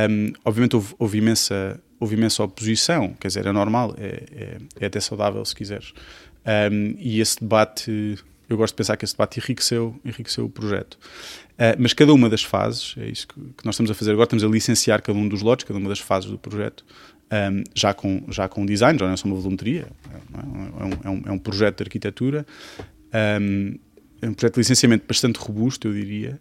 um, 0.09 0.31
obviamente 0.45 0.75
houve, 0.75 0.95
houve 0.97 1.17
imensa, 1.17 1.81
houve 1.99 2.15
imensa 2.15 2.43
oposição, 2.43 3.13
quer 3.19 3.27
dizer, 3.27 3.45
é 3.45 3.51
normal, 3.51 3.93
é, 3.97 4.23
é, 4.31 4.57
é 4.79 4.85
até 4.85 4.99
saudável 4.99 5.43
se 5.43 5.53
quiseres. 5.55 5.93
Um, 6.71 6.95
e 6.99 7.19
esse 7.19 7.39
debate, 7.39 8.17
eu 8.49 8.57
gosto 8.57 8.73
de 8.73 8.77
pensar 8.77 8.97
que 8.97 9.05
esse 9.05 9.13
debate 9.13 9.39
enriqueceu, 9.39 9.99
enriqueceu 10.03 10.45
o 10.45 10.49
projeto. 10.49 10.95
Uh, 11.53 11.77
mas 11.77 11.93
cada 11.93 12.13
uma 12.13 12.29
das 12.29 12.43
fases, 12.43 12.95
é 12.97 13.07
isso 13.07 13.27
que, 13.27 13.35
que 13.35 13.65
nós 13.65 13.75
estamos 13.75 13.91
a 13.91 13.93
fazer 13.93 14.11
agora, 14.11 14.25
estamos 14.25 14.43
a 14.43 14.47
licenciar 14.47 15.01
cada 15.01 15.17
um 15.17 15.27
dos 15.27 15.41
lotes, 15.41 15.65
cada 15.65 15.79
uma 15.79 15.89
das 15.89 15.99
fases 15.99 16.29
do 16.29 16.37
projeto, 16.37 16.83
um, 17.33 17.63
já, 17.73 17.93
com, 17.93 18.23
já 18.29 18.47
com 18.47 18.65
design, 18.65 18.97
já 18.99 19.05
não 19.05 19.13
é 19.13 19.17
só 19.17 19.27
uma 19.27 19.35
volumetria, 19.35 19.87
é, 20.11 20.15
é? 20.15 20.85
É, 20.85 21.07
é, 21.07 21.09
um, 21.09 21.21
é 21.25 21.31
um 21.31 21.39
projeto 21.39 21.77
de 21.77 21.83
arquitetura, 21.83 22.45
um, 23.41 23.75
é 24.21 24.29
um 24.29 24.33
projeto 24.33 24.55
de 24.55 24.59
licenciamento 24.59 25.05
bastante 25.07 25.37
robusto, 25.39 25.87
eu 25.87 25.93
diria. 25.93 26.39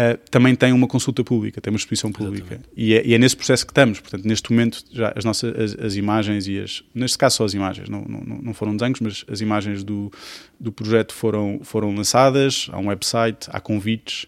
Uh, 0.00 0.16
também 0.30 0.54
tem 0.54 0.72
uma 0.72 0.86
consulta 0.86 1.22
pública, 1.22 1.60
tem 1.60 1.70
uma 1.70 1.76
exposição 1.76 2.10
pública. 2.10 2.58
E 2.74 2.94
é, 2.94 3.06
e 3.06 3.12
é 3.12 3.18
nesse 3.18 3.36
processo 3.36 3.66
que 3.66 3.72
estamos. 3.72 4.00
Portanto, 4.00 4.24
neste 4.24 4.50
momento, 4.50 4.82
já 4.90 5.12
as 5.14 5.26
nossas 5.26 5.54
as, 5.54 5.84
as 5.84 5.96
imagens 5.96 6.46
e 6.46 6.58
as. 6.58 6.82
Neste 6.94 7.18
caso, 7.18 7.36
só 7.36 7.44
as 7.44 7.52
imagens, 7.52 7.90
não, 7.90 8.02
não, 8.02 8.38
não 8.40 8.54
foram 8.54 8.74
desenhos, 8.74 9.00
mas 9.00 9.24
as 9.28 9.42
imagens 9.42 9.84
do, 9.84 10.10
do 10.58 10.72
projeto 10.72 11.12
foram, 11.12 11.60
foram 11.62 11.94
lançadas. 11.94 12.68
Há 12.72 12.78
um 12.78 12.86
website, 12.86 13.48
há 13.50 13.60
convites. 13.60 14.24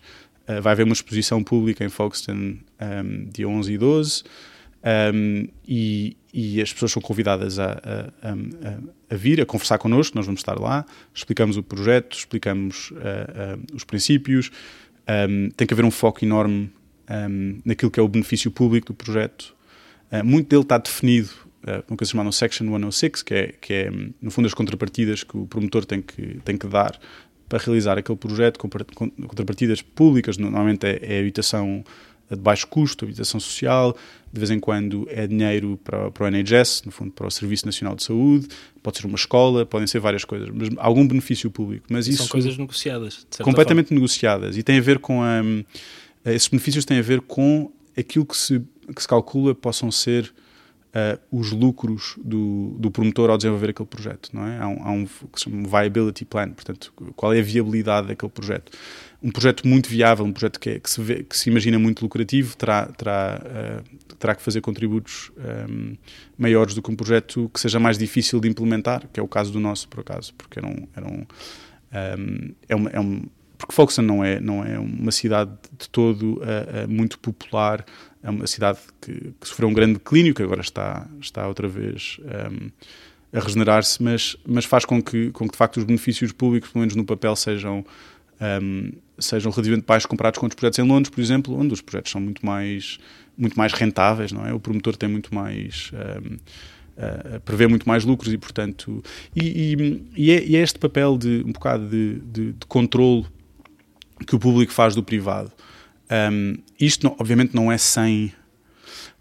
Uh, 0.47 0.61
vai 0.61 0.73
haver 0.73 0.85
uma 0.85 0.93
exposição 0.93 1.43
pública 1.43 1.83
em 1.83 1.89
Folkestone 1.89 2.61
um, 2.79 3.31
dia 3.33 3.49
11 3.49 3.73
e 3.73 3.79
12. 3.79 4.25
Um, 5.15 5.49
e, 5.67 6.17
e 6.35 6.61
as 6.61 6.73
pessoas 6.73 6.91
são 6.91 7.01
convidadas 7.01 7.59
a, 7.59 7.71
a, 7.73 8.29
a, 8.29 9.15
a, 9.15 9.17
vir, 9.17 9.41
a 9.41 9.47
conversar 9.47 9.79
connosco, 9.79 10.17
nós 10.17 10.27
vamos 10.27 10.41
estar 10.41 10.59
lá, 10.59 10.85
explicamos 11.15 11.57
o 11.57 11.63
projeto, 11.63 12.17
explicamos 12.17 12.91
uh, 12.91 12.95
uh, 12.95 13.77
os 13.77 13.85
princípios, 13.85 14.51
um, 15.09 15.51
tem 15.51 15.67
que 15.67 15.75
haver 15.75 15.85
um 15.85 15.91
foco 15.91 16.25
enorme 16.25 16.71
um, 17.11 17.61
naquilo 17.65 17.91
que 17.91 18.01
é 18.01 18.03
o 18.03 18.09
benefício 18.09 18.51
público 18.51 18.89
do 18.89 18.95
projeto. 18.95 19.55
Uh, 20.11 20.25
muito 20.25 20.49
dele 20.49 20.63
está 20.63 20.79
definido 20.79 21.31
uh, 21.65 21.83
uma 21.89 21.97
coisa 21.97 22.11
chamada 22.11 22.33
Section 22.33 22.67
106, 22.67 23.23
que 23.23 23.35
é, 23.35 23.55
que 23.61 23.73
é, 23.73 23.91
no 24.21 24.31
fundo, 24.31 24.47
as 24.47 24.55
contrapartidas 24.55 25.25
que 25.25 25.37
o 25.37 25.47
promotor 25.47 25.85
tem 25.85 26.03
que, 26.03 26.41
tem 26.45 26.57
que 26.57 26.67
dar 26.67 26.99
para 27.49 27.59
realizar 27.59 27.99
aquele 27.99 28.17
projeto, 28.17 28.59
contrapartidas 28.59 29.83
públicas, 29.83 30.39
normalmente 30.39 30.87
é, 30.87 30.99
é 31.03 31.21
habitação 31.21 31.85
de 32.35 32.43
baixo 32.43 32.67
custo, 32.67 33.05
habitação 33.05 33.39
social, 33.39 33.97
de 34.33 34.39
vez 34.39 34.51
em 34.51 34.59
quando 34.59 35.07
é 35.11 35.27
dinheiro 35.27 35.79
para, 35.83 36.11
para 36.11 36.25
o 36.25 36.31
NHS, 36.31 36.83
no 36.87 36.93
fundo 36.93 37.13
para 37.13 37.27
o 37.27 37.31
Serviço 37.31 37.67
Nacional 37.67 37.95
de 37.95 38.03
Saúde, 38.03 38.49
pode 38.83 38.99
ser 38.99 39.07
uma 39.07 39.17
escola, 39.17 39.67
podem 39.67 39.87
ser 39.87 40.01
várias 40.01 40.25
coisas, 40.25 40.49
mas 40.49 40.69
algum 40.79 41.07
benefício 41.07 41.51
público. 41.51 41.87
Mas 41.91 42.07
São 42.07 42.15
isso, 42.15 42.29
coisas 42.29 42.57
negociadas. 42.57 43.27
completamente 43.43 43.89
forma. 43.89 44.01
negociadas 44.01 44.57
e 44.57 44.63
tem 44.63 44.79
a 44.79 44.83
ver 44.83 44.99
com 44.99 45.23
a, 45.23 45.43
esses 46.25 46.49
benefícios 46.49 46.85
têm 46.85 46.99
a 46.99 47.03
ver 47.03 47.21
com 47.21 47.71
aquilo 47.97 48.25
que 48.25 48.37
se, 48.37 48.61
que 48.95 49.03
se 49.03 49.09
calcula 49.09 49.55
possam 49.55 49.91
ser 49.91 50.33
uh, 50.93 51.21
os 51.31 51.53
lucros 51.53 52.15
do, 52.23 52.77
do 52.79 52.91
promotor 52.91 53.31
ao 53.31 53.37
desenvolver 53.37 53.71
aquele 53.71 53.89
projeto, 53.89 54.31
não 54.33 54.47
é? 54.47 54.59
Há 54.59 54.69
um, 54.69 54.83
há 54.83 54.91
um 54.91 55.05
que 55.05 55.39
se 55.41 55.45
chama 55.45 55.69
viability 55.69 56.25
plan, 56.25 56.51
portanto, 56.51 56.93
qual 57.17 57.33
é 57.33 57.41
a 57.41 57.43
viabilidade 57.43 58.09
daquele 58.09 58.31
projeto? 58.31 58.73
Um 59.23 59.31
projeto 59.31 59.67
muito 59.67 59.89
viável, 59.89 60.25
um 60.25 60.33
projeto 60.33 60.59
que, 60.59 60.71
é, 60.71 60.79
que, 60.81 60.91
se, 60.91 61.01
vê, 61.01 61.23
que 61.23 61.37
se 61.37 61.49
imagina 61.49 61.79
muito 61.79 62.03
lucrativo, 62.03 62.57
terá, 62.57 62.87
terá, 62.87 63.41
uh, 63.45 64.17
terá 64.17 64.35
que 64.35 64.43
fazer 64.43 64.61
contributos 64.61 65.31
um, 65.71 65.97
maiores 66.37 66.75
do 66.75 66.83
que 66.83 66.91
um 66.91 66.97
projeto 66.97 67.51
que 67.55 67.61
seja 67.61 67.79
mais 67.79 67.97
difícil 67.97 68.41
de 68.41 68.49
implementar, 68.49 69.09
que 69.13 69.21
é 69.21 69.23
o 69.23 69.29
caso 69.29 69.53
do 69.53 69.61
nosso, 69.61 69.89
por 69.89 70.01
acaso, 70.01 70.35
porque 70.35 70.59
era 70.59 70.67
um, 70.67 70.89
era 70.97 71.07
um, 71.07 71.21
um 71.21 72.55
é, 72.69 72.77
um, 72.77 72.89
é 72.89 73.01
um 73.01 73.23
porque 73.57 73.77
Folkestone 73.77 74.09
não 74.09 74.25
é, 74.25 74.41
não 74.41 74.65
é 74.65 74.77
uma 74.77 75.13
cidade 75.13 75.53
de 75.79 75.89
todo 75.89 76.39
uh, 76.39 76.85
uh, 76.85 76.89
muito 76.89 77.17
popular 77.17 77.85
é 78.23 78.31
uma 78.31 78.47
cidade 78.47 78.79
que, 79.01 79.35
que 79.41 79.49
sofreu 79.49 79.69
um 79.69 79.73
grande 79.73 79.95
declínio, 79.95 80.33
que 80.33 80.43
agora 80.43 80.61
está, 80.61 81.07
está 81.21 81.47
outra 81.49 81.67
vez 81.67 82.21
um, 82.23 82.71
a 83.37 83.41
regenerar-se, 83.41 84.03
mas, 84.03 84.37
mas 84.47 84.65
faz 84.65 84.85
com 84.85 85.03
que, 85.03 85.31
com 85.33 85.47
que 85.47 85.53
de 85.53 85.59
facto 85.59 85.79
os 85.79 85.85
benefícios 85.85 86.31
públicos, 86.31 86.71
pelo 86.71 86.81
menos 86.81 86.95
no 86.95 87.05
papel, 87.05 87.35
sejam, 87.35 87.85
um, 88.41 88.93
sejam 89.19 89.51
relativamente 89.53 89.87
baixos 89.87 90.07
comparados 90.07 90.39
com 90.39 90.47
outros 90.47 90.59
projetos 90.59 90.79
em 90.79 90.83
Londres, 90.83 91.11
por 91.11 91.21
exemplo, 91.21 91.59
onde 91.59 91.73
os 91.73 91.81
projetos 91.81 92.11
são 92.11 92.21
muito 92.21 92.45
mais, 92.45 92.99
muito 93.37 93.57
mais 93.57 93.73
rentáveis, 93.73 94.33
não 94.33 94.47
é? 94.47 94.53
O 94.53 94.61
promotor 94.61 94.97
tem 94.97 95.09
muito 95.09 95.35
mais. 95.35 95.91
Um, 95.93 96.35
uh, 96.35 97.41
prevê 97.41 97.67
muito 97.67 97.89
mais 97.89 98.05
lucros 98.05 98.33
e, 98.33 98.39
portanto. 98.39 99.03
E, 99.35 99.75
e, 99.75 100.05
e, 100.17 100.31
é, 100.31 100.45
e, 100.45 100.57
é, 100.57 100.61
este 100.61 100.79
papel 100.79 101.17
de 101.17 101.43
um 101.47 101.53
bocado 101.53 101.89
de, 101.89 102.21
de, 102.21 102.53
de 102.53 102.67
controle 102.67 103.27
que 104.27 104.35
o 104.35 104.39
público 104.39 104.73
faz 104.73 104.95
do 104.95 105.03
privado. 105.03 105.53
Um, 106.11 106.57
isto, 106.79 107.05
não, 107.05 107.17
obviamente, 107.19 107.55
não 107.55 107.71
é 107.71 107.79
sem 107.79 108.33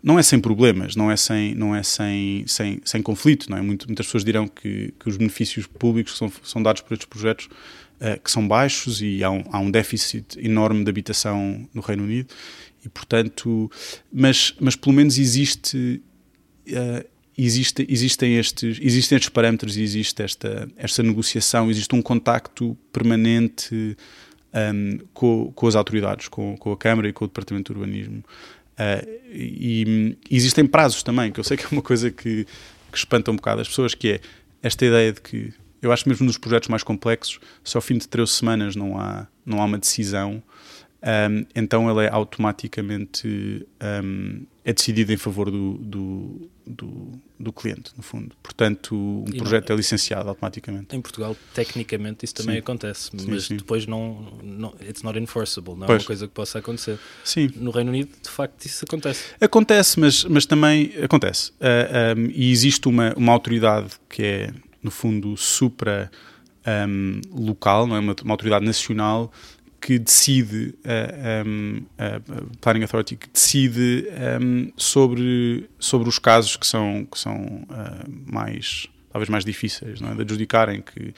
não 0.04 0.17
é 0.17 0.24
sem 0.24 0.39
problemas, 0.39 0.95
não 0.95 1.12
é 1.12 1.15
sem, 1.15 1.54
não 1.54 1.76
é 1.76 1.84
sem, 1.84 2.43
sem, 2.47 2.82
sem 2.84 3.02
conflito. 3.04 3.50
Não 3.50 3.58
é? 3.58 3.62
Muito, 3.62 3.88
muitas 3.88 4.08
pessoas 4.08 4.24
dirão 4.24 4.47
que, 4.47 4.93
que 5.00 5.08
os 5.08 5.15
benefícios 5.15 5.67
públicos 5.67 6.13
que 6.13 6.17
são, 6.17 6.32
são 6.43 6.63
dados 6.63 6.82
por 6.82 6.93
estes 6.93 7.08
projetos 7.08 7.47
que 8.24 8.32
são 8.32 8.48
baixos 8.48 9.02
e 9.02 9.24
há 9.24 9.30
um, 9.30 9.44
há 9.52 9.60
um 9.60 9.70
déficit 9.70 10.40
enorme 10.40 10.84
de 10.84 10.90
habitação 10.90 11.70
no 11.74 11.82
Reino 11.82 12.04
Unido 12.04 12.34
e, 12.86 12.90
portanto, 12.90 13.72
mas, 14.12 14.56
mas 14.60 14.76
pelo 14.76 14.96
menos 14.96 15.18
existe, 15.18 16.02
uh, 16.68 17.08
existe 17.38 17.86
existem, 17.88 18.38
estes, 18.38 18.80
existem 18.82 19.16
estes 19.18 19.30
parâmetros 19.30 19.78
e 19.78 19.84
existe 19.84 20.22
esta, 20.22 20.68
esta 20.76 21.04
negociação, 21.04 21.70
existe 21.70 21.94
um 21.96 22.02
contacto 22.02 22.76
permanente 22.92 23.96
um, 24.54 24.98
com, 25.14 25.52
com 25.54 25.68
as 25.68 25.76
autoridades, 25.76 26.28
com, 26.28 26.58
com 26.58 26.72
a 26.72 26.78
Câmara 26.78 27.08
e 27.08 27.14
com 27.14 27.26
o 27.26 27.28
Departamento 27.28 27.72
de 27.72 27.80
Urbanismo. 27.80 28.24
Uh, 28.74 29.22
e, 29.32 30.18
e, 30.30 30.36
existem 30.36 30.66
prazos 30.66 31.04
também, 31.04 31.32
que 31.32 31.40
eu 31.40 31.44
sei 31.44 31.56
que 31.56 31.66
é 31.66 31.68
uma 31.72 31.84
coisa 31.84 32.10
que, 32.10 32.46
que 32.92 32.98
espanta 32.98 33.30
um 33.30 33.36
bocado 33.36 33.62
as 33.62 33.68
pessoas, 33.68 33.94
que 33.94 34.10
é 34.10 34.22
esta 34.64 34.86
ideia 34.86 35.14
de 35.14 35.22
que 35.22 35.54
eu 35.82 35.91
acho 35.91 36.08
mesmo 36.08 36.26
nos 36.26 36.38
projetos 36.38 36.70
mais 36.70 36.84
complexos, 36.84 37.39
se 37.63 37.76
ao 37.76 37.82
fim 37.82 37.98
de 37.98 38.08
13 38.08 38.32
semanas 38.32 38.76
não 38.76 39.00
há, 39.00 39.28
não 39.46 39.62
há 39.62 39.65
uma 39.65 39.78
decisão, 39.78 40.44
um, 41.04 41.46
então 41.56 41.89
ele 41.89 42.06
é 42.06 42.10
automaticamente 42.12 43.65
um, 44.04 44.46
é 44.63 44.72
decidido 44.72 45.12
em 45.12 45.17
favor 45.17 45.50
do, 45.50 45.74
do, 45.80 46.50
do, 46.67 47.12
do, 47.39 47.52
cliente, 47.52 47.91
no 47.98 48.04
fundo. 48.04 48.36
Portanto, 48.44 48.96
um 48.96 49.26
e 49.34 49.38
projeto 49.38 49.70
não, 49.70 49.74
é 49.74 49.78
licenciado 49.78 50.30
automaticamente. 50.30 50.96
Em 50.96 51.02
Portugal, 51.02 51.36
tecnicamente, 51.56 52.24
isso 52.24 52.36
também 52.36 52.56
sim. 52.56 52.60
acontece, 52.60 53.10
mas 53.28 53.46
sim. 53.46 53.58
depois 53.58 53.88
não, 53.88 54.38
não. 54.44 54.76
It's 54.80 55.02
not 55.02 55.17
enforceable, 55.17 55.74
não 55.74 55.86
é 55.86 55.88
pois. 55.88 56.04
uma 56.04 56.08
coisa 56.08 56.28
que 56.28 56.34
possa 56.36 56.60
acontecer. 56.60 57.00
Sim. 57.24 57.52
No 57.56 57.72
Reino 57.72 57.89
Unido, 57.89 58.12
de 58.22 58.30
facto, 58.30 58.63
isso 58.63 58.86
acontece. 58.86 59.34
Acontece, 59.41 60.00
mas, 60.00 60.24
mas 60.26 60.46
também 60.46 60.94
acontece. 61.04 61.50
Uh, 61.54 61.56
ah, 61.62 62.15
um, 62.15 62.30
e 62.32 62.52
existe 62.52 62.88
uma, 62.88 63.15
uma 63.17 63.34
autoridade 63.34 63.89
que 64.08 64.22
é, 64.22 64.54
no 64.84 64.91
fundo, 64.91 65.36
supra. 65.38 66.12
Um, 66.63 67.22
local, 67.32 67.88
não 67.88 67.96
é? 67.96 68.00
uma, 68.00 68.15
uma 68.24 68.34
autoridade 68.36 68.63
nacional 68.63 69.34
que 69.82 69.98
decide, 69.98 70.76
a, 70.86 71.44
um, 71.44 71.82
a 71.98 72.22
Planning 72.62 72.84
Authority, 72.84 73.15
que 73.15 73.28
decide 73.28 74.08
um, 74.39 74.72
sobre, 74.78 75.67
sobre 75.80 76.08
os 76.08 76.20
casos 76.20 76.56
que 76.56 76.67
são, 76.67 77.06
que 77.12 77.17
são 77.17 77.36
uh, 77.36 78.32
mais, 78.32 78.88
talvez 79.12 79.28
mais 79.28 79.44
difíceis 79.44 80.00
não 80.00 80.12
é? 80.12 80.15
de 80.15 80.22
adjudicar, 80.22 80.70
em 80.70 80.82
que, 80.82 81.15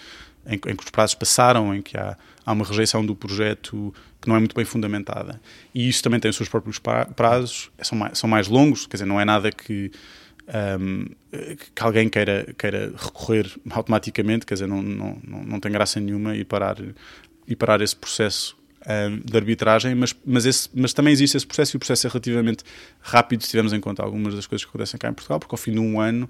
em, 0.47 0.53
em, 0.53 0.57
que 0.57 0.83
os 0.83 0.89
prazos 0.89 1.13
passaram, 1.13 1.75
em 1.75 1.81
que 1.81 1.97
há, 1.97 2.17
há 2.45 2.53
uma 2.53 2.63
rejeição 2.63 3.05
do 3.05 3.13
projeto 3.13 3.93
que 4.21 4.29
não 4.29 4.37
é 4.37 4.39
muito 4.39 4.55
bem 4.55 4.63
fundamentada. 4.63 5.41
E 5.75 5.89
isso 5.89 6.01
também 6.01 6.21
tem 6.21 6.29
os 6.29 6.37
seus 6.37 6.47
próprios 6.47 6.79
prazos, 6.79 7.69
são 7.81 7.97
mais, 7.97 8.17
são 8.17 8.29
mais 8.29 8.47
longos, 8.47 8.87
quer 8.87 8.95
dizer, 8.95 9.05
não 9.05 9.19
é 9.19 9.25
nada 9.25 9.51
que. 9.51 9.91
Um, 10.45 11.05
que 11.73 11.81
alguém 11.81 12.09
queira, 12.09 12.53
queira 12.57 12.93
recorrer 12.97 13.49
automaticamente, 13.69 14.45
quer 14.45 14.55
dizer, 14.55 14.67
não, 14.67 14.81
não, 14.81 15.21
não 15.23 15.59
tem 15.59 15.71
graça 15.71 16.01
nenhuma 16.01 16.35
e 16.35 16.43
parar 16.43 16.77
e 17.47 17.55
parar 17.55 17.81
esse 17.81 17.95
processo 17.95 18.57
um, 18.87 19.19
de 19.19 19.37
arbitragem, 19.37 19.95
mas, 19.95 20.15
mas, 20.25 20.45
esse, 20.45 20.69
mas 20.73 20.93
também 20.93 21.13
existe 21.13 21.37
esse 21.37 21.47
processo 21.47 21.75
e 21.75 21.77
o 21.77 21.79
processo 21.79 22.07
é 22.07 22.09
relativamente 22.09 22.63
rápido 23.01 23.43
se 23.43 23.49
tivermos 23.49 23.73
em 23.73 23.79
conta 23.79 24.03
algumas 24.03 24.35
das 24.35 24.45
coisas 24.45 24.65
que 24.65 24.69
acontecem 24.69 24.97
cá 24.97 25.09
em 25.09 25.13
Portugal, 25.13 25.39
porque 25.39 25.53
ao 25.53 25.57
fim 25.57 25.71
de 25.71 25.79
um 25.79 25.99
ano 25.99 26.29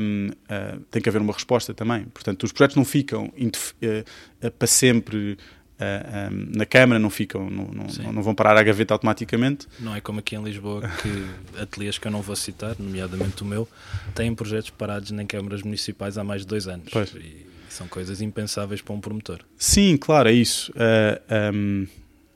um, 0.00 0.28
uh, 0.28 0.80
tem 0.90 1.00
que 1.00 1.08
haver 1.08 1.20
uma 1.20 1.32
resposta 1.32 1.72
também. 1.72 2.04
Portanto, 2.06 2.44
os 2.44 2.52
projetos 2.52 2.76
não 2.76 2.84
ficam 2.84 3.26
uh, 3.26 4.46
uh, 4.46 4.50
para 4.50 4.68
sempre 4.68 5.38
um, 6.30 6.56
na 6.56 6.66
Câmara, 6.66 6.98
não 6.98 7.10
ficam, 7.10 7.48
não, 7.50 7.64
não, 7.66 8.12
não, 8.12 8.22
vão 8.22 8.34
parar 8.34 8.56
à 8.56 8.62
gaveta 8.62 8.94
automaticamente. 8.94 9.66
Não 9.80 9.94
é 9.94 10.00
como 10.00 10.20
aqui 10.20 10.36
em 10.36 10.42
Lisboa, 10.42 10.82
que 11.02 11.26
ateliês 11.60 11.98
que 11.98 12.06
eu 12.06 12.12
não 12.12 12.22
vou 12.22 12.36
citar, 12.36 12.76
nomeadamente 12.78 13.42
o 13.42 13.46
meu, 13.46 13.68
têm 14.14 14.34
projetos 14.34 14.70
parados 14.70 15.10
em 15.10 15.26
câmaras 15.26 15.62
municipais 15.62 16.18
há 16.18 16.24
mais 16.24 16.42
de 16.42 16.48
dois 16.48 16.68
anos. 16.68 16.88
Pois. 16.90 17.14
E 17.14 17.46
são 17.72 17.88
coisas 17.88 18.20
impensáveis 18.20 18.80
para 18.82 18.94
um 18.94 19.00
promotor. 19.00 19.40
Sim, 19.56 19.96
claro, 19.96 20.28
é 20.28 20.32
isso. 20.32 20.72
Uh, 20.72 21.54
um, 21.54 21.86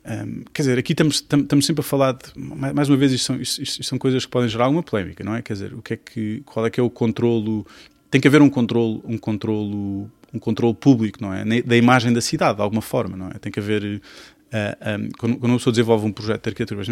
um, 0.07 0.45
quer 0.53 0.63
dizer, 0.63 0.79
aqui 0.79 0.93
estamos, 0.93 1.17
estamos 1.17 1.67
sempre 1.67 1.81
a 1.81 1.85
falar 1.85 2.13
de, 2.13 2.39
mais 2.39 2.89
uma 2.89 2.97
vez, 2.97 3.13
isto 3.13 3.27
são, 3.27 3.41
isto, 3.41 3.63
isto 3.63 3.85
são 3.85 3.99
coisas 3.99 4.25
que 4.25 4.31
podem 4.31 4.49
gerar 4.49 4.65
alguma 4.65 4.83
polémica, 4.83 5.23
não 5.23 5.35
é? 5.35 5.43
Quer 5.43 5.53
dizer, 5.53 5.75
o 5.75 5.83
que 5.83 5.95
é 5.95 5.97
que, 5.97 6.43
qual 6.47 6.65
é 6.67 6.71
que 6.71 6.81
é 6.81 6.83
o 6.83 6.91
controlo? 6.91 7.67
Tem 8.11 8.21
que 8.21 8.29
haver 8.29 8.41
um 8.41 8.49
controlo, 8.49 9.03
um 9.05 9.19
controlo, 9.19 10.11
um 10.33 10.39
controlo 10.39 10.75
público, 10.75 11.19
não 11.21 11.33
é? 11.33 11.45
Da 11.63 11.77
imagem 11.77 12.13
da 12.13 12.21
cidade, 12.21 12.57
de 12.57 12.63
alguma 12.63 12.83
forma, 12.83 13.17
não 13.17 13.29
é? 13.29 13.35
Tem 13.35 13.51
que 13.51 13.61
haver 13.61 13.83
uh, 13.83 15.01
um, 15.01 15.09
quando, 15.19 15.37
quando 15.39 15.53
uma 15.53 15.59
pessoa 15.59 15.73
desenvolve 15.73 16.07
um 16.07 16.13
projeto 16.13 16.43
de 16.43 16.49
arquitetura 16.51 16.83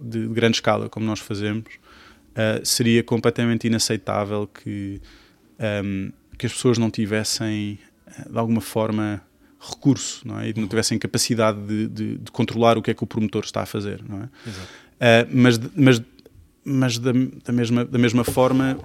de, 0.00 0.26
de 0.26 0.34
grande 0.34 0.56
escala, 0.56 0.88
como 0.88 1.04
nós 1.06 1.20
fazemos, 1.20 1.64
uh, 1.64 2.64
seria 2.64 3.02
completamente 3.02 3.66
inaceitável 3.66 4.46
que 4.46 5.00
um, 5.84 6.12
que 6.36 6.46
as 6.46 6.52
pessoas 6.52 6.78
não 6.78 6.90
tivessem, 6.90 7.78
de 8.28 8.38
alguma 8.38 8.60
forma, 8.60 9.22
recurso, 9.60 10.26
não 10.26 10.40
é? 10.40 10.50
E 10.50 10.54
não 10.54 10.68
tivessem 10.68 10.98
capacidade 10.98 11.60
de, 11.66 11.88
de, 11.88 12.18
de, 12.18 12.32
controlar 12.32 12.76
o 12.76 12.82
que 12.82 12.90
é 12.90 12.94
que 12.94 13.02
o 13.02 13.06
promotor 13.06 13.44
está 13.44 13.62
a 13.62 13.66
fazer, 13.66 14.02
não 14.06 14.22
é? 14.22 14.24
Uh, 14.24 15.28
mas 15.32 15.58
mas, 15.74 16.02
mas 16.64 16.98
da, 16.98 17.12
da, 17.44 17.52
mesma, 17.52 17.84
da 17.84 17.98
mesma 17.98 18.24
forma, 18.24 18.78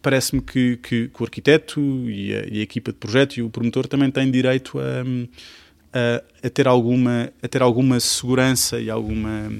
parece-me 0.00 0.40
que, 0.40 0.76
que, 0.78 1.08
que, 1.08 1.22
o 1.22 1.24
arquiteto 1.24 1.80
e 2.08 2.34
a, 2.34 2.46
e 2.46 2.60
a, 2.60 2.62
equipa 2.62 2.92
de 2.92 2.98
projeto 2.98 3.36
e 3.36 3.42
o 3.42 3.50
promotor 3.50 3.86
também 3.86 4.10
têm 4.10 4.30
direito 4.30 4.78
a, 4.78 5.02
a, 5.92 6.46
a, 6.46 6.50
ter, 6.50 6.66
alguma, 6.66 7.32
a 7.42 7.48
ter 7.48 7.62
alguma 7.62 8.00
segurança 8.00 8.80
e 8.80 8.90
alguma 8.90 9.50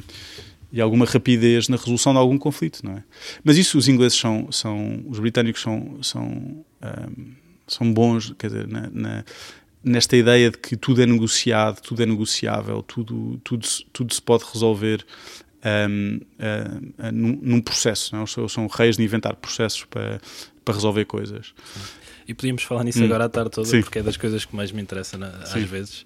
e 0.70 0.80
alguma 0.80 1.06
rapidez 1.06 1.68
na 1.68 1.76
resolução 1.76 2.12
de 2.12 2.18
algum 2.18 2.36
conflito, 2.36 2.84
não 2.84 2.92
é? 2.92 3.04
Mas 3.42 3.56
isso 3.56 3.78
os 3.78 3.88
ingleses 3.88 4.18
são, 4.18 4.52
são 4.52 5.02
os 5.06 5.18
britânicos 5.18 5.62
são, 5.62 5.98
são, 6.02 6.26
um, 6.26 7.32
são 7.66 7.92
bons, 7.92 8.34
quer 8.38 8.48
dizer, 8.48 8.68
na, 8.68 8.90
na, 8.92 9.24
nesta 9.82 10.16
ideia 10.16 10.50
de 10.50 10.58
que 10.58 10.76
tudo 10.76 11.02
é 11.02 11.06
negociado, 11.06 11.80
tudo 11.80 12.02
é 12.02 12.06
negociável, 12.06 12.82
tudo, 12.82 13.40
tudo, 13.42 13.66
tudo 13.92 14.12
se 14.12 14.20
pode 14.20 14.44
resolver 14.52 15.04
um, 15.88 16.20
uh, 16.38 17.06
uh, 17.08 17.12
num, 17.12 17.38
num, 17.42 17.60
processo, 17.60 18.14
não 18.14 18.22
é? 18.22 18.24
Eles 18.36 18.52
são 18.52 18.66
reis 18.66 18.96
de 18.96 19.02
inventar 19.02 19.36
processos 19.36 19.84
para, 19.84 20.20
para 20.64 20.74
resolver 20.74 21.04
coisas. 21.04 21.54
E 22.26 22.34
podíamos 22.34 22.62
falar 22.62 22.84
nisso 22.84 23.00
hum. 23.00 23.06
agora 23.06 23.24
à 23.24 23.28
tarde 23.28 23.50
toda, 23.50 23.68
Sim. 23.68 23.82
porque 23.82 23.98
é 23.98 24.02
das 24.02 24.16
coisas 24.16 24.44
que 24.44 24.54
mais 24.54 24.70
me 24.70 24.82
interessam 24.82 25.20
às 25.22 25.62
vezes 25.62 26.04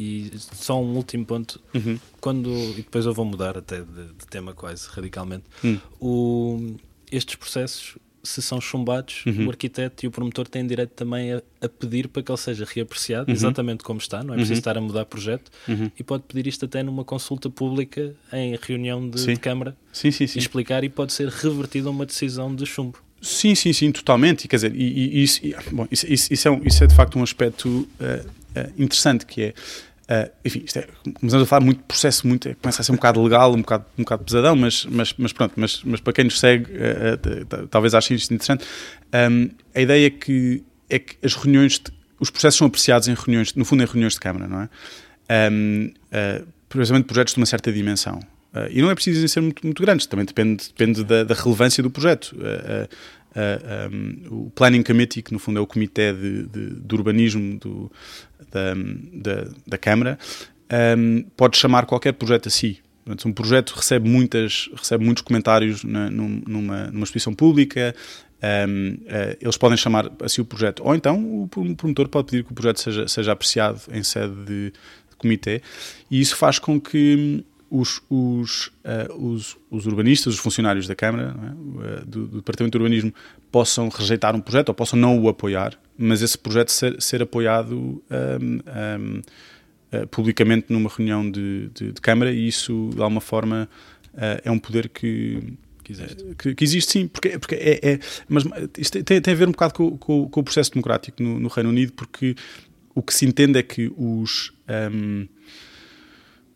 e 0.00 0.30
só 0.38 0.80
um 0.80 0.96
último 0.96 1.26
ponto, 1.26 1.60
uhum. 1.74 1.98
quando, 2.22 2.50
e 2.50 2.76
depois 2.76 3.04
eu 3.04 3.12
vou 3.12 3.26
mudar 3.26 3.58
até 3.58 3.82
de, 3.82 4.06
de 4.06 4.26
tema 4.30 4.54
quase 4.54 4.88
radicalmente, 4.88 5.44
uhum. 5.62 5.78
o, 6.00 6.76
estes 7.12 7.36
processos, 7.36 7.98
se 8.22 8.42
são 8.42 8.60
chumbados, 8.60 9.24
uhum. 9.26 9.46
o 9.46 9.50
arquiteto 9.50 10.04
e 10.04 10.08
o 10.08 10.10
promotor 10.10 10.46
têm 10.46 10.66
direito 10.66 10.90
também 10.90 11.32
a, 11.32 11.42
a 11.60 11.68
pedir 11.68 12.08
para 12.08 12.22
que 12.22 12.30
ele 12.30 12.38
seja 12.38 12.66
reapreciado, 12.68 13.28
uhum. 13.28 13.34
exatamente 13.34 13.82
como 13.82 13.98
está, 13.98 14.22
não 14.22 14.34
é 14.34 14.36
preciso 14.36 14.52
uhum. 14.52 14.58
estar 14.58 14.78
a 14.78 14.80
mudar 14.80 15.04
projeto, 15.06 15.50
uhum. 15.66 15.90
e 15.98 16.02
pode 16.02 16.24
pedir 16.24 16.46
isto 16.46 16.64
até 16.64 16.82
numa 16.82 17.04
consulta 17.04 17.48
pública 17.48 18.14
em 18.32 18.58
reunião 18.60 19.08
de, 19.08 19.20
sim. 19.20 19.34
de 19.34 19.40
Câmara 19.40 19.76
sim, 19.92 20.10
sim, 20.10 20.26
sim. 20.26 20.38
e 20.38 20.42
explicar 20.42 20.84
e 20.84 20.88
pode 20.88 21.12
ser 21.12 21.28
revertido 21.28 21.88
a 21.88 21.90
uma 21.90 22.04
decisão 22.04 22.54
de 22.54 22.66
chumbo. 22.66 22.98
Sim, 23.22 23.54
sim, 23.54 23.72
sim, 23.72 23.92
totalmente. 23.92 24.48
Quer 24.48 24.56
dizer, 24.56 24.74
e, 24.74 25.18
e, 25.18 25.22
isso, 25.22 25.44
e, 25.44 25.54
bom, 25.70 25.86
isso, 25.90 26.06
isso, 26.10 26.48
é 26.48 26.50
um, 26.50 26.62
isso 26.64 26.82
é 26.82 26.86
de 26.86 26.94
facto 26.94 27.18
um 27.18 27.22
aspecto 27.22 27.68
uh, 27.68 28.26
uh, 28.58 28.72
interessante 28.78 29.26
que 29.26 29.42
é 29.42 29.54
Uh, 30.10 30.28
enfim, 30.44 30.62
isto 30.64 30.76
é, 30.76 30.88
começamos 31.14 31.44
a 31.44 31.46
falar 31.46 31.64
muito 31.64 31.84
processo, 31.84 32.26
muito, 32.26 32.48
é, 32.48 32.54
começa 32.54 32.82
a 32.82 32.84
ser 32.84 32.90
um 32.90 32.96
bocado 32.96 33.22
legal, 33.22 33.54
um 33.54 33.60
bocado, 33.60 33.84
um 33.96 34.02
bocado 34.02 34.24
pesadão, 34.24 34.56
mas, 34.56 34.84
mas, 34.86 35.14
mas 35.16 35.32
pronto, 35.32 35.52
mas, 35.54 35.84
mas 35.84 36.00
para 36.00 36.12
quem 36.12 36.24
nos 36.24 36.40
segue, 36.40 36.68
uh, 36.72 37.62
uh, 37.62 37.68
talvez 37.68 37.94
ache 37.94 38.14
isto 38.14 38.34
interessante. 38.34 38.64
Um, 39.14 39.50
a 39.72 39.80
ideia 39.80 40.08
é 40.08 40.10
que, 40.10 40.64
é 40.88 40.98
que 40.98 41.16
as 41.22 41.34
reuniões, 41.34 41.74
de, 41.78 41.92
os 42.18 42.28
processos 42.28 42.58
são 42.58 42.66
apreciados 42.66 43.06
em 43.06 43.14
reuniões, 43.14 43.54
no 43.54 43.64
fundo 43.64 43.84
em 43.84 43.86
reuniões 43.86 44.14
de 44.14 44.20
Câmara, 44.20 44.48
não 44.48 44.62
é? 44.62 44.68
Um, 45.52 45.92
precisamente 46.68 47.04
projetos 47.04 47.34
de 47.34 47.40
uma 47.40 47.46
certa 47.46 47.72
dimensão. 47.72 48.18
e 48.68 48.82
não 48.82 48.90
é 48.90 48.94
preciso 48.96 49.26
ser 49.28 49.40
muito, 49.40 49.64
muito 49.64 49.80
grandes, 49.80 50.06
também 50.06 50.26
depende, 50.26 50.66
depende 50.66 51.04
da, 51.04 51.22
da 51.22 51.34
relevância 51.36 51.84
do 51.84 51.90
projeto. 51.90 52.34
Um, 53.32 54.46
o 54.46 54.50
Planning 54.50 54.82
Committee, 54.82 55.22
que 55.22 55.32
no 55.32 55.38
fundo 55.38 55.58
é 55.58 55.62
o 55.62 55.66
comitê 55.66 56.12
de, 56.12 56.46
de, 56.46 56.80
de 56.80 56.94
urbanismo 56.94 57.58
do, 57.58 57.92
da, 58.50 58.74
da, 59.12 59.50
da 59.66 59.78
Câmara, 59.78 60.18
um, 60.98 61.22
pode 61.36 61.56
chamar 61.56 61.86
qualquer 61.86 62.12
projeto 62.12 62.48
a 62.48 62.50
si. 62.50 62.80
Portanto, 63.04 63.28
um 63.28 63.32
projeto 63.32 63.70
recebe, 63.70 64.08
muitas, 64.08 64.68
recebe 64.76 65.04
muitos 65.04 65.22
comentários 65.22 65.82
na, 65.84 66.10
numa, 66.10 66.86
numa 66.88 67.04
exposição 67.04 67.34
pública, 67.34 67.94
um, 68.68 68.94
uh, 68.94 69.36
eles 69.40 69.56
podem 69.56 69.76
chamar 69.76 70.10
assim 70.22 70.40
o 70.40 70.44
projeto, 70.44 70.82
ou 70.84 70.94
então 70.94 71.42
o 71.42 71.48
promotor 71.48 72.08
pode 72.08 72.30
pedir 72.30 72.44
que 72.44 72.52
o 72.52 72.54
projeto 72.54 72.80
seja, 72.80 73.08
seja 73.08 73.32
apreciado 73.32 73.80
em 73.92 74.02
sede 74.02 74.34
de, 74.44 74.70
de 74.70 75.16
comitê, 75.18 75.60
e 76.10 76.20
isso 76.20 76.36
faz 76.36 76.58
com 76.58 76.80
que 76.80 77.44
os, 77.70 78.02
os, 78.10 78.66
uh, 78.84 79.14
os, 79.16 79.56
os, 79.70 79.86
urbanistas, 79.86 80.34
os 80.34 80.40
funcionários 80.40 80.88
da 80.88 80.94
Câmara, 80.94 81.36
é? 81.84 82.04
do, 82.04 82.26
do, 82.26 82.36
Departamento 82.38 82.76
de 82.76 82.82
Urbanismo, 82.82 83.14
possam 83.50 83.88
rejeitar 83.88 84.34
um 84.34 84.40
projeto 84.40 84.70
ou 84.70 84.74
possam 84.74 84.98
não 84.98 85.18
o 85.18 85.28
apoiar, 85.28 85.78
mas 85.96 86.20
esse 86.20 86.36
projeto 86.36 86.70
ser, 86.70 87.00
ser 87.00 87.22
apoiado 87.22 87.76
um, 87.76 88.00
um, 88.10 89.18
uh, 89.18 89.22
eh, 89.92 90.06
publicamente 90.06 90.66
numa 90.72 90.88
reunião 90.88 91.28
de, 91.28 91.68
de, 91.74 91.92
de, 91.92 92.00
Câmara 92.00 92.32
e 92.32 92.46
isso, 92.46 92.90
de 92.94 93.02
alguma 93.02 93.20
forma, 93.20 93.68
uh, 94.14 94.40
é 94.44 94.50
um 94.50 94.58
poder 94.58 94.88
que. 94.88 95.54
Que. 95.82 96.54
Que, 96.54 96.62
existe 96.64 96.92
sim, 96.92 97.08
porque, 97.08 97.36
porque 97.36 97.56
é, 97.56 97.94
é 97.94 97.98
mas 98.28 98.44
isto 98.78 99.02
tem, 99.02 99.20
tem, 99.20 99.34
a 99.34 99.36
ver 99.36 99.48
um 99.48 99.50
bocado 99.50 99.74
com, 99.74 99.98
com, 99.98 100.28
com 100.28 100.40
o 100.40 100.44
processo 100.44 100.70
democrático 100.70 101.20
no, 101.20 101.40
no, 101.40 101.48
Reino 101.48 101.70
Unido, 101.70 101.92
porque 101.94 102.36
o 102.94 103.02
que 103.02 103.12
se 103.12 103.26
entende 103.26 103.58
é 103.58 103.62
que 103.64 103.92
os, 103.96 104.52
um, 104.92 105.26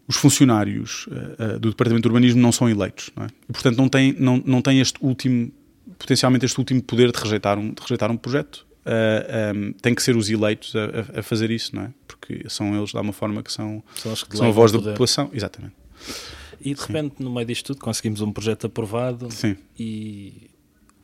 os 0.06 0.16
funcionários 0.16 1.06
uh, 1.06 1.58
do 1.58 1.70
Departamento 1.70 2.02
de 2.02 2.08
Urbanismo 2.08 2.40
não 2.40 2.52
são 2.52 2.68
eleitos, 2.68 3.10
não 3.16 3.24
é? 3.24 3.28
e 3.48 3.52
portanto 3.52 3.76
não 3.76 3.88
têm, 3.88 4.12
não, 4.18 4.42
não 4.44 4.60
têm 4.60 4.80
este 4.80 4.98
último, 5.02 5.50
potencialmente 5.98 6.44
este 6.44 6.58
último 6.58 6.82
poder 6.82 7.10
de 7.10 7.18
rejeitar 7.18 7.58
um, 7.58 7.72
de 7.72 7.80
rejeitar 7.80 8.10
um 8.10 8.16
projeto 8.16 8.66
uh, 8.84 8.88
ah, 8.88 9.52
um, 9.54 9.72
tem 9.72 9.94
que 9.94 10.02
ser 10.02 10.16
os 10.16 10.28
eleitos 10.30 10.74
a, 10.76 11.20
a, 11.20 11.22
fazer 11.22 11.50
isso, 11.50 11.74
não 11.74 11.84
é? 11.84 11.90
Porque 12.06 12.44
são 12.48 12.76
eles, 12.76 12.90
de 12.90 12.96
alguma 12.96 13.12
forma, 13.12 13.42
que 13.42 13.52
são, 13.52 13.82
são, 13.96 14.14
que 14.14 14.36
são 14.36 14.48
a 14.48 14.50
voz 14.50 14.72
da 14.72 14.78
população. 14.78 15.30
Exatamente. 15.32 15.74
E 16.60 16.74
de 16.74 16.80
repente, 16.80 17.16
Sim. 17.18 17.24
no 17.24 17.32
meio 17.32 17.46
disto 17.46 17.66
tudo, 17.66 17.80
conseguimos 17.80 18.20
um 18.20 18.32
projeto 18.32 18.66
aprovado 18.66 19.30
Sim. 19.30 19.56
e 19.78 20.50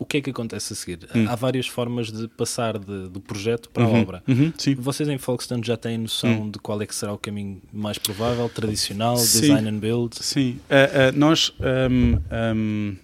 o 0.00 0.06
que 0.06 0.16
é 0.16 0.20
que 0.22 0.30
acontece 0.30 0.72
a 0.72 0.76
seguir? 0.76 1.06
Hum. 1.14 1.26
Há 1.28 1.34
várias 1.34 1.66
formas 1.66 2.10
de 2.10 2.26
passar 2.26 2.78
de, 2.78 3.08
do 3.10 3.20
projeto 3.20 3.68
para 3.68 3.86
uhum. 3.86 3.96
a 3.96 4.00
obra. 4.00 4.22
Uhum. 4.26 4.50
Vocês 4.78 5.06
em 5.10 5.18
Folkestone 5.18 5.62
já 5.62 5.76
têm 5.76 5.98
noção 5.98 6.44
hum. 6.44 6.50
de 6.50 6.58
qual 6.58 6.80
é 6.80 6.86
que 6.86 6.94
será 6.94 7.12
o 7.12 7.18
caminho 7.18 7.60
mais 7.70 7.98
provável, 7.98 8.48
tradicional, 8.48 9.18
Sim. 9.18 9.40
design 9.42 9.68
and 9.68 9.78
build? 9.78 10.16
Sim, 10.16 10.58
uh, 10.70 11.14
uh, 11.14 11.18
nós 11.18 11.52
um, 11.60 12.16
um, 12.56 12.96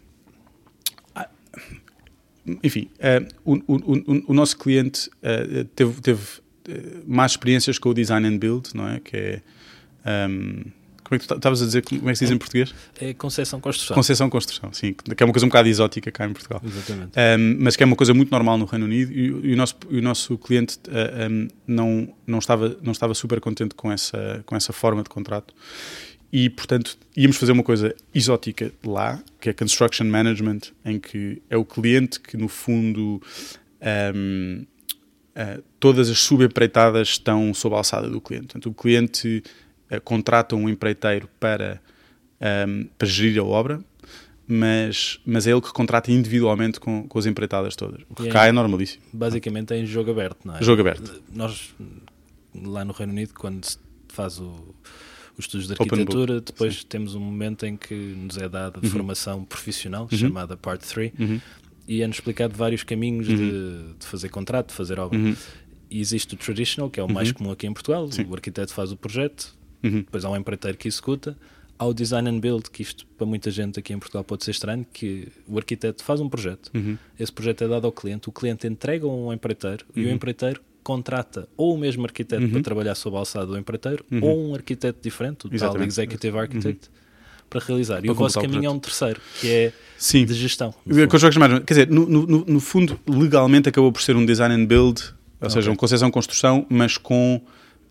enfim, 2.62 2.88
uh, 2.96 3.28
o, 3.44 3.56
o, 3.66 4.30
o, 4.30 4.34
nosso 4.34 4.56
cliente 4.56 5.10
teve, 5.74 6.00
teve 6.00 6.24
mais 7.06 7.32
experiências 7.32 7.78
com 7.78 7.90
o 7.90 7.94
design 7.94 8.26
and 8.26 8.38
build, 8.38 8.70
não 8.74 8.88
é? 8.88 9.00
Que 9.00 9.16
é. 9.16 9.42
Um, 10.28 10.62
como 11.06 11.16
é 11.16 11.18
que 11.20 11.26
tu 11.26 11.34
estavas 11.34 11.62
a 11.62 11.66
dizer? 11.66 11.82
Como 11.82 12.08
é 12.08 12.12
que 12.12 12.18
se 12.18 12.24
diz 12.24 12.34
em 12.34 12.38
português? 12.38 12.74
É 13.00 13.14
concessão 13.14 13.60
construção. 13.60 13.94
Concessão 13.94 14.28
construção, 14.28 14.72
sim. 14.72 14.92
Que 14.92 15.22
é 15.22 15.26
uma 15.26 15.32
coisa 15.32 15.46
um 15.46 15.48
bocado 15.48 15.68
exótica 15.68 16.10
cá 16.10 16.26
em 16.26 16.32
Portugal. 16.32 16.60
Exatamente. 16.64 17.12
Um, 17.16 17.56
mas 17.60 17.76
que 17.76 17.82
é 17.84 17.86
uma 17.86 17.94
coisa 17.94 18.12
muito 18.12 18.30
normal 18.30 18.58
no 18.58 18.64
Reino 18.64 18.86
Unido 18.86 19.12
e, 19.12 19.26
e 19.26 19.52
o, 19.52 19.56
nosso, 19.56 19.76
o 19.88 20.00
nosso 20.00 20.36
cliente 20.36 20.80
um, 21.30 21.48
não, 21.66 22.08
não, 22.26 22.38
estava, 22.40 22.76
não 22.82 22.90
estava 22.90 23.14
super 23.14 23.40
contente 23.40 23.74
com 23.76 23.92
essa, 23.92 24.42
com 24.44 24.56
essa 24.56 24.72
forma 24.72 25.02
de 25.04 25.08
contrato 25.08 25.54
e, 26.32 26.50
portanto, 26.50 26.98
íamos 27.16 27.36
fazer 27.36 27.52
uma 27.52 27.62
coisa 27.62 27.94
exótica 28.12 28.72
lá, 28.84 29.22
que 29.40 29.48
é 29.48 29.52
Construction 29.52 30.06
Management, 30.06 30.60
em 30.84 30.98
que 30.98 31.40
é 31.48 31.56
o 31.56 31.64
cliente 31.64 32.18
que, 32.18 32.36
no 32.36 32.48
fundo, 32.48 33.22
um, 34.14 34.62
uh, 34.62 34.66
ah, 35.36 35.60
todas 35.78 36.10
as 36.10 36.18
subempreitadas 36.18 37.08
estão 37.08 37.54
sob 37.54 37.74
a 37.74 37.78
alçada 37.78 38.08
do 38.08 38.20
cliente. 38.20 38.46
Portanto, 38.46 38.70
o 38.70 38.74
cliente 38.74 39.42
uh, 39.90 40.00
contrata 40.02 40.56
um 40.56 40.68
empreiteiro 40.68 41.28
para, 41.40 41.80
um, 42.68 42.88
para 42.98 43.08
gerir 43.08 43.40
a 43.40 43.44
obra, 43.44 43.80
mas, 44.46 45.20
mas 45.26 45.46
é 45.46 45.50
ele 45.50 45.60
que 45.60 45.72
contrata 45.72 46.12
individualmente 46.12 46.78
com, 46.78 47.06
com 47.08 47.18
as 47.18 47.26
empreitadas 47.26 47.74
todas. 47.74 48.02
O 48.08 48.14
que 48.14 48.28
cá 48.28 48.46
é 48.46 48.52
normalíssimo. 48.52 49.02
Basicamente 49.12 49.74
é 49.74 49.78
em 49.78 49.86
jogo 49.86 50.10
aberto, 50.10 50.38
não 50.44 50.56
é? 50.56 50.62
Jogo 50.62 50.80
aberto. 50.82 51.20
Nós, 51.34 51.74
lá 52.54 52.84
no 52.84 52.92
Reino 52.92 53.12
Unido, 53.12 53.34
quando 53.34 53.64
se 53.64 53.78
faz 54.08 54.38
o 54.38 54.74
os 55.38 55.44
estudos 55.44 55.66
de 55.66 55.74
arquitetura, 55.74 56.40
depois 56.40 56.80
Sim. 56.80 56.86
temos 56.88 57.14
um 57.14 57.20
momento 57.20 57.66
em 57.66 57.76
que 57.76 57.94
nos 57.94 58.38
é 58.38 58.48
dada 58.48 58.80
uhum. 58.82 58.88
formação 58.88 59.44
profissional, 59.44 60.08
uhum. 60.10 60.18
chamada 60.18 60.56
Part 60.56 60.86
3, 60.86 61.12
uhum. 61.18 61.40
e 61.86 62.02
é-nos 62.02 62.16
explicado 62.16 62.56
vários 62.56 62.82
caminhos 62.82 63.26
de, 63.26 63.34
uhum. 63.34 63.94
de, 63.98 64.06
fazer 64.06 64.30
contrato, 64.30 64.68
de 64.68 64.74
fazer 64.74 64.98
obra. 64.98 65.18
Uhum. 65.18 65.36
E 65.90 66.00
existe 66.00 66.34
o 66.34 66.36
traditional, 66.36 66.90
que 66.90 66.98
é 66.98 67.02
o 67.02 67.12
mais 67.12 67.28
uhum. 67.28 67.34
comum 67.34 67.50
aqui 67.52 67.66
em 67.66 67.72
Portugal, 67.72 68.10
Sim. 68.10 68.24
o 68.28 68.34
arquiteto 68.34 68.72
faz 68.72 68.90
o 68.90 68.96
projeto, 68.96 69.55
depois 69.90 70.24
há 70.24 70.30
um 70.30 70.36
empreiteiro 70.36 70.76
que 70.76 70.88
executa, 70.88 71.36
há 71.78 71.86
o 71.86 71.94
design 71.94 72.28
and 72.28 72.40
build, 72.40 72.70
que 72.70 72.82
isto 72.82 73.06
para 73.18 73.26
muita 73.26 73.50
gente 73.50 73.78
aqui 73.78 73.92
em 73.92 73.98
Portugal 73.98 74.24
pode 74.24 74.44
ser 74.44 74.50
estranho, 74.52 74.86
que 74.92 75.28
o 75.46 75.56
arquiteto 75.56 76.02
faz 76.02 76.20
um 76.20 76.28
projeto, 76.28 76.70
esse 77.18 77.32
projeto 77.32 77.64
é 77.64 77.68
dado 77.68 77.86
ao 77.86 77.92
cliente, 77.92 78.28
o 78.28 78.32
cliente 78.32 78.66
entrega 78.66 79.06
um 79.06 79.32
empreiteiro 79.32 79.84
e 79.94 80.04
o 80.04 80.10
empreiteiro 80.10 80.60
contrata 80.86 81.48
ou 81.56 81.74
o 81.74 81.78
mesmo 81.78 82.04
arquiteto 82.04 82.44
uhum. 82.44 82.50
para 82.50 82.62
trabalhar 82.62 82.94
sob 82.94 83.16
a 83.16 83.18
alçada 83.18 83.46
do 83.46 83.58
empreiteiro 83.58 84.04
uhum. 84.08 84.20
ou 84.22 84.50
um 84.50 84.54
arquiteto 84.54 85.00
diferente, 85.02 85.48
o 85.48 85.50
tal 85.50 85.82
Executive 85.82 86.38
Architect, 86.38 86.86
uhum. 86.86 86.94
para 87.50 87.60
realizar. 87.60 88.04
E 88.04 88.08
o 88.08 88.14
vosso 88.14 88.40
caminho 88.40 88.66
é 88.66 88.70
um 88.70 88.78
terceiro, 88.78 89.20
que 89.40 89.50
é 89.50 89.72
Sim. 89.98 90.24
de 90.24 90.32
gestão. 90.34 90.72
Quer 91.60 91.74
dizer, 91.74 91.90
no, 91.90 92.06
no, 92.06 92.44
no, 92.44 92.60
fundo, 92.60 93.00
legalmente 93.04 93.68
acabou 93.68 93.90
por 93.90 94.00
ser 94.00 94.14
um 94.14 94.24
design 94.24 94.54
and 94.54 94.64
build, 94.66 95.02
ou 95.40 95.50
seja, 95.50 95.68
uma 95.70 95.76
concessão-construção, 95.76 96.64
mas 96.68 96.96
com 96.96 97.42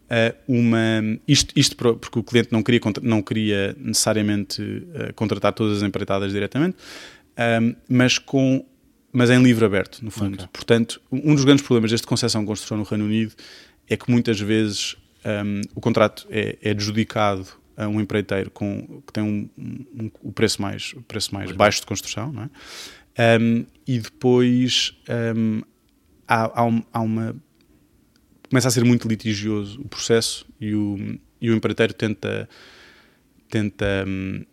uh, 0.06 0.36
uma. 0.48 1.20
Isto, 1.28 1.54
isto 1.56 1.76
porque 1.76 2.20
o 2.20 2.24
cliente 2.24 2.50
não 2.52 2.64
queria, 2.64 2.82
não 3.02 3.22
queria 3.22 3.76
necessariamente 3.80 4.62
uh, 4.62 5.14
contratar 5.16 5.54
todas 5.54 5.78
as 5.78 5.84
empreitadas 5.84 6.32
diretamente, 6.32 6.78
uh, 6.78 7.76
mas 7.90 8.18
com 8.18 8.66
mas 9.12 9.30
em 9.30 9.42
livro 9.42 9.66
aberto, 9.66 10.04
no 10.04 10.12
fundo. 10.12 10.34
Okay. 10.34 10.48
Portanto, 10.52 11.02
um 11.10 11.34
dos 11.34 11.46
grandes 11.46 11.64
problemas 11.64 11.90
deste 11.90 12.06
concessão 12.06 12.46
construção 12.46 12.78
no 12.78 12.84
Reino 12.84 13.06
Unido 13.06 13.34
é 13.88 13.96
que 13.96 14.12
muitas 14.12 14.38
vezes 14.38 14.98
um, 15.26 15.62
o 15.74 15.80
contrato 15.80 16.28
é, 16.30 16.58
é 16.62 16.72
adjudicado 16.72 17.48
a 17.78 17.88
um 17.88 18.00
empreiteiro 18.00 18.52
com, 18.52 19.02
que 19.06 19.14
tem 19.14 19.24
um, 19.24 19.50
um, 19.58 20.12
o 20.22 20.32
preço 20.32 20.62
mais, 20.62 20.94
o 20.94 21.02
preço 21.02 21.34
mais 21.34 21.52
baixo 21.52 21.82
de 21.82 21.88
construção, 21.88 22.32
não 22.32 22.44
é? 22.44 22.50
Um, 23.40 23.66
e 23.88 24.00
depois 24.00 24.94
um, 25.36 25.62
há, 26.28 26.46
há, 26.46 26.82
há, 26.94 27.02
uma. 27.02 27.36
Começa 28.50 28.68
a 28.68 28.72
ser 28.72 28.84
muito 28.84 29.08
litigioso 29.08 29.82
o 29.82 29.88
processo 29.88 30.46
e 30.60 30.74
o, 30.74 31.18
e 31.42 31.50
o 31.50 31.56
empreiteiro 31.56 31.94
tenta. 31.94 32.50
tenta 33.50 34.06
um, 34.08 34.46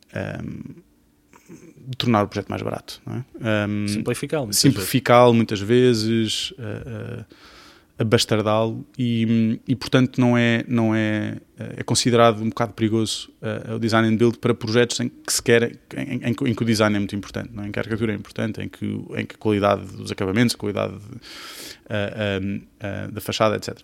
tornar 1.99 2.25
o 2.25 2.29
projeto 2.29 2.49
mais 2.49 2.63
barato. 2.63 3.01
É? 3.07 3.67
Um, 3.67 3.89
simplificá-lo. 3.89 4.53
Simplificá-lo 4.53 5.35
muitas 5.35 5.61
vezes, 5.61 6.53
uh, 6.53 7.21
uh, 7.21 7.25
abastardá-lo 8.03 8.85
e, 8.99 9.61
e, 9.67 9.77
portanto, 9.77 10.21
não 10.21 10.37
é, 10.37 10.65
não 10.67 10.95
é, 10.95 11.37
é 11.77 11.83
considerado 11.85 12.43
um 12.43 12.49
bocado 12.49 12.73
perigoso 12.73 13.31
uh, 13.41 13.77
o 13.77 13.79
design 13.79 14.09
and 14.09 14.17
build 14.17 14.39
para 14.39 14.53
projetos 14.53 14.99
em 15.01 15.09
que 15.09 15.33
se 15.33 15.43
quer, 15.43 15.79
em, 15.97 16.21
em, 16.25 16.31
em 16.31 16.55
que 16.55 16.63
o 16.63 16.67
design 16.67 16.95
é 16.97 16.99
muito 16.99 17.15
importante, 17.15 17.51
não 17.53 17.63
é? 17.63 17.69
em 17.69 17.73
que 17.73 17.79
a 17.79 17.83
arquitetura 17.83 18.13
é 18.13 18.17
importante, 18.17 18.61
em 18.61 18.69
que, 18.69 18.85
em 18.85 19.25
que 19.25 19.37
a 19.37 19.39
qualidade 19.39 19.87
dos 19.97 20.11
acabamentos, 20.11 20.55
a 20.55 20.59
qualidade 20.59 20.95
de, 20.95 21.17
uh, 21.93 23.09
uh, 23.09 23.13
da 23.13 23.21
fachada, 23.21 23.57
etc. 23.57 23.79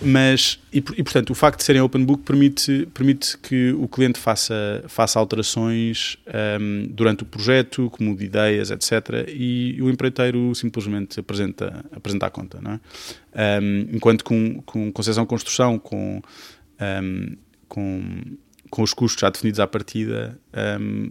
Mas, 0.00 0.60
e, 0.72 0.78
e, 0.78 1.02
portanto, 1.02 1.30
o 1.30 1.34
facto 1.34 1.58
de 1.58 1.64
serem 1.64 1.82
open 1.82 2.04
book 2.04 2.22
permite, 2.22 2.86
permite 2.94 3.36
que 3.38 3.72
o 3.72 3.88
cliente 3.88 4.20
faça, 4.20 4.84
faça 4.86 5.18
alterações 5.18 6.16
um, 6.60 6.86
durante 6.90 7.22
o 7.24 7.26
projeto, 7.26 7.90
como 7.90 8.16
de 8.16 8.24
ideias, 8.24 8.70
etc. 8.70 9.26
E 9.28 9.78
o 9.80 9.90
empreiteiro 9.90 10.54
simplesmente 10.54 11.18
apresenta, 11.18 11.84
apresenta 11.92 12.26
a 12.26 12.30
conta, 12.30 12.60
não 12.60 12.72
é? 12.72 12.80
Um, 13.34 13.96
enquanto 13.96 14.24
com, 14.24 14.62
com 14.62 14.92
concessão 14.92 15.26
construção, 15.26 15.78
com, 15.78 16.22
um, 16.80 17.36
com, 17.68 18.20
com 18.70 18.82
os 18.82 18.94
custos 18.94 19.20
já 19.20 19.30
definidos 19.30 19.58
à 19.58 19.66
partida, 19.66 20.38
um, 20.80 21.10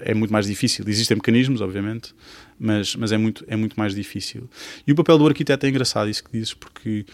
é 0.00 0.14
muito 0.14 0.32
mais 0.32 0.46
difícil. 0.46 0.84
Existem 0.88 1.16
mecanismos, 1.16 1.60
obviamente, 1.60 2.14
mas, 2.58 2.94
mas 2.96 3.12
é, 3.12 3.18
muito, 3.18 3.44
é 3.48 3.56
muito 3.56 3.74
mais 3.74 3.94
difícil. 3.94 4.48
E 4.86 4.92
o 4.92 4.94
papel 4.94 5.18
do 5.18 5.26
arquiteto 5.26 5.66
é 5.66 5.68
engraçado, 5.68 6.08
isso 6.08 6.24
que 6.24 6.32
dizes, 6.32 6.54
porque 6.54 7.04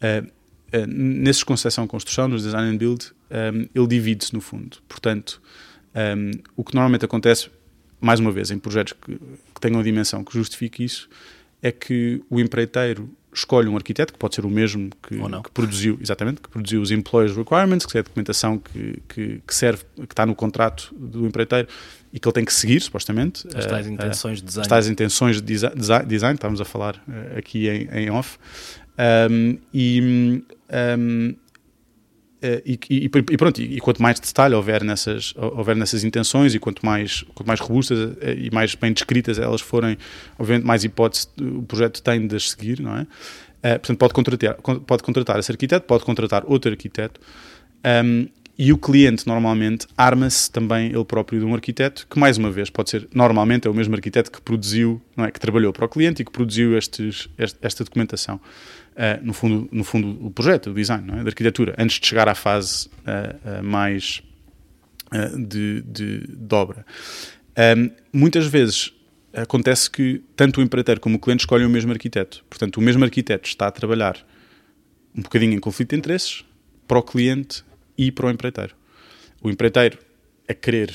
uh, 0.00 0.26
uh, 0.76 0.86
nesses 0.86 1.42
concessão 1.42 1.86
construção, 1.86 2.28
nos 2.28 2.42
design 2.42 2.68
and 2.68 2.76
build, 2.76 3.12
um, 3.30 3.68
ele 3.74 3.86
divide-se 3.86 4.34
no 4.34 4.40
fundo. 4.40 4.78
Portanto, 4.88 5.40
um, 5.94 6.30
o 6.56 6.64
que 6.64 6.74
normalmente 6.74 7.04
acontece, 7.04 7.50
mais 8.00 8.20
uma 8.20 8.32
vez, 8.32 8.50
em 8.50 8.58
projetos 8.58 8.94
que, 8.94 9.16
que 9.16 9.60
tenham 9.60 9.80
a 9.80 9.82
dimensão 9.82 10.24
que 10.24 10.32
justifique 10.32 10.84
isso, 10.84 11.08
é 11.62 11.72
que 11.72 12.22
o 12.28 12.38
empreiteiro 12.38 13.10
escolhe 13.38 13.68
um 13.68 13.76
arquiteto, 13.76 14.12
que 14.12 14.18
pode 14.18 14.34
ser 14.34 14.44
o 14.44 14.50
mesmo 14.50 14.90
que, 15.02 15.16
que, 15.16 15.50
produziu, 15.52 15.98
exatamente, 16.00 16.40
que 16.40 16.48
produziu 16.48 16.80
os 16.80 16.90
Employers 16.90 17.36
Requirements, 17.36 17.86
que 17.86 17.96
é 17.96 18.00
a 18.00 18.02
documentação 18.02 18.58
que, 18.58 19.02
que, 19.08 19.42
que, 19.46 19.54
serve, 19.54 19.84
que 19.94 20.12
está 20.12 20.24
no 20.24 20.34
contrato 20.34 20.94
do 20.94 21.26
empreiteiro 21.26 21.68
e 22.12 22.18
que 22.18 22.26
ele 22.26 22.32
tem 22.32 22.44
que 22.44 22.52
seguir, 22.52 22.80
supostamente. 22.80 23.46
As 23.54 23.66
tais 23.66 23.86
uh, 23.86 23.90
intenções 23.90 24.38
de 24.38 24.46
design. 24.46 24.62
As 24.62 24.68
tais 24.68 24.88
intenções 24.88 25.36
de 25.40 25.42
design, 25.42 26.06
design 26.06 26.34
estávamos 26.34 26.60
a 26.60 26.64
falar 26.64 26.96
uh, 26.96 27.38
aqui 27.38 27.68
em, 27.68 27.88
em 27.92 28.10
off. 28.10 28.38
Um, 28.98 29.58
e 29.74 30.00
um, 30.02 30.42
eh, 30.68 30.96
e, 32.64 32.78
e- 32.90 33.04
e 33.04 33.36
pronto, 33.36 33.60
e, 33.60 33.78
quanto 33.80 34.00
mais 34.02 34.18
detalhe 34.20 34.54
houver 34.54 34.82
nessas, 34.84 35.34
houver 35.36 35.74
nessas 35.76 36.04
intenções 36.04 36.54
e 36.54 36.58
quanto 36.58 36.84
mais, 36.84 37.22
quanto 37.34 37.46
mais 37.46 37.60
robustas 37.60 38.16
eh, 38.20 38.34
e 38.38 38.50
mais 38.50 38.74
bem 38.74 38.92
descritas 38.92 39.38
elas 39.38 39.60
forem, 39.60 39.96
obviamente 40.38 40.64
mais 40.66 40.84
hipótese 40.84 41.28
o 41.40 41.62
projeto 41.62 42.02
tem 42.02 42.26
de 42.26 42.36
as 42.36 42.50
seguir, 42.50 42.80
não 42.80 42.96
é? 42.96 43.06
Eh, 43.62 43.78
portanto, 43.78 43.98
pode 43.98 44.14
contratar, 44.14 44.54
con- 44.56 44.80
pode 44.80 45.02
contratar 45.02 45.38
esse 45.38 45.50
arquiteto, 45.50 45.86
pode 45.86 46.04
contratar 46.04 46.42
outro 46.46 46.70
arquiteto 46.70 47.20
um, 48.04 48.26
e 48.58 48.72
o 48.72 48.78
cliente 48.78 49.26
normalmente 49.26 49.86
arma-se 49.96 50.50
também 50.50 50.86
ele 50.90 51.04
próprio 51.04 51.38
de 51.40 51.44
um 51.44 51.54
arquiteto 51.54 52.06
que 52.08 52.18
mais 52.18 52.38
uma 52.38 52.50
vez 52.50 52.70
pode 52.70 52.88
ser 52.88 53.06
normalmente 53.12 53.66
é 53.68 53.70
o 53.70 53.74
mesmo 53.74 53.94
arquiteto 53.94 54.30
que 54.32 54.40
produziu 54.40 55.00
não 55.16 55.24
é 55.26 55.30
que 55.30 55.38
trabalhou 55.38 55.72
para 55.74 55.84
o 55.84 55.88
cliente 55.88 56.22
e 56.22 56.24
que 56.24 56.30
produziu 56.32 56.76
estes, 56.76 57.28
este- 57.38 57.58
esta 57.60 57.84
documentação 57.84 58.40
Uh, 58.96 59.22
no 59.22 59.34
fundo 59.34 59.68
no 59.70 59.84
fundo 59.84 60.26
o 60.26 60.30
projeto 60.30 60.70
o 60.70 60.74
design 60.74 61.06
é? 61.12 61.22
da 61.22 61.28
arquitetura 61.28 61.74
antes 61.76 62.00
de 62.00 62.06
chegar 62.06 62.30
à 62.30 62.34
fase 62.34 62.88
uh, 62.88 63.62
mais 63.62 64.22
de, 65.36 65.82
de, 65.82 66.26
de 66.26 66.54
obra 66.54 66.84
Um, 67.58 67.90
muitas 68.12 68.46
vezes 68.46 68.92
acontece 69.32 69.90
que 69.90 70.22
tanto 70.34 70.60
o 70.60 70.62
empreiteiro 70.62 71.00
como 71.00 71.16
o 71.16 71.18
cliente 71.18 71.40
escolhem 71.40 71.66
o 71.66 71.70
mesmo 71.70 71.90
arquiteto 71.90 72.44
portanto 72.50 72.76
o 72.76 72.80
mesmo 72.82 73.02
arquiteto 73.04 73.48
está 73.48 73.66
a 73.66 73.70
trabalhar 73.70 74.16
um 75.16 75.22
bocadinho 75.22 75.54
em 75.54 75.58
conflito 75.58 75.90
de 75.90 75.96
interesses 75.96 76.44
para 76.86 76.98
o 76.98 77.02
cliente 77.02 77.64
e 77.96 78.12
para 78.12 78.26
o 78.26 78.30
empreiteiro. 78.30 78.74
O 79.42 79.50
empreiteiro 79.50 79.98
a 80.48 80.54
querer 80.54 80.94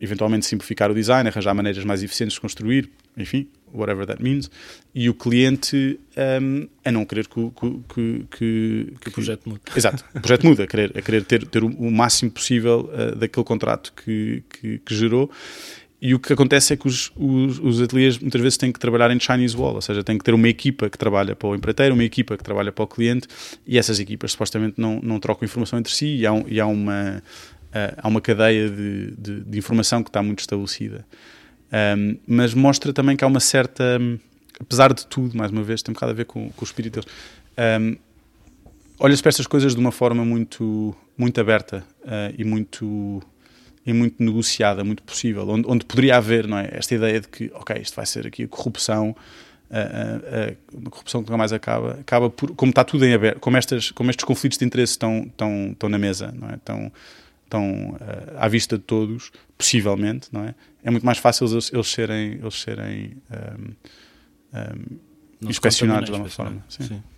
eventualmente 0.00 0.46
simplificar 0.46 0.90
o 0.90 0.94
design, 0.94 1.28
arranjar 1.28 1.54
maneiras 1.54 1.84
mais 1.84 2.02
eficientes 2.02 2.34
de 2.34 2.40
construir, 2.40 2.90
enfim, 3.16 3.48
whatever 3.76 4.06
that 4.06 4.22
means, 4.22 4.50
e 4.94 5.08
o 5.08 5.14
cliente 5.14 5.98
um, 6.42 6.68
a 6.84 6.90
não 6.90 7.04
querer 7.04 7.26
que, 7.26 7.38
o- 7.40 7.50
que, 7.50 7.82
que, 7.94 8.26
que, 9.00 9.08
o 9.08 9.12
projeto 9.12 9.48
mude. 9.48 9.60
Exato, 9.76 10.04
o 10.14 10.20
projeto 10.20 10.46
muda, 10.46 10.64
a 10.64 10.66
querer, 10.66 10.92
a 10.96 11.02
querer 11.02 11.24
ter, 11.24 11.46
ter 11.46 11.62
o, 11.62 11.90
máximo 11.90 12.30
possível 12.30 12.90
uh, 12.92 13.16
daquele 13.16 13.44
contrato 13.44 13.92
que, 13.92 14.42
que, 14.48 14.78
que 14.78 14.94
gerou. 14.94 15.30
E 16.00 16.14
o 16.14 16.20
que 16.20 16.30
acontece 16.32 16.74
é 16.74 16.76
que 16.76 16.86
os, 16.86 17.10
os, 17.16 17.58
os 17.58 17.80
ateliês 17.80 18.18
muitas 18.18 18.40
vezes 18.40 18.58
têm 18.58 18.70
que 18.70 18.78
trabalhar 18.78 19.10
em 19.10 19.18
Chinese 19.18 19.56
Wall, 19.56 19.76
ou 19.76 19.80
seja, 19.80 20.04
têm 20.04 20.18
que 20.18 20.24
ter 20.24 20.34
uma 20.34 20.48
equipa 20.48 20.90
que 20.90 20.98
trabalha 20.98 21.34
para 21.34 21.48
o 21.48 21.54
empreiteiro, 21.54 21.94
uma 21.94 22.04
equipa 22.04 22.36
que 22.36 22.44
trabalha 22.44 22.70
para 22.70 22.84
o 22.84 22.86
cliente, 22.86 23.26
e 23.66 23.78
essas 23.78 23.98
equipas 23.98 24.32
supostamente 24.32 24.78
não, 24.78 25.00
não 25.02 25.18
trocam 25.18 25.46
informação 25.46 25.78
entre 25.78 25.92
si, 25.92 26.16
e 26.16 26.26
há, 26.26 26.32
e 26.46 26.60
há 26.60 26.66
uma, 26.66 27.22
uh, 27.22 27.94
há 27.96 28.08
uma 28.08 28.20
cadeia 28.20 28.68
de, 28.68 29.12
de, 29.16 29.40
de 29.40 29.58
informação 29.58 30.02
que 30.02 30.10
está 30.10 30.22
muito 30.22 30.40
estabelecida. 30.40 31.06
Um, 31.72 32.16
mas 32.26 32.54
mostra 32.54 32.92
também 32.92 33.16
que 33.16 33.24
há 33.24 33.26
uma 33.26 33.40
certa, 33.40 33.98
hum, 34.00 34.18
apesar 34.60 34.92
de 34.94 35.06
tudo, 35.06 35.36
mais 35.36 35.50
uma 35.50 35.62
vez, 35.62 35.82
tem 35.82 35.92
um 35.92 35.94
bocado 35.94 36.12
a 36.12 36.14
ver 36.14 36.24
com, 36.26 36.50
com 36.50 36.62
o 36.62 36.64
espírito 36.64 37.00
deles. 37.00 37.08
Um, 37.80 37.96
olha-se 38.98 39.22
para 39.22 39.30
estas 39.30 39.46
coisas 39.46 39.74
de 39.74 39.80
uma 39.80 39.92
forma 39.92 40.24
muito, 40.24 40.94
muito 41.18 41.40
aberta 41.40 41.84
eh, 42.06 42.34
e 42.38 42.44
muito 42.44 43.22
e 43.84 43.92
muito 43.92 44.20
negociada, 44.20 44.82
muito 44.82 45.00
possível, 45.04 45.48
onde, 45.48 45.64
onde 45.68 45.84
poderia 45.84 46.16
haver 46.16 46.48
não 46.48 46.58
é, 46.58 46.68
esta 46.72 46.92
ideia 46.96 47.20
de 47.20 47.28
que, 47.28 47.52
ok, 47.54 47.76
isto 47.80 47.94
vai 47.94 48.04
ser 48.04 48.26
aqui 48.26 48.42
a 48.42 48.48
corrupção, 48.48 49.14
a, 49.70 49.78
a- 49.78 49.80
a- 49.82 50.54
uma 50.76 50.90
corrupção 50.90 51.22
que 51.22 51.28
nunca 51.30 51.38
mais 51.38 51.52
acaba, 51.52 51.92
acaba 52.00 52.28
por, 52.28 52.50
como 52.56 52.70
está 52.70 52.82
tudo 52.82 53.04
em 53.06 53.14
aberto, 53.14 53.38
como, 53.38 53.56
estas, 53.56 53.92
como 53.92 54.10
estes 54.10 54.24
conflitos 54.24 54.58
de 54.58 54.64
interesse 54.64 54.94
estão, 54.94 55.20
estão, 55.28 55.68
estão 55.70 55.88
na 55.88 55.98
mesa, 55.98 56.34
não 56.36 56.50
é? 56.50 56.54
estão, 56.56 56.92
estão 57.44 57.96
eh, 58.00 58.32
à 58.38 58.48
vista 58.48 58.76
de 58.76 58.82
todos, 58.82 59.30
possivelmente, 59.56 60.30
não 60.32 60.42
é? 60.44 60.54
É 60.86 60.90
muito 60.90 61.04
mais 61.04 61.18
fácil 61.18 61.46
eles, 61.50 61.72
eles 61.72 61.88
serem, 61.88 62.32
eles 62.34 62.54
serem 62.54 63.16
Não 64.52 65.48
se 65.48 65.50
inspecionados 65.50 66.06
de 66.08 66.12
alguma 66.12 66.30
forma. 66.30 66.64
inspecionar. 66.68 67.02
Sim. 67.02 67.08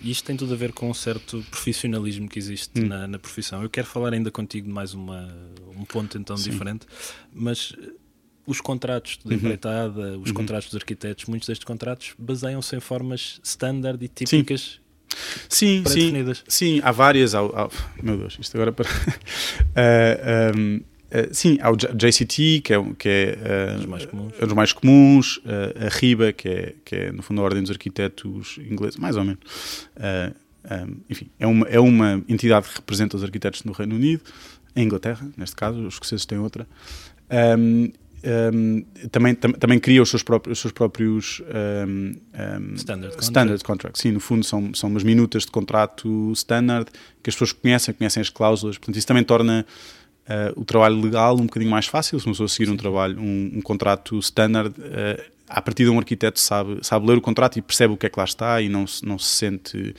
E 0.00 0.10
isto 0.10 0.24
tem 0.24 0.36
tudo 0.36 0.52
a 0.54 0.56
ver 0.56 0.72
com 0.72 0.90
um 0.90 0.94
certo 0.94 1.44
profissionalismo 1.50 2.28
que 2.28 2.38
existe 2.38 2.80
Hum. 2.80 2.86
na, 2.86 3.06
na 3.06 3.18
profissão. 3.18 3.62
Eu 3.62 3.70
quero 3.70 3.86
falar 3.86 4.12
ainda 4.12 4.30
contigo 4.30 4.66
de 4.66 4.72
mais 4.72 4.92
uma, 4.94 5.28
um 5.76 5.84
ponto 5.84 6.16
então 6.18 6.36
Sim. 6.36 6.50
diferente, 6.50 6.86
mas 7.32 7.74
eh, 7.80 7.90
os 8.46 8.60
contratos 8.60 9.18
de 9.24 9.28
Uhum. 9.30 9.34
empreitada, 9.38 10.18
os 10.18 10.28
Uhum. 10.28 10.34
contratos 10.34 10.68
dos 10.68 10.76
arquitetos, 10.76 11.24
muitos 11.26 11.48
destes 11.48 11.64
contratos 11.64 12.14
baseiam-se 12.18 12.76
em 12.76 12.80
formas 12.80 13.40
standard 13.42 14.02
e 14.04 14.08
típicas 14.08 14.80
Sim, 15.48 15.78
sim, 15.78 15.82
pré-definidas. 15.84 16.44
sim, 16.48 16.80
há 16.82 16.90
várias. 16.92 17.34
Há, 17.34 17.40
há- 17.40 17.68
meu 18.02 18.16
Deus, 18.18 18.36
isto 18.40 18.56
agora 18.56 18.72
para. 18.72 18.88
Eh, 19.76 20.52
um, 20.56 20.80
eh, 21.14 21.28
sim, 21.32 21.58
há 21.60 21.70
o 21.70 21.76
JCT, 21.76 22.60
que 22.62 22.72
é, 22.74 22.78
um- 22.78 22.92
que 22.94 23.08
é, 23.08 23.74
Dos 23.76 23.86
mais 23.86 24.04
comuns. 24.06 24.32
é 24.38 24.44
um 24.44 24.46
dos 24.46 24.56
mais 24.56 24.72
comuns, 24.72 25.40
eh, 25.46 25.86
a 25.86 25.88
RIBA, 25.88 26.32
que 26.32 26.48
é, 26.48 26.74
que 26.84 26.94
é 26.96 27.12
no 27.12 27.22
fundo 27.22 27.40
a 27.40 27.44
Ordem 27.44 27.62
dos 27.62 27.70
Arquitetos 27.70 28.58
Ingleses, 28.58 28.96
mais 28.98 29.16
ou 29.16 29.24
menos. 29.24 29.40
Um, 30.66 30.96
enfim, 31.10 31.28
é 31.38 31.46
uma, 31.46 31.66
é 31.68 31.78
uma 31.78 32.22
entidade 32.28 32.68
que 32.68 32.74
representa 32.76 33.16
os 33.16 33.22
arquitetos 33.22 33.64
no 33.64 33.72
Reino 33.72 33.94
Unido, 33.96 34.22
em 34.74 34.84
Inglaterra, 34.84 35.28
neste 35.36 35.54
caso, 35.54 35.78
os 35.86 35.94
escoceses 35.94 36.24
têm 36.24 36.38
outra. 36.38 36.66
Um, 37.58 37.92
um, 38.54 38.84
também, 39.10 39.34
tam- 39.34 39.52
também 39.52 39.78
cria 39.78 40.00
os 40.02 40.08
seus 40.08 40.22
próprios, 40.22 40.56
os 40.58 40.62
seus 40.62 40.72
próprios 40.72 41.42
um, 41.86 42.14
um, 42.14 42.74
Standard 42.76 43.10
contract. 43.12 43.22
standard 43.22 43.62
contracts. 43.64 44.00
Sim, 44.00 44.12
no 44.12 44.20
fundo 44.20 44.42
são, 44.44 44.72
são 44.74 44.88
umas 44.88 45.04
minutas 45.04 45.44
de 45.44 45.50
contrato 45.50 46.32
standard 46.32 46.86
que 47.22 47.28
as 47.28 47.34
pessoas 47.34 47.52
conhecem, 47.52 47.92
conhecem 47.92 48.22
as 48.22 48.30
cláusulas. 48.30 48.78
Portanto, 48.78 48.96
isso 48.96 49.06
também 49.06 49.22
torna 49.22 49.66
uh, 50.28 50.60
o 50.60 50.64
trabalho 50.64 51.00
legal 51.00 51.34
um 51.34 51.46
bocadinho 51.46 51.70
mais 51.70 51.86
fácil. 51.86 52.18
Se 52.20 52.26
uma 52.26 52.32
pessoa 52.32 52.48
seguir 52.48 52.70
um 52.70 52.76
trabalho, 52.76 53.18
um, 53.20 53.52
um 53.56 53.60
contrato 53.60 54.18
standard, 54.18 54.74
uh, 54.78 55.22
a 55.48 55.60
partir 55.60 55.84
de 55.84 55.90
um 55.90 55.98
arquiteto 55.98 56.40
sabe, 56.40 56.78
sabe 56.82 57.06
ler 57.06 57.18
o 57.18 57.20
contrato 57.20 57.58
e 57.58 57.62
percebe 57.62 57.92
o 57.94 57.96
que 57.96 58.06
é 58.06 58.08
que 58.08 58.18
lá 58.18 58.24
está 58.24 58.60
e 58.60 58.68
não, 58.68 58.86
se- 58.86 59.04
não 59.04 59.18
se 59.18 59.28
sente 59.28 59.94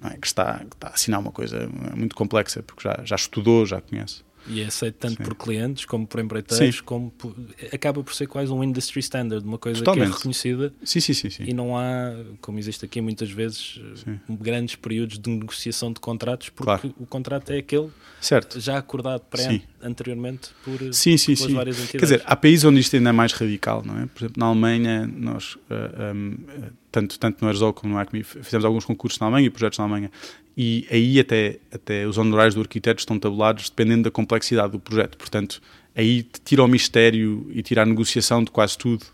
não 0.00 0.10
é, 0.10 0.16
que, 0.18 0.26
está, 0.26 0.58
que 0.58 0.74
está 0.76 0.88
a 0.88 0.90
assinar 0.92 1.20
uma 1.20 1.30
coisa 1.32 1.68
muito 1.94 2.14
complexa, 2.16 2.62
porque 2.62 2.82
já, 2.88 3.00
já 3.04 3.16
estudou, 3.16 3.64
já 3.64 3.80
conhece. 3.80 4.22
E 4.46 4.60
é 4.60 4.66
aceito 4.66 4.96
tanto 4.96 5.18
Sim. 5.18 5.22
por 5.22 5.34
clientes 5.36 5.84
como 5.84 6.06
por 6.06 6.18
empreiteiros, 6.20 6.76
Sim. 6.78 6.82
como 6.84 7.10
por- 7.12 7.34
acaba 7.72 8.02
por 8.02 8.12
ser 8.14 8.26
quase 8.26 8.50
um 8.52 8.62
industry 8.64 8.98
standard, 9.00 9.44
uma 9.46 9.58
coisa 9.58 9.78
que 9.78 9.84
Totalmente. 9.84 10.10
é 10.12 10.16
reconhecida 10.16 10.72
Sim, 10.82 11.00
sim, 11.00 11.12
sim. 11.14 11.30
sim. 11.30 11.44
e 11.46 11.52
não 11.52 11.76
há, 11.78 12.12
como 12.40 12.58
existe 12.58 12.84
aqui 12.84 13.00
muitas 13.00 13.30
vezes, 13.30 13.80
Sim. 13.96 14.18
grandes 14.28 14.74
períodos 14.74 15.18
de 15.18 15.30
negociação 15.30 15.92
de 15.92 16.00
contratos, 16.00 16.48
porque 16.48 16.64
Claro. 16.64 16.94
o 16.98 17.06
contrato 17.06 17.50
é 17.50 17.58
aquele 17.58 17.88
Certo. 18.20 18.58
já 18.58 18.78
acordado 18.78 19.20
pré 19.22 19.42
Sim. 19.48 19.62
Anteriormente 19.82 20.50
por, 20.64 20.78
Sim, 20.92 21.16
sim, 21.16 21.34
sim. 21.34 21.54
várias 21.54 21.76
Quer 21.76 21.82
entidades. 21.84 22.08
dizer, 22.10 22.22
há 22.24 22.36
países 22.36 22.64
onde 22.64 22.80
isto 22.80 22.94
ainda 22.96 23.10
é 23.10 23.12
mais 23.12 23.32
radical, 23.32 23.82
não 23.84 23.98
é? 24.00 24.06
Por 24.06 24.20
exemplo, 24.20 24.34
na 24.40 24.46
Alemanha, 24.46 25.06
nós, 25.06 25.56
ah, 25.70 26.12
um, 26.14 26.36
ah, 26.48 26.70
tanto, 26.90 27.18
tanto 27.18 27.44
no 27.44 27.50
Herzog 27.50 27.78
como 27.80 27.94
no 27.94 27.98
Acme, 28.00 28.20
f- 28.20 28.42
fizemos 28.42 28.64
alguns 28.64 28.84
concursos 28.84 29.18
na 29.20 29.26
Alemanha 29.26 29.46
e 29.46 29.50
projetos 29.50 29.78
na 29.78 29.84
Alemanha, 29.84 30.10
e 30.56 30.86
aí 30.90 31.18
até, 31.18 31.58
até 31.72 32.06
os 32.06 32.18
honorários 32.18 32.54
do 32.54 32.60
arquiteto 32.60 33.00
estão 33.00 33.18
tabulados 33.18 33.70
dependendo 33.70 34.02
da 34.04 34.10
complexidade 34.10 34.72
do 34.72 34.78
projeto. 34.78 35.16
Portanto, 35.16 35.60
aí 35.96 36.22
tira 36.44 36.62
o 36.62 36.68
mistério 36.68 37.46
e 37.52 37.62
tira 37.62 37.82
a 37.82 37.86
negociação 37.86 38.44
de 38.44 38.50
quase 38.50 38.76
tudo. 38.76 39.04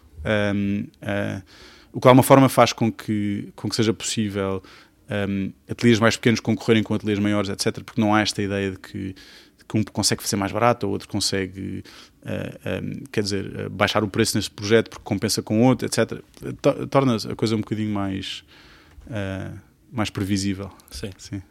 Um, 0.55 0.85
ah, 1.01 1.43
o 1.93 2.01
que 2.01 2.03
de 2.03 2.09
alguma 2.09 2.23
forma 2.23 2.49
faz 2.49 2.73
com 2.73 2.93
que, 2.93 3.49
com 3.57 3.69
que 3.69 3.75
seja 3.77 3.95
possível 3.95 4.63
um, 5.29 5.51
ateliês 5.71 5.99
mais 5.99 6.17
pequenos 6.17 6.39
concorrerem 6.41 6.83
com 6.83 6.93
ateliês 6.93 7.19
maiores, 7.19 7.49
etc., 7.49 7.83
porque 7.83 8.01
não 8.01 8.15
há 8.15 8.21
esta 8.21 8.43
ideia 8.43 8.73
de 8.73 8.79
que, 8.79 9.15
que 9.69 9.77
um 9.77 9.83
consegue 9.85 10.23
fazer 10.23 10.37
mais 10.37 10.51
barato 10.51 10.87
ou 10.87 10.93
outro 10.93 11.07
consegue, 11.09 11.85
uh, 12.23 12.83
um, 12.83 13.05
quer 13.13 13.23
dizer, 13.23 13.67
uh, 13.67 13.71
baixar 13.71 14.03
o 14.03 14.09
preço 14.09 14.37
nesse 14.37 14.51
projeto 14.51 14.89
porque 14.91 15.05
compensa 15.05 15.43
com 15.43 15.63
outro, 15.63 15.87
etc. 15.87 16.21
To- 16.63 16.87
Torna 16.87 17.17
a 17.17 17.37
coisa 17.37 17.55
um 17.55 17.61
bocadinho 17.61 17.93
mais, 17.93 18.45
uh, 19.07 19.59
mais 19.93 20.09
previsível. 20.11 20.71
Sim. 20.91 21.11
Sim. 21.19 21.43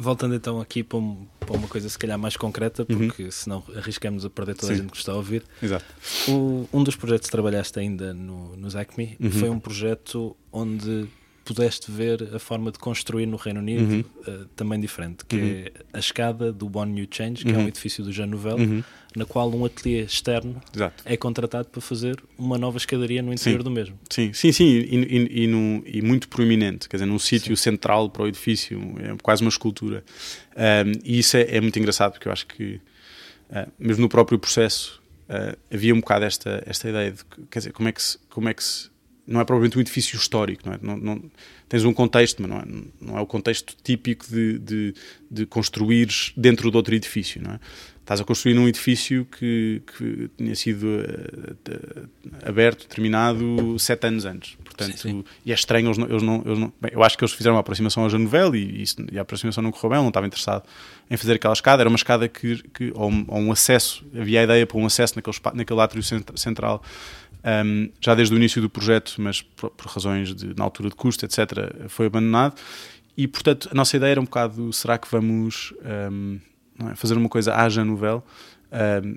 Voltando 0.00 0.36
então 0.36 0.60
aqui 0.60 0.84
para, 0.84 0.98
um- 0.98 1.26
para 1.40 1.56
uma 1.56 1.66
coisa 1.66 1.88
se 1.88 1.98
calhar 1.98 2.16
mais 2.16 2.36
concreta, 2.36 2.84
porque 2.86 3.28
senão 3.32 3.64
arriscamos 3.74 4.24
a 4.24 4.30
perder 4.30 4.54
toda 4.54 4.68
a 4.68 4.70
Uhum. 4.70 4.76
Sim. 4.76 4.82
gente 4.84 4.92
que 4.92 4.98
está 4.98 5.10
a 5.10 5.16
ouvir. 5.16 5.42
Exato. 5.60 5.84
O- 6.28 6.68
um 6.72 6.84
dos 6.84 6.94
projetos 6.94 7.26
que 7.26 7.32
trabalhaste 7.32 7.76
ainda 7.80 8.14
no, 8.14 8.54
nos 8.56 8.76
Acme 8.76 9.16
Uhum. 9.18 9.30
foi 9.32 9.50
um 9.50 9.58
projeto 9.58 10.36
onde 10.52 11.08
pudeste 11.48 11.90
ver 11.90 12.34
a 12.34 12.38
forma 12.38 12.70
de 12.70 12.78
construir 12.78 13.24
no 13.24 13.36
Reino 13.38 13.60
Unido 13.60 13.90
Uhum. 13.92 14.04
eh, 14.26 14.44
também 14.54 14.78
diferente, 14.78 15.24
que 15.24 15.36
é 15.36 15.72
a 15.94 15.98
escada 15.98 16.52
do 16.52 16.70
One 16.78 16.92
New 16.92 17.08
Change, 17.10 17.42
que 17.44 17.50
é 17.50 17.54
Uhum. 17.56 17.64
um 17.64 17.68
edifício 17.68 18.04
do 18.04 18.12
Jean 18.12 18.26
Nouvel, 18.26 18.56
Uhum. 18.58 18.84
na 19.16 19.24
qual 19.24 19.50
um 19.54 19.64
ateliê 19.64 20.02
externo 20.02 20.60
Exato. 20.74 21.02
é 21.06 21.16
contratado 21.16 21.68
para 21.68 21.80
fazer 21.80 22.22
uma 22.36 22.58
nova 22.58 22.76
escadaria 22.76 23.22
no 23.22 23.32
interior 23.32 23.60
Sim. 23.60 23.64
do 23.64 23.70
mesmo. 23.70 23.98
Sim, 24.10 24.32
sim, 24.34 24.52
sim, 24.52 24.64
e, 24.66 24.94
e, 24.96 25.44
e, 25.44 25.46
num- 25.46 25.82
e 25.86 26.02
muito 26.02 26.28
proeminente, 26.28 26.86
quer 26.88 26.96
dizer, 26.98 27.06
num 27.06 27.18
sítio 27.18 27.56
central 27.56 28.10
para 28.10 28.24
o 28.24 28.26
edifício, 28.28 28.78
é 28.98 29.16
quase 29.22 29.40
uma 29.42 29.48
escultura. 29.48 30.04
Um, 30.54 30.92
e 31.02 31.18
isso 31.18 31.36
é, 31.36 31.56
é 31.56 31.60
muito 31.62 31.78
engraçado, 31.78 32.12
porque 32.12 32.28
eu 32.28 32.32
acho 32.32 32.46
que, 32.46 32.74
uh, 33.50 33.72
mesmo 33.78 34.02
no 34.02 34.08
próprio 34.08 34.38
processo, 34.38 35.00
uh, 35.30 35.56
havia 35.72 35.94
um 35.94 36.00
bocado 36.00 36.26
esta, 36.26 36.62
esta 36.66 36.88
ideia 36.90 37.12
de, 37.12 37.24
que, 37.24 37.42
quer 37.50 37.58
dizer, 37.60 37.72
como 37.72 37.88
é 37.88 37.92
que 37.92 38.02
se. 38.02 38.18
Como 38.28 38.48
é 38.50 38.54
que 38.54 38.62
se 38.62 38.90
não 39.28 39.40
é 39.40 39.44
propriamente 39.44 39.76
um 39.78 39.80
edifício 39.80 40.16
histórico, 40.16 40.62
não 40.66 40.72
é? 40.72 40.78
Não, 40.82 40.96
não- 40.96 41.22
tens 41.68 41.84
um 41.84 41.92
contexto, 41.92 42.40
mas 42.42 42.50
não 42.50 42.58
é, 42.58 42.64
não 43.00 43.18
é 43.18 43.20
o 43.20 43.26
contexto 43.26 43.76
típico 43.84 44.26
de, 44.28 44.58
de, 44.58 44.94
de 45.30 45.44
construires 45.46 46.32
dentro 46.36 46.70
de 46.70 46.76
outro 46.76 46.94
edifício, 46.94 47.40
não 47.42 47.52
é? 47.52 47.60
Estás 48.00 48.22
a 48.22 48.24
construir 48.24 48.54
num 48.54 48.66
edifício 48.66 49.26
que, 49.38 49.82
que 49.98 50.30
tinha 50.38 50.56
sido 50.56 50.86
eh, 51.02 52.48
aberto, 52.48 52.86
terminado, 52.86 53.78
sete 53.78 54.06
anos 54.06 54.24
antes. 54.24 54.56
portanto, 54.64 54.92
Sim, 54.98 55.10
sim. 55.10 55.24
e 55.44 55.50
é 55.52 55.54
estranho, 55.54 55.88
eles 55.88 55.98
não, 55.98 56.06
eles 56.08 56.22
não, 56.22 56.42
eles 56.46 56.58
não- 56.58 56.72
bem, 56.80 56.90
eu 56.94 57.02
acho 57.02 57.18
que 57.18 57.24
eles 57.24 57.34
fizeram 57.34 57.54
uma 57.56 57.60
aproximação 57.60 58.04
ao 58.04 58.10
Januvel 58.10 58.54
e, 58.56 58.82
isso- 58.82 58.96
e 59.12 59.18
a 59.18 59.22
aproximação 59.22 59.62
não 59.62 59.70
correu 59.70 59.90
bem, 59.90 59.98
não 60.00 60.08
estava 60.08 60.26
interessado 60.26 60.62
em 61.10 61.16
fazer 61.18 61.34
aquela 61.34 61.52
escada, 61.52 61.82
era 61.82 61.88
uma 61.90 61.96
escada 61.96 62.28
que, 62.28 62.62
que 62.72 62.92
ou, 62.94 63.10
um, 63.10 63.24
ou 63.28 63.38
um 63.40 63.52
acesso, 63.52 64.04
havia 64.18 64.40
a 64.40 64.44
ideia 64.44 64.66
para 64.66 64.78
um 64.78 64.86
acesso 64.86 65.14
naquele, 65.16 65.36
naquele 65.54 65.80
átrio 65.80 66.02
cent- 66.02 66.30
central, 66.36 66.82
um, 67.44 67.90
já 68.00 68.14
desde 68.14 68.34
o 68.34 68.36
início 68.36 68.60
do 68.60 68.68
projeto, 68.68 69.14
mas 69.18 69.40
por, 69.42 69.70
por 69.70 69.86
razões 69.86 70.34
de, 70.34 70.54
na 70.56 70.64
altura 70.64 70.88
de 70.88 70.94
custo, 70.94 71.24
etc., 71.24 71.88
foi 71.88 72.06
abandonado. 72.06 72.56
E, 73.16 73.26
portanto, 73.26 73.68
a 73.72 73.74
nossa 73.74 73.96
ideia 73.96 74.12
era 74.12 74.20
um 74.20 74.24
bocado: 74.24 74.72
será 74.72 74.98
que 74.98 75.08
vamos 75.10 75.72
um, 76.10 76.38
é, 76.90 76.94
fazer 76.94 77.16
uma 77.16 77.28
coisa 77.28 77.54
haja 77.54 77.84
novel? 77.84 78.24
Um, 79.04 79.16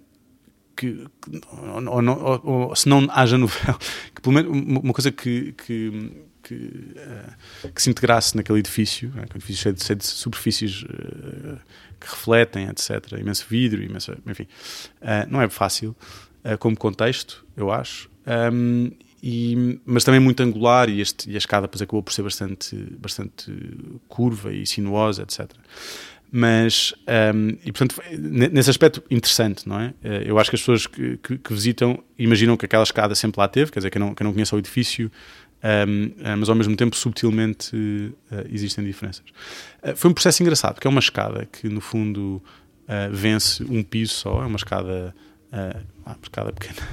que, 0.75 1.05
ou, 1.51 2.09
ou 2.09 2.41
ou- 2.69 2.75
se 2.75 2.89
não 2.89 3.07
haja 3.11 3.37
novel, 3.37 3.75
que 4.15 4.21
pelo 4.21 4.33
menos 4.33 4.51
uma 4.51 4.93
coisa 4.93 5.11
que, 5.11 5.51
que, 5.53 6.11
que, 6.41 6.71
eh, 6.95 7.69
que 7.75 7.81
se 7.81 7.89
integrasse 7.89 8.35
naquele 8.35 8.59
edifício, 8.59 9.11
é 9.17 9.19
um 9.19 9.23
edifício 9.35 9.61
cheio 9.61 9.75
de, 9.75 9.83
cheio 9.83 9.97
de 9.99 10.05
superfícies 10.07 10.83
eh, 10.89 11.57
que 11.99 12.07
refletem, 12.09 12.67
etc. 12.69 13.11
Imenso 13.19 13.45
vidro, 13.47 13.83
imenso, 13.83 14.13
enfim. 14.25 14.47
Eh, 15.01 15.27
não 15.29 15.41
é 15.41 15.49
fácil 15.49 15.95
como 16.57 16.75
contexto, 16.75 17.45
eu 17.55 17.71
acho. 17.71 18.09
Um, 18.25 18.91
e, 19.23 19.79
mas 19.85 20.03
também 20.03 20.19
muito 20.19 20.41
angular 20.41 20.89
e, 20.89 20.99
este, 20.99 21.29
e 21.29 21.35
a 21.35 21.37
escada 21.37 21.65
acabou 21.67 22.01
por 22.01 22.11
ser 22.11 22.23
bastante, 22.23 22.75
bastante 22.99 23.53
curva 24.07 24.51
e 24.51 24.65
sinuosa, 24.65 25.21
etc. 25.23 25.51
Mas, 26.31 26.93
um, 27.35 27.49
e 27.65 27.71
portanto, 27.71 28.01
nesse 28.51 28.69
aspecto, 28.69 29.03
interessante, 29.11 29.67
não 29.67 29.79
é? 29.79 29.93
Eh, 30.01 30.23
Eu 30.27 30.39
acho 30.39 30.49
que 30.49 30.55
as 30.55 30.61
pessoas 30.61 30.87
que, 30.87 31.17
que- 31.17 31.37
que 31.37 31.53
visitam 31.53 32.01
imaginam 32.17 32.55
que 32.55 32.65
aquela 32.65 32.83
escada 32.83 33.13
sempre 33.15 33.39
lá 33.39 33.47
teve, 33.49 33.69
quer 33.71 33.79
dizer, 33.79 33.89
quem 33.89 33.99
não, 33.99 34.15
quem 34.15 34.23
não 34.25 34.31
conhece 34.33 34.55
o 34.55 34.57
edifício, 34.57 35.11
um, 35.63 36.11
eh, 36.23 36.35
mas 36.37 36.47
ao 36.49 36.55
mesmo 36.55 36.75
tempo, 36.75 36.95
subtilmente, 36.95 37.75
eh, 38.31 38.47
existem 38.51 38.83
diferenças. 38.85 39.25
Eh, 39.83 39.93
foi 39.93 40.09
um 40.09 40.13
processo 40.13 40.41
engraçado, 40.41 40.75
porque 40.75 40.87
é 40.87 40.89
uma 40.89 40.99
escada 41.01 41.45
que, 41.51 41.67
no 41.67 41.81
fundo, 41.81 42.41
eh, 42.87 43.09
vence 43.11 43.61
um 43.65 43.83
piso 43.83 44.13
só, 44.13 44.41
é 44.41 44.45
uma 44.47 44.55
escada. 44.57 45.13
Eh, 45.51 45.81
ah, 46.05 46.11
uma 46.11 46.17
escada 46.23 46.51
pequena, 46.53 46.87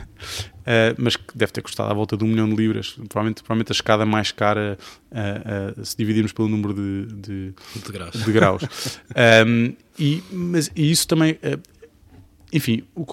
Eh, 0.67 0.95
mas 0.99 1.17
que 1.17 1.37
deve 1.37 1.53
ter 1.53 1.63
custado 1.63 1.91
à 1.91 1.95
volta 1.95 2.17
de 2.17 2.25
um 2.25 2.29
milhão 2.29 2.49
de 2.49 2.55
libras. 2.57 2.91
Provavelmente, 3.09 3.43
provavelmente 3.43 3.73
a 3.73 3.75
escada 3.75 4.05
mais 4.05 4.33
cara, 4.33 4.77
eh, 5.11 5.75
se 5.85 5.97
dividirmos 5.97 6.33
pelo 6.33 6.49
número 6.49 6.75
de- 6.75 7.07
de, 7.15 7.55
De 7.87 7.93
graça. 7.93 8.19
de 8.19 8.33
graus. 8.33 8.63
Um, 9.47 9.75
e, 9.99 10.23
mas, 10.31 10.71
e 10.77 10.91
isso 10.91 11.09
também, 11.09 11.33
uh, 11.33 11.61
enfim, 12.53 12.85
o 12.95 13.05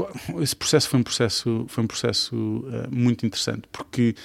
esse 0.42 0.56
processo 0.56 0.88
foi 0.90 1.00
um 1.00 1.04
processo, 1.04 1.66
foi 1.68 1.84
um 1.84 1.88
processo 1.88 2.36
uh, 2.36 2.88
muito 2.96 3.26
interessante, 3.26 3.64
porque 3.72 4.16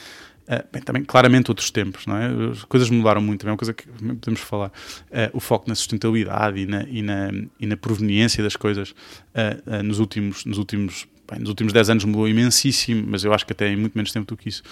uh, 0.51 0.66
bem, 0.72 0.82
também 0.82 1.05
claramente 1.05 1.51
outros 1.51 1.70
tempos, 1.70 2.07
não 2.07 2.16
é? 2.16 2.51
As 2.51 2.64
coisas 2.64 2.90
mudaram 2.90 3.20
muito, 3.20 3.40
também 3.40 3.51
é 3.51 3.53
uma 3.53 3.59
coisa 3.59 3.72
que 3.72 3.86
podemos 3.86 4.40
falar. 4.40 4.68
Uh, 5.09 5.30
o 5.32 5.40
foco 5.40 5.68
na 5.68 5.74
sustentabilidade 5.74 6.61
e 6.61 6.66
na, 6.66 6.82
e 6.82 7.03
na, 7.03 7.30
e 7.59 7.66
na 7.66 7.76
proveniência 7.76 8.42
das 8.42 8.57
coisas 8.57 8.90
uh, 8.90 9.82
nos 9.82 9.98
últimos, 9.98 10.44
nos 10.44 10.59
últimos, 10.59 11.07
bem, 11.30 11.40
nos 11.40 11.48
últimos 11.48 11.72
10 11.72 11.90
anos 11.90 12.05
mudou 12.05 12.28
imensíssimo, 12.28 13.05
mas 13.09 13.24
eu 13.24 13.32
acho 13.32 13.46
que 13.46 13.53
até 13.53 13.68
em 13.72 13.76
muito 13.76 13.96
menos 13.96 14.12
tempo 14.12 14.26
do 14.26 14.36
que 14.36 14.48
isso 14.48 14.62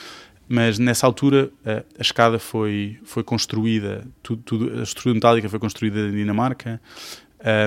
mas 0.51 0.79
nessa 0.79 1.07
altura 1.07 1.51
a 1.67 2.01
escada 2.01 2.39
foi, 2.39 2.99
foi 3.05 3.23
construída, 3.23 4.07
tudo, 4.23 4.43
tudo- 4.43 4.81
a 4.81 4.83
estrutura 4.83 5.15
metálica 5.15 5.47
foi 5.47 5.59
construída 5.59 6.07
na 6.07 6.11
Dinamarca, 6.11 6.81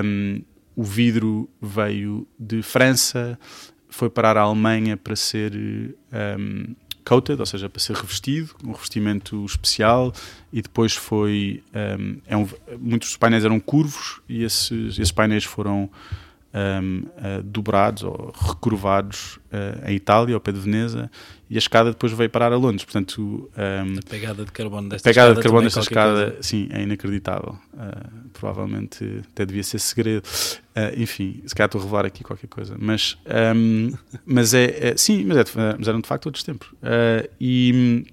um, 0.04 0.42
o 0.74 0.82
vidro 0.82 1.48
veio 1.60 2.26
de 2.38 2.62
França, 2.62 3.38
foi 3.88 4.08
parar 4.08 4.36
à 4.36 4.40
Alemanha 4.40 4.96
para 4.96 5.14
ser 5.14 5.52
um, 5.54 6.74
coated, 7.04 7.38
ou 7.40 7.46
seja, 7.46 7.68
para 7.68 7.80
ser 7.80 7.94
revestido, 7.96 8.50
um 8.64 8.72
revestimento 8.72 9.44
especial, 9.44 10.12
e 10.52 10.62
depois 10.62 10.94
foi. 10.94 11.62
um, 11.98 12.18
é 12.26 12.36
um- 12.36 12.48
muitos 12.78 13.08
dos 13.10 13.16
painéis 13.16 13.44
eram 13.44 13.58
curvos 13.60 14.20
e 14.28 14.42
esses, 14.44 14.98
esses 14.98 15.12
painéis 15.12 15.44
foram 15.44 15.90
um, 16.54 16.98
uh, 17.06 17.42
dobrados 17.42 18.02
ou 18.02 18.32
recurvados 18.34 19.36
uh, 19.52 19.88
em 19.88 19.94
Itália, 19.96 20.34
ao 20.34 20.40
pé 20.40 20.52
de 20.52 20.60
Veneza, 20.60 21.10
e 21.48 21.54
a 21.54 21.58
escada 21.58 21.90
depois 21.90 22.12
veio 22.12 22.30
parar 22.30 22.52
a 22.52 22.56
Londres. 22.56 22.84
Portanto, 22.84 23.50
um, 23.56 23.98
A 23.98 24.10
pegada 24.10 24.44
de 24.44 24.52
carbono 24.52 24.86
a 24.86 24.90
desta 24.90 25.08
pegada 25.08 25.30
escada 25.30 25.34
de 25.34 25.42
carbono 25.42 25.64
desta 25.64 25.80
escada, 25.80 26.24
coisa. 26.26 26.42
sim, 26.42 26.68
é 26.70 26.82
inacreditável. 26.82 27.58
Uh, 27.74 28.28
provavelmente 28.32 29.22
até 29.32 29.44
devia 29.46 29.62
ser 29.62 29.78
segredo. 29.78 30.22
Enfim, 30.96 31.42
se 31.46 31.54
calhar 31.54 31.66
estou 31.68 31.80
a 31.80 31.84
revelar 31.84 32.06
aqui 32.06 32.24
qualquer 32.24 32.46
coisa. 32.46 32.74
Mas, 32.78 33.18
um, 33.54 33.92
mas 34.24 34.54
é, 34.54 34.88
é- 34.92 34.96
sim, 34.96 35.24
mas, 35.26 35.36
é, 35.36 35.44
mas 35.78 35.86
eram 35.86 36.00
de 36.00 36.08
facto 36.08 36.26
outros 36.26 36.42
tempos. 36.42 36.68
E, 37.38 38.06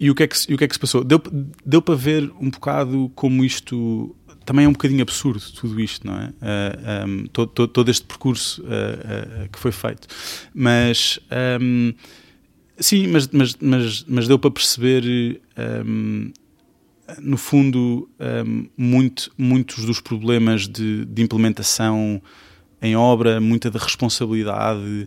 e, 0.00 0.10
o 0.10 0.14
que 0.14 0.22
é 0.22 0.26
que, 0.26 0.36
se- 0.38 0.52
o 0.52 0.56
que 0.56 0.64
é 0.64 0.68
que 0.68 0.74
se 0.74 0.80
passou? 0.80 1.04
Deu, 1.04 1.22
deu 1.64 1.82
para 1.82 1.94
ver 1.94 2.32
um 2.40 2.48
bocado 2.50 3.10
como 3.14 3.44
isto 3.44 4.16
também 4.44 4.64
é 4.64 4.68
um 4.68 4.72
bocadinho 4.72 5.02
absurdo, 5.02 5.42
tudo 5.54 5.80
isto, 5.80 6.06
não 6.06 6.14
é? 6.14 6.26
Uh, 6.26 7.08
um, 7.08 7.26
todo, 7.26 7.48
todo, 7.48 7.68
todo 7.68 7.90
este 7.90 8.04
percurso 8.06 8.62
uh, 8.62 9.44
uh, 9.44 9.48
que 9.50 9.58
foi 9.58 9.72
feito. 9.72 10.08
Mas. 10.54 11.18
um, 11.60 11.92
Sim, 12.78 13.08
mas, 13.08 13.28
mas, 13.28 13.56
mas, 13.60 14.04
mas 14.08 14.26
deu 14.26 14.38
para 14.38 14.50
perceber, 14.50 15.40
hum, 15.86 16.32
no 17.20 17.36
fundo, 17.36 18.08
muito, 18.76 19.30
muitos 19.38 19.84
dos 19.84 20.00
problemas 20.00 20.66
de, 20.66 21.04
de 21.04 21.22
implementação 21.22 22.20
em 22.80 22.96
obra, 22.96 23.40
muita 23.40 23.70
da 23.70 23.78
responsabilidade 23.78 25.06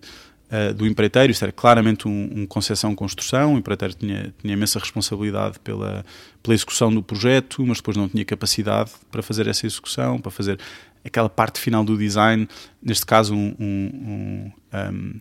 uh, 0.52 0.74
do 0.74 0.86
empreiteiro. 0.88 1.32
Isto 1.32 1.44
era 1.44 1.52
claramente 1.52 2.08
um, 2.08 2.30
um 2.42 2.46
concessão-construção. 2.46 3.56
O 3.56 3.58
empreiteiro 3.58 3.94
tinha, 3.94 4.34
tinha 4.42 4.54
imensa 4.54 4.80
responsabilidade 4.80 5.60
pela, 5.60 6.06
pela 6.44 6.54
execução 6.54 6.94
do 6.94 7.02
projeto, 7.04 7.66
mas 7.66 7.78
depois 7.78 7.98
não 7.98 8.08
tinha 8.10 8.26
capacidade 8.26 8.92
para 9.12 9.22
fazer 9.22 9.48
essa 9.48 9.66
execução, 9.66 10.20
para 10.20 10.32
fazer 10.32 10.60
aquela 11.04 11.30
parte 11.30 11.60
final 11.60 11.84
do 11.84 11.98
design. 11.98 12.48
Neste 12.82 13.06
caso, 13.06 13.36
um- 13.36 13.56
um- 13.60 14.52
um, 14.74 15.20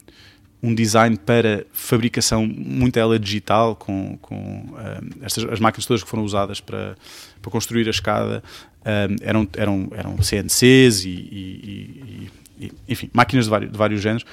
um, 0.70 0.74
design 0.74 1.16
para 1.18 1.66
fabricação 1.72 2.46
muito 2.46 2.98
ela 2.98 3.18
digital 3.18 3.76
com, 3.76 4.16
com 4.22 4.34
um, 4.34 4.74
estas 5.22 5.44
as 5.44 5.60
máquinas 5.60 5.84
todas 5.84 6.02
que 6.02 6.08
foram 6.08 6.24
usadas 6.24 6.58
para, 6.60 6.96
para 7.42 7.50
construir 7.50 7.86
a 7.86 7.90
escada 7.90 8.42
um, 8.86 9.16
eram, 9.22 9.48
eram, 9.56 9.88
eram 9.94 10.22
CNCs 10.22 11.04
e- 11.04 11.08
e- 11.10 12.30
e, 12.60 12.72
enfim, 12.88 13.10
máquinas 13.12 13.44
de 13.46 13.50
vários, 13.50 13.72
de 13.72 13.76
vários 13.76 14.00
géneros 14.00 14.24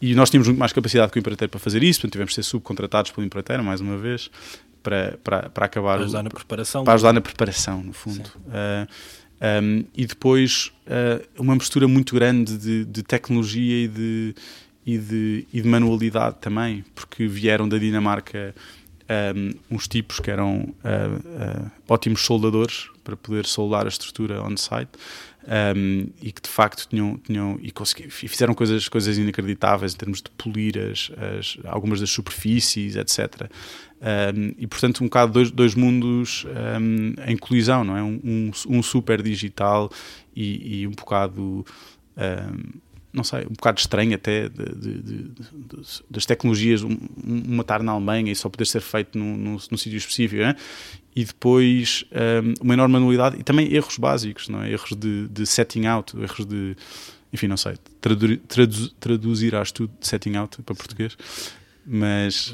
e 0.00 0.14
nós 0.14 0.30
tínhamos 0.30 0.48
muito 0.48 0.58
mais 0.58 0.72
capacidade 0.72 1.12
que 1.12 1.18
o 1.18 1.20
empreiteiro 1.20 1.50
para 1.50 1.60
fazer 1.60 1.82
isso, 1.82 2.00
portanto 2.00 2.12
tivemos 2.12 2.30
de 2.32 2.36
ser 2.36 2.42
subcontratados 2.42 3.10
pelo 3.10 3.26
empreiteiro 3.26 3.62
mais 3.62 3.80
uma 3.80 3.96
vez 3.98 4.30
para, 4.82 5.18
para, 5.22 5.50
para 5.50 5.66
acabar 5.66 5.92
Para 5.94 6.00
o- 6.00 6.04
ajudar 6.04 6.22
na 6.22 6.30
preparação. 6.30 6.84
para 6.84 6.94
ajudar 6.94 7.12
na 7.12 7.20
preparação, 7.20 7.82
no 7.82 7.92
fundo. 7.92 8.30
Uh, 8.46 8.86
um, 9.62 9.84
e 9.96 10.06
depois 10.06 10.70
uh, 10.86 11.26
uma 11.38 11.54
mistura 11.54 11.86
muito 11.88 12.14
grande 12.14 12.56
de, 12.58 12.84
de 12.84 13.02
tecnologia 13.02 13.84
e 13.84 13.88
de, 13.88 14.34
e, 14.86 14.98
de, 14.98 15.46
e 15.52 15.60
de 15.62 15.68
manualidade 15.68 16.36
também, 16.40 16.84
porque 16.94 17.26
vieram 17.26 17.68
da 17.68 17.76
Dinamarca 17.78 18.54
um, 19.34 19.76
uns 19.76 19.88
tipos 19.88 20.20
que 20.20 20.30
eram 20.30 20.74
uh, 20.84 21.70
ótimos 21.88 22.20
soldadores 22.22 22.88
para 23.02 23.16
poder 23.16 23.44
soldar 23.46 23.84
a 23.86 23.88
estrutura 23.88 24.42
on-site. 24.42 24.90
Um, 25.46 26.08
e 26.20 26.30
que 26.32 26.42
de 26.42 26.48
facto 26.50 26.86
tinham, 26.86 27.16
tinham 27.16 27.58
e, 27.62 27.72
e 27.72 28.28
fizeram 28.28 28.52
coisas, 28.52 28.88
coisas 28.88 29.16
inacreditáveis 29.16 29.94
em 29.94 29.96
termos 29.96 30.20
de 30.20 30.30
polir 30.32 30.78
as, 30.78 31.10
as- 31.38 31.58
algumas 31.64 31.98
das 31.98 32.10
superfícies, 32.10 32.94
etc. 32.94 33.50
Um, 34.00 34.54
e 34.58 34.66
portanto, 34.66 35.00
um 35.02 35.06
bocado 35.06 35.32
dois, 35.32 35.50
dois 35.50 35.74
mundos 35.74 36.44
um, 36.78 37.14
em 37.26 37.36
colisão, 37.38 37.84
não 37.84 37.96
é? 37.96 38.02
Um, 38.02 38.20
um, 38.22 38.50
um 38.68 38.82
super 38.82 39.22
digital 39.22 39.90
e, 40.36 40.80
e 40.82 40.86
um 40.86 40.90
bocado. 40.92 41.64
Não 43.12 43.24
sei, 43.24 43.40
um 43.44 43.52
bocado 43.52 43.80
estranho 43.80 44.14
até 44.14 44.48
de, 44.48 44.64
de- 44.74 45.02
de- 45.02 45.30
das 46.10 46.24
tecnologias, 46.26 46.82
um, 46.82 46.90
um 47.26 47.56
na 47.82 47.92
Alemanha 47.92 48.30
e 48.30 48.36
só 48.36 48.48
poder 48.48 48.66
ser 48.66 48.80
feito 48.80 49.18
num, 49.18 49.36
num, 49.36 49.56
num 49.70 49.76
sítio 49.76 49.96
específico, 49.96 50.42
e 51.14 51.24
depois 51.24 52.04
um, 52.12 52.54
uma 52.64 52.74
enorme 52.74 52.92
manualidade 52.92 53.36
e 53.38 53.42
também 53.42 53.72
erros 53.74 53.98
básicos, 53.98 54.48
não 54.48 54.62
é? 54.62 54.70
erros 54.70 54.90
de, 54.96 55.26
setting 55.44 55.86
out, 55.86 56.16
erros 56.16 56.46
de, 56.46 56.76
enfim, 57.32 57.48
não 57.48 57.56
sei, 57.56 57.74
tradu 58.00 58.36
tradu 58.36 58.88
traduzirás 59.00 59.72
tudo 59.72 59.92
de 60.00 60.06
setting 60.06 60.36
out 60.36 60.62
para 60.62 60.74
português, 60.74 61.16
mas 61.86 62.52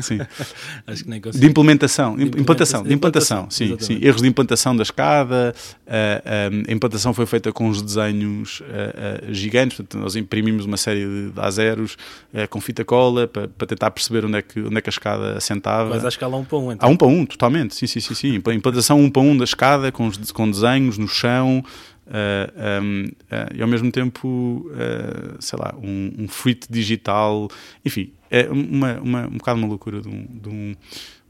sim, 0.00 0.18
acho 0.86 1.04
que 1.04 1.10
nem 1.10 1.20
consigo. 1.20 1.40
de 1.40 1.50
implementação, 1.50 2.16
De 2.16 2.22
im- 2.24 2.26
implantação, 2.40 2.82
de 2.82 2.92
implementação, 2.92 3.44
implantação, 3.44 3.50
sim, 3.50 3.76
sim, 3.98 4.04
erros 4.04 4.22
de 4.22 4.28
implantação 4.28 4.74
da 4.76 4.82
escada, 4.82 5.54
ah, 5.86 6.22
ah, 6.24 6.70
a 6.70 6.72
implantação 6.72 7.12
foi 7.14 7.26
feita 7.26 7.52
com 7.52 7.68
os 7.68 7.82
desenhos 7.82 8.62
ah, 8.66 9.20
ah, 9.28 9.32
gigantes, 9.32 9.76
portanto, 9.76 10.00
nós 10.02 10.16
imprimimos 10.16 10.64
uma 10.64 10.76
série 10.76 11.04
de, 11.04 11.30
de 11.30 11.40
A0s 11.40 11.96
ah, 12.34 12.46
com 12.48 12.60
fita 12.60 12.84
cola 12.84 13.26
para, 13.28 13.48
para 13.48 13.66
tentar 13.66 13.90
perceber 13.90 14.24
onde 14.24 14.38
é, 14.38 14.42
que, 14.42 14.60
onde 14.60 14.76
é 14.76 14.80
que 14.80 14.88
a 14.88 14.92
escada 14.92 15.36
assentava. 15.36 15.90
Mas 15.90 16.04
à 16.04 16.08
escala 16.08 16.36
um 16.36 16.44
para 16.44 16.58
um, 16.58 16.72
então. 16.72 16.88
Há 16.88 16.90
um 16.92 16.96
para 16.96 17.08
um, 17.08 17.24
totalmente, 17.26 17.74
sim, 17.74 17.86
sim, 17.86 18.00
sim, 18.00 18.14
sim. 18.14 18.34
Impla- 18.36 18.54
Implantação 18.54 18.98
um 19.00 19.10
para 19.10 19.22
um 19.22 19.36
da 19.36 19.44
escada, 19.44 19.92
com, 19.92 20.06
os- 20.06 20.32
com 20.32 20.50
desenhos 20.50 20.98
no 20.98 21.06
chão, 21.08 21.64
ah, 22.06 22.80
um, 22.82 23.06
ah, 23.30 23.48
e 23.54 23.62
ao 23.62 23.68
mesmo 23.68 23.90
tempo, 23.90 24.70
ah, 24.74 25.36
sei 25.40 25.58
lá, 25.58 25.74
um, 25.82 26.12
um 26.18 26.28
fruit 26.28 26.66
digital, 26.70 27.48
enfim, 27.84 28.12
é 28.30 28.48
uma, 28.48 29.00
uma, 29.00 29.26
um 29.26 29.38
bocado 29.38 29.58
uma 29.58 29.68
loucura 29.68 30.00
de 30.00 30.08
um, 30.08 30.26
de 30.26 30.48
um, 30.48 30.74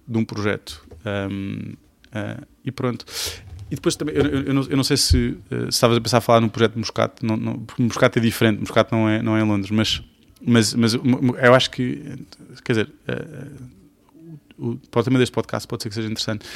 de 0.09 0.19
um 0.19 0.25
projeto. 0.25 0.87
Um, 1.05 1.75
uh, 2.15 2.47
e 2.65 2.71
pronto. 2.71 3.05
E 3.71 3.75
depois 3.75 3.97
também, 3.97 4.15
eu, 4.15 4.25
eu, 4.25 4.55
não, 4.55 4.63
eu 4.63 4.77
não, 4.77 4.85
sei 4.85 4.97
se, 4.97 5.37
uh, 5.51 5.63
se 5.63 5.69
estavas 5.71 5.97
a 5.97 6.01
pensar 6.01 6.19
a 6.19 6.21
falar 6.21 6.41
num 6.41 6.49
projeto 6.49 6.75
de 6.75 6.79
Moscato, 6.79 7.27
não, 7.27 7.37
não, 7.37 7.59
porque 7.59 7.83
Moscato 7.83 8.19
é 8.19 8.23
diferente, 8.23 8.61
Moscato 8.61 8.95
não 8.95 9.09
é, 9.09 9.23
não 9.23 9.37
é 9.37 9.41
em 9.41 9.45
Londres, 9.45 9.71
mas, 9.71 10.03
mas, 10.41 10.75
mas 10.75 10.95
eu 10.95 11.55
acho 11.55 11.71
que, 11.71 12.03
quer 12.65 12.73
dizer, 12.73 12.93
o, 14.63 14.71
o 14.95 15.03
tema 15.03 15.19
deste 15.19 15.33
podcast 15.33 15.67
pode 15.67 15.83
ser 15.83 15.89
que 15.89 15.95
seja 15.97 16.09
interessante. 16.09 16.47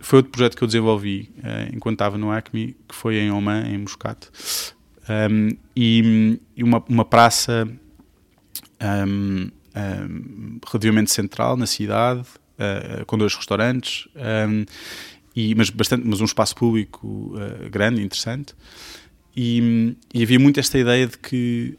Foi 0.00 0.18
outro 0.18 0.30
projeto 0.30 0.56
que 0.56 0.62
eu 0.62 0.68
desenvolvi 0.68 1.32
uh, 1.38 1.74
enquanto 1.74 1.96
estava 1.96 2.16
no 2.16 2.30
Acme, 2.30 2.76
que 2.88 2.94
foi 2.94 3.16
em 3.16 3.30
Oman, 3.30 3.66
em 3.66 3.78
Muscat. 3.78 4.28
Um, 5.08 5.56
e, 5.74 6.38
e 6.56 6.62
uma, 6.62 6.82
uma 6.88 7.04
praça 7.04 7.68
um, 8.80 9.50
um, 9.76 10.58
relativamente 10.64 11.10
central 11.10 11.56
na 11.56 11.66
cidade, 11.66 12.20
uh, 12.20 13.04
com 13.06 13.18
dois 13.18 13.34
restaurantes, 13.34 14.06
e, 15.34 15.54
mas, 15.54 15.70
bastante, 15.70 16.06
mas 16.06 16.20
um 16.20 16.24
espaço 16.24 16.54
público 16.54 17.34
uh, 17.34 17.68
grande, 17.70 18.02
interessante. 18.02 18.54
E, 19.36 19.96
e, 20.12 20.22
havia 20.22 20.38
muito 20.38 20.60
esta 20.60 20.78
ideia 20.78 21.06
de 21.06 21.16
que 21.16 21.78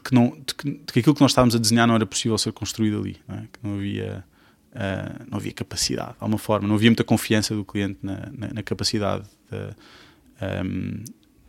de 0.00 0.08
que, 0.08 0.14
não, 0.14 0.30
de 0.30 0.54
que, 0.54 0.70
de 0.70 0.92
que, 0.92 0.98
aquilo 1.00 1.14
que 1.14 1.20
nós 1.20 1.30
estávamos 1.30 1.54
a 1.54 1.58
desenhar 1.58 1.86
não 1.86 1.94
era 1.94 2.06
possível 2.06 2.36
ser 2.38 2.52
construído 2.52 2.98
ali, 2.98 3.16
não 3.28 3.36
é? 3.36 3.40
que 3.40 3.58
não 3.62 3.74
havia, 3.76 4.24
uh, 4.72 5.26
não 5.30 5.38
havia 5.38 5.52
capacidade, 5.52 6.12
de 6.12 6.16
alguma 6.20 6.38
forma, 6.38 6.66
não 6.66 6.74
havia 6.74 6.90
muita 6.90 7.04
confiança 7.04 7.54
do 7.54 7.64
cliente 7.64 7.98
na, 8.02 8.28
na, 8.36 8.48
na 8.54 8.62
capacidade 8.62 9.24
de, 9.50 9.56
um, 9.56 9.70
ehm, 10.40 11.04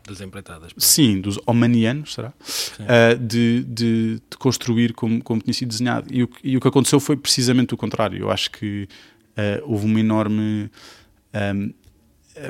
das 0.07 0.19
empreitadas. 0.19 0.73
Sim, 0.77 1.21
dos 1.21 1.39
omanianos, 1.45 2.15
será? 2.15 2.33
Uh, 2.79 3.17
de, 3.19 3.63
de, 3.63 4.15
de, 4.15 4.37
construir 4.37 4.93
como, 4.93 5.23
como 5.23 5.41
tinha 5.41 5.53
sido 5.53 5.69
desenhado. 5.69 6.07
E 6.11 6.23
o, 6.23 6.29
e 6.43 6.57
o 6.57 6.59
que 6.59 6.67
aconteceu 6.67 6.99
foi 6.99 7.15
precisamente 7.15 7.73
o 7.73 7.77
contrário. 7.77 8.19
Eu 8.19 8.31
acho 8.31 8.49
que 8.51 8.87
uh, 9.37 9.71
houve 9.71 9.85
uma 9.85 9.99
enorme. 9.99 10.71
Um, 11.33 11.37
ehm, 11.37 11.73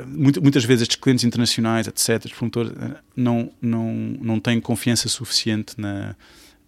muitas 0.06 0.64
vezes 0.64 0.82
estes 0.82 0.96
clientes 0.96 1.24
internacionais, 1.24 1.86
etc., 1.86 2.24
os 2.26 2.32
promotores, 2.32 2.72
eh, 2.72 2.96
não, 3.16 3.50
não, 3.60 3.92
não 4.20 4.40
têm 4.40 4.60
confiança 4.60 5.08
suficiente 5.08 5.74
na, 5.78 6.14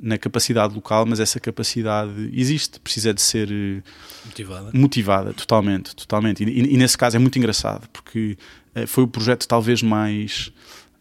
na 0.00 0.18
capacidade 0.18 0.74
local, 0.74 1.06
mas 1.06 1.20
essa 1.20 1.38
capacidade 1.38 2.30
existe, 2.32 2.80
precisa 2.80 3.14
de 3.14 3.22
ser 3.22 3.50
eh, 3.50 3.82
motivada, 4.24 4.70
motivada 4.72 5.32
totalmente, 5.32 5.94
totalmente. 5.94 6.44
E, 6.44 6.48
e, 6.48 6.74
e 6.74 6.76
nesse 6.76 6.98
caso 6.98 7.16
é 7.16 7.18
muito 7.18 7.38
engraçado, 7.38 7.88
porque 7.92 8.36
foi 8.88 9.04
o 9.04 9.08
projeto 9.08 9.46
talvez 9.46 9.82
mais, 9.82 10.52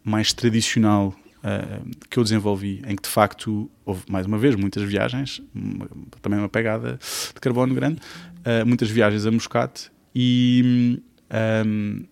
mais 0.03 0.32
tradicional 0.32 1.16
uh, 1.43 2.07
que 2.09 2.18
eu 2.18 2.24
desenvolvi, 2.24 2.82
em 2.88 2.95
que 2.95 3.01
de 3.01 3.09
facto 3.09 3.70
houve, 3.86 4.03
mais 4.07 4.26
uma 4.26 4.38
vez, 4.38 4.55
muitas 4.55 4.84
viagens, 4.84 5.41
também 6.22 6.38
uma 6.38 6.49
pegada 6.49 6.99
de 7.34 7.41
carbono 7.41 7.74
grande, 7.74 7.99
uh, 8.39 8.66
muitas 8.66 8.89
viagens 8.89 9.26
a 9.26 9.32
Muscat 9.32 9.91
e 10.16 11.01
um, 11.65 12.05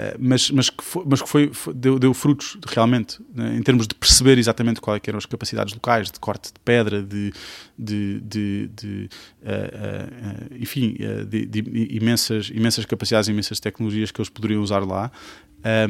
eh, 0.00 0.16
mas, 0.18 0.50
mas 0.50 0.70
que, 0.70 0.82
foi, 0.82 1.04
mas 1.06 1.20
que 1.20 1.28
foi, 1.28 1.50
foi 1.52 1.74
deu, 1.74 1.98
deu, 1.98 2.14
frutos 2.14 2.56
realmente, 2.66 3.20
né, 3.34 3.54
em 3.56 3.62
termos 3.62 3.86
de 3.86 3.94
perceber 3.94 4.38
exatamente 4.38 4.80
quais 4.80 5.02
eram 5.06 5.18
as 5.18 5.26
capacidades 5.26 5.74
locais, 5.74 6.10
de 6.10 6.18
corte 6.18 6.52
de 6.52 6.60
pedra, 6.60 7.02
de, 7.02 7.32
de, 7.78 8.20
de, 8.20 8.70
de 8.74 9.08
uh, 9.42 10.52
uh, 10.52 10.56
enfim, 10.58 10.96
de, 11.28 11.44
de, 11.44 11.62
imensas, 11.94 12.50
imensas 12.54 12.86
capacidades, 12.86 13.28
imensas 13.28 13.60
tecnologias 13.60 14.10
que 14.10 14.20
eles 14.20 14.30
poderiam 14.30 14.62
usar 14.62 14.86
lá. 14.86 15.12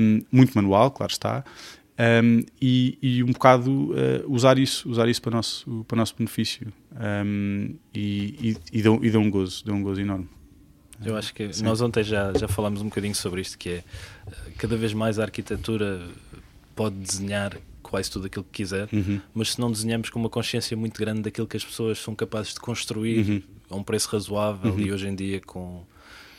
Um, 0.00 0.22
muito 0.32 0.52
manual, 0.54 0.90
claro 0.90 1.12
está. 1.12 1.44
Um, 2.24 2.42
e, 2.60 2.98
e, 3.02 3.22
um 3.22 3.30
bocado 3.30 3.70
uh, 3.70 3.94
usar 4.26 4.58
isso, 4.58 4.90
usar 4.90 5.06
isso 5.08 5.20
para 5.20 5.32
nosso, 5.32 5.84
para 5.86 5.96
nosso 5.96 6.16
benefício. 6.16 6.72
Um, 7.24 7.76
e, 7.94 8.56
e, 8.72 8.78
e, 8.78 8.82
deu, 8.82 8.98
e 9.02 9.10
deu 9.10 9.20
um 9.20 9.30
gozo, 9.30 9.64
deu 9.64 9.74
um 9.74 9.82
gozo 9.82 10.00
enorme. 10.00 10.26
Eu 11.04 11.16
acho 11.16 11.32
que 11.32 11.52
Sim. 11.52 11.64
nós 11.64 11.80
ontem 11.80 12.02
já, 12.02 12.32
já 12.34 12.46
falámos 12.46 12.82
um 12.82 12.86
bocadinho 12.86 13.14
sobre 13.14 13.40
isto, 13.40 13.56
que 13.56 13.70
é 13.70 13.84
cada 14.58 14.76
vez 14.76 14.92
mais 14.92 15.18
a 15.18 15.22
arquitetura 15.22 16.00
pode 16.74 16.96
desenhar 16.96 17.56
quase 17.82 18.10
tudo 18.10 18.26
aquilo 18.26 18.44
que 18.44 18.62
quiser, 18.62 18.88
uhum. 18.92 19.20
mas 19.34 19.52
se 19.52 19.60
não 19.60 19.70
desenhamos 19.70 20.10
com 20.10 20.18
uma 20.18 20.28
consciência 20.28 20.76
muito 20.76 20.98
grande 20.98 21.22
daquilo 21.22 21.46
que 21.46 21.56
as 21.56 21.64
pessoas 21.64 21.98
são 21.98 22.14
capazes 22.14 22.54
de 22.54 22.60
construir 22.60 23.28
uhum. 23.28 23.42
a 23.70 23.76
um 23.76 23.82
preço 23.82 24.08
razoável 24.10 24.72
uhum. 24.72 24.80
e 24.80 24.92
hoje 24.92 25.08
em 25.08 25.14
dia 25.14 25.40
com, 25.40 25.82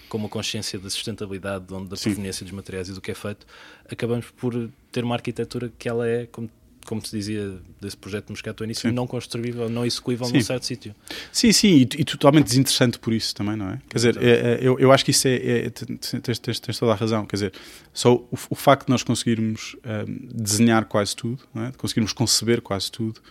com 0.07 0.17
uma 0.17 0.29
consciência 0.29 0.79
da 0.79 0.89
sustentabilidade, 0.89 1.65
da 1.65 1.97
proveniência 1.97 2.45
dos 2.45 2.53
materiais 2.53 2.87
e 2.89 2.93
do 2.93 3.01
que 3.01 3.11
é 3.11 3.15
feito, 3.15 3.45
acabamos 3.89 4.27
por 4.31 4.69
ter 4.91 5.03
uma 5.03 5.15
arquitetura 5.15 5.71
que 5.77 5.89
ela 5.89 6.07
é, 6.07 6.25
como 6.27 6.49
como 6.85 7.05
se 7.05 7.15
dizia 7.15 7.57
desse 7.79 7.97
projeto 7.97 8.25
de 8.25 8.31
Moscato 8.31 8.63
ao 8.63 8.65
início, 8.65 8.89
sim. 8.89 8.95
não 8.95 9.07
construível, 9.07 9.69
não 9.69 9.85
execuível 9.85 10.25
sim. 10.27 10.33
num 10.33 10.41
certo 10.41 10.65
sítio. 10.65 10.95
Sim, 11.31 11.51
sim, 11.51 11.67
e, 11.67 11.81
e, 11.81 12.03
totalmente 12.03 12.45
desinteressante 12.45 12.99
por 12.99 13.13
isso 13.13 13.33
também, 13.35 13.55
não 13.55 13.69
é? 13.69 13.81
Quer 13.89 13.97
dizer, 13.97 14.17
é, 14.17 14.29
é, 14.29 14.59
eu, 14.61 14.79
eu 14.79 14.91
acho 14.91 15.05
que 15.05 15.11
isso 15.11 15.27
é, 15.27 15.65
é 15.65 15.69
tens, 15.69 16.39
tens, 16.39 16.59
tens, 16.59 16.79
toda 16.79 16.91
a 16.91 16.95
razão, 16.95 17.25
quer 17.25 17.35
dizer, 17.35 17.53
só 17.93 18.15
o, 18.15 18.29
o 18.49 18.55
facto 18.55 18.87
de 18.87 18.91
nós 18.91 19.03
conseguirmos 19.03 19.75
um, 19.85 20.27
desenhar 20.33 20.85
quase 20.85 21.15
tudo, 21.15 21.39
é? 21.55 21.71
conseguirmos 21.77 22.13
conceber 22.13 22.61
quase 22.61 22.91
tudo, 22.91 23.21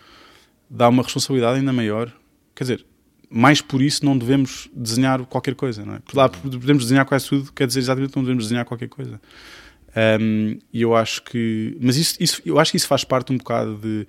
dá 0.68 0.88
uma 0.88 1.02
responsabilidade 1.02 1.58
ainda 1.58 1.72
maior, 1.72 2.12
quer 2.54 2.64
dizer, 2.64 2.86
mais 3.30 3.60
por 3.60 3.80
isso 3.80 4.04
não 4.04 4.18
devemos 4.18 4.68
desenhar 4.74 5.24
qualquer 5.24 5.54
coisa, 5.54 5.84
não 5.84 5.94
é? 5.94 5.98
Por 6.00 6.16
lá 6.16 6.28
podemos 6.28 6.84
desenhar 6.84 7.06
quase 7.06 7.28
tudo, 7.28 7.52
quer 7.52 7.66
dizer 7.66 7.78
exatamente 7.78 8.10
que 8.10 8.16
não 8.16 8.24
devemos 8.24 8.44
desenhar 8.44 8.64
qualquer 8.64 8.88
coisa. 8.88 9.20
Um, 10.20 10.58
e 10.72 10.82
eu 10.82 10.94
acho 10.94 11.22
que. 11.22 11.76
Mas 11.80 11.96
isso, 11.96 12.16
isso, 12.20 12.42
eu 12.44 12.58
acho 12.58 12.70
que 12.70 12.76
isso 12.76 12.86
faz 12.86 13.04
parte 13.04 13.32
um 13.32 13.38
bocado 13.38 13.76
de, 13.76 14.06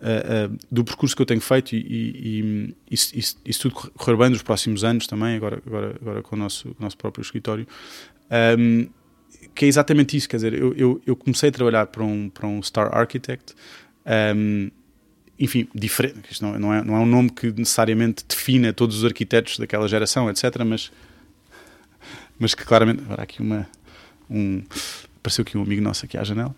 uh, 0.00 0.52
uh, 0.52 0.58
do 0.70 0.84
percurso 0.84 1.14
que 1.14 1.22
eu 1.22 1.26
tenho 1.26 1.40
feito 1.40 1.74
e, 1.74 1.78
e, 1.78 2.40
e 2.40 2.74
isso, 2.90 3.16
isso, 3.16 3.36
isso, 3.44 3.60
tudo 3.60 3.90
correr 3.92 4.16
bem 4.16 4.30
nos 4.30 4.42
próximos 4.42 4.82
anos 4.84 5.06
também, 5.06 5.36
agora, 5.36 5.62
agora, 5.66 5.96
agora 6.00 6.22
com 6.22 6.34
o 6.34 6.38
nosso, 6.38 6.70
o 6.70 6.82
nosso 6.82 6.96
próprio 6.96 7.22
escritório. 7.22 7.66
Um, 8.58 8.88
que 9.54 9.66
é 9.66 9.68
exatamente 9.68 10.16
isso, 10.16 10.28
quer 10.28 10.36
dizer, 10.36 10.54
eu, 10.54 10.72
eu, 10.74 11.02
eu, 11.06 11.14
comecei 11.14 11.50
a 11.50 11.52
trabalhar 11.52 11.86
para 11.86 12.02
um, 12.02 12.28
para 12.30 12.46
um 12.46 12.62
Star 12.62 12.96
Architect. 12.96 13.54
Um, 14.34 14.70
enfim, 15.38 15.68
diferente. 15.74 16.30
Isto 16.30 16.44
não, 16.44 16.58
não, 16.58 16.74
é, 16.74 16.84
não 16.84 16.96
é 16.96 16.98
um 17.00 17.06
nome 17.06 17.30
que 17.30 17.50
necessariamente 17.52 18.24
defina 18.26 18.72
todos 18.72 18.98
os 18.98 19.04
arquitetos 19.04 19.58
daquela 19.58 19.88
geração, 19.88 20.30
etc. 20.30 20.44
Mas, 20.64 20.90
mas 22.38 22.54
que 22.54 22.64
claramente. 22.64 23.02
Agora 23.02 23.22
aqui 23.22 23.42
uma. 23.42 23.66
Um, 24.30 24.62
apareceu 25.22 25.42
aqui 25.42 25.56
um 25.56 25.62
amigo 25.62 25.80
nosso 25.80 26.04
aqui 26.04 26.18
à 26.18 26.24
janela, 26.24 26.54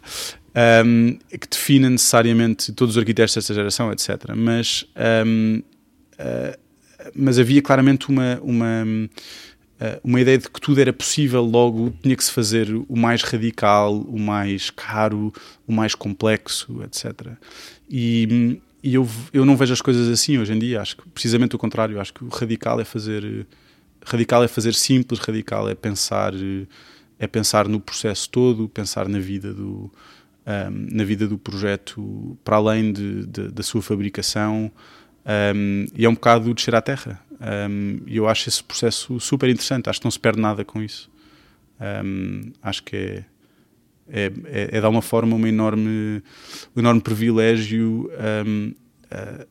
um, 0.87 1.19
que 1.29 1.49
define 1.49 1.91
necessariamente 1.91 2.73
todos 2.73 2.97
os 2.97 2.99
arquitetos 2.99 3.35
desta 3.35 3.53
geração, 3.53 3.93
etc. 3.93 4.33
Mas, 4.35 4.87
um, 5.27 5.62
uh, 6.15 6.59
mas 7.15 7.39
havia 7.39 7.61
claramente 7.61 8.09
uma, 8.09 8.41
uma, 8.43 8.85
uh, 8.85 10.01
uma 10.03 10.21
ideia 10.21 10.39
de 10.39 10.49
que 10.49 10.61
tudo 10.61 10.81
era 10.81 10.93
possível, 10.95 11.43
logo 11.43 11.93
tinha 12.03 12.17
que 12.17 12.25
se 12.25 12.33
fazer 12.33 12.75
o 12.89 12.97
mais 12.97 13.23
radical, 13.23 13.95
o 13.95 14.19
mais 14.19 14.71
caro, 14.71 15.31
o 15.67 15.73
mais 15.73 15.95
complexo, 15.95 16.83
etc. 16.83 17.33
E, 17.89 18.59
e 18.83 18.95
eu, 18.95 19.07
eu 19.31 19.45
não 19.45 19.59
vejo 19.59 19.75
as 19.75 19.83
coisas 19.83 20.09
assim 20.09 20.39
hoje 20.39 20.55
em 20.55 20.59
dia, 20.59 20.81
acho 20.81 20.97
que 20.97 21.07
precisamente 21.11 21.55
o 21.55 21.59
contrário, 21.59 22.01
acho 22.01 22.15
que 22.15 22.25
o 22.25 22.29
radical 22.29 22.81
é 22.81 22.85
fazer 22.85 23.47
radical 24.07 24.45
é 24.45 24.49
fazer 24.49 24.75
simples, 24.75 25.19
radical 25.19 25.69
é 25.69 25.75
pensar 25.75 26.35
é 27.19 27.27
pensar 27.27 27.69
no 27.69 27.81
processo 27.81 28.29
todo, 28.31 28.69
pensar 28.69 29.09
na 29.09 29.19
vida 29.19 29.53
do, 29.53 29.91
um, 30.47 30.97
na 30.97 31.05
vida 31.05 31.27
do 31.27 31.39
projeto 31.39 32.37
para 32.45 32.57
além 32.57 32.93
de, 32.93 33.27
de, 33.27 33.49
da 33.49 33.62
sua 33.62 33.83
fabricação 33.83 34.71
um, 35.55 35.87
e 35.95 36.05
é 36.05 36.09
um 36.09 36.15
bocado 36.15 36.53
descer 36.53 36.75
à 36.75 36.83
terra. 36.83 37.21
E 38.07 38.17
eu 38.17 38.29
acho 38.29 38.49
esse 38.49 38.62
processo 38.62 39.19
super 39.21 39.49
interessante, 39.49 39.91
acho 39.91 40.01
que 40.01 40.07
não 40.07 40.11
se 40.11 40.21
perde 40.21 40.41
nada 40.41 40.65
com 40.65 40.83
isso. 40.83 41.11
acho 42.62 42.83
que 42.83 42.97
é, 42.97 43.25
é, 44.09 44.33
é, 44.45 44.69
é 44.73 44.81
de 44.81 44.85
alguma 44.85 45.03
forma 45.03 45.35
uma 45.37 45.49
enorme, 45.49 46.23
um 46.75 46.81
enorme 46.81 47.01
privilégio 47.01 48.11
uh, 48.12 48.75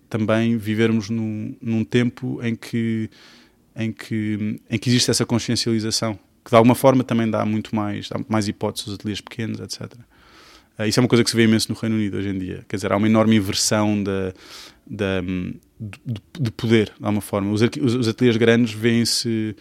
também 0.09 0.57
vivermos 0.57 1.09
num, 1.09 1.55
num 1.61 1.83
tempo 1.83 2.39
em 2.43 2.55
que, 2.55 3.09
em, 3.75 3.91
que, 3.91 4.59
em 4.69 4.77
que 4.77 4.89
existe 4.89 5.09
essa 5.09 5.25
consciencialização 5.25 6.19
que 6.43 6.49
de 6.49 6.55
alguma 6.55 6.75
forma 6.75 7.03
também 7.03 7.29
dá 7.29 7.45
muito 7.45 7.75
mais, 7.75 8.09
dá 8.09 8.19
mais 8.27 8.47
hipóteses 8.47 8.89
aos 8.89 8.95
ateliês 8.95 9.21
pequenos, 9.21 9.59
etc. 9.59 9.83
Uh, 9.83 9.97
eh, 10.79 10.87
isso 10.87 10.99
é 10.99 11.01
uma 11.01 11.07
coisa 11.07 11.23
que 11.23 11.29
se 11.29 11.35
vê 11.35 11.43
imenso 11.43 11.71
no 11.71 11.79
Reino 11.79 11.95
Unido 11.95 12.17
hoje 12.17 12.29
em 12.29 12.37
dia. 12.37 12.65
Quer 12.67 12.75
dizer, 12.75 12.91
há 12.91 12.97
uma 12.97 13.07
enorme 13.07 13.35
inversão 13.35 14.03
da, 14.03 14.33
da, 14.85 15.21
de, 15.21 16.21
de 16.39 16.51
poder, 16.51 16.87
de 16.97 17.05
alguma 17.05 17.21
forma. 17.21 17.51
Os, 17.51 17.61
os 17.61 18.07
ateliês 18.07 18.35
grandes 18.35 18.73
vêem-se 18.73 19.55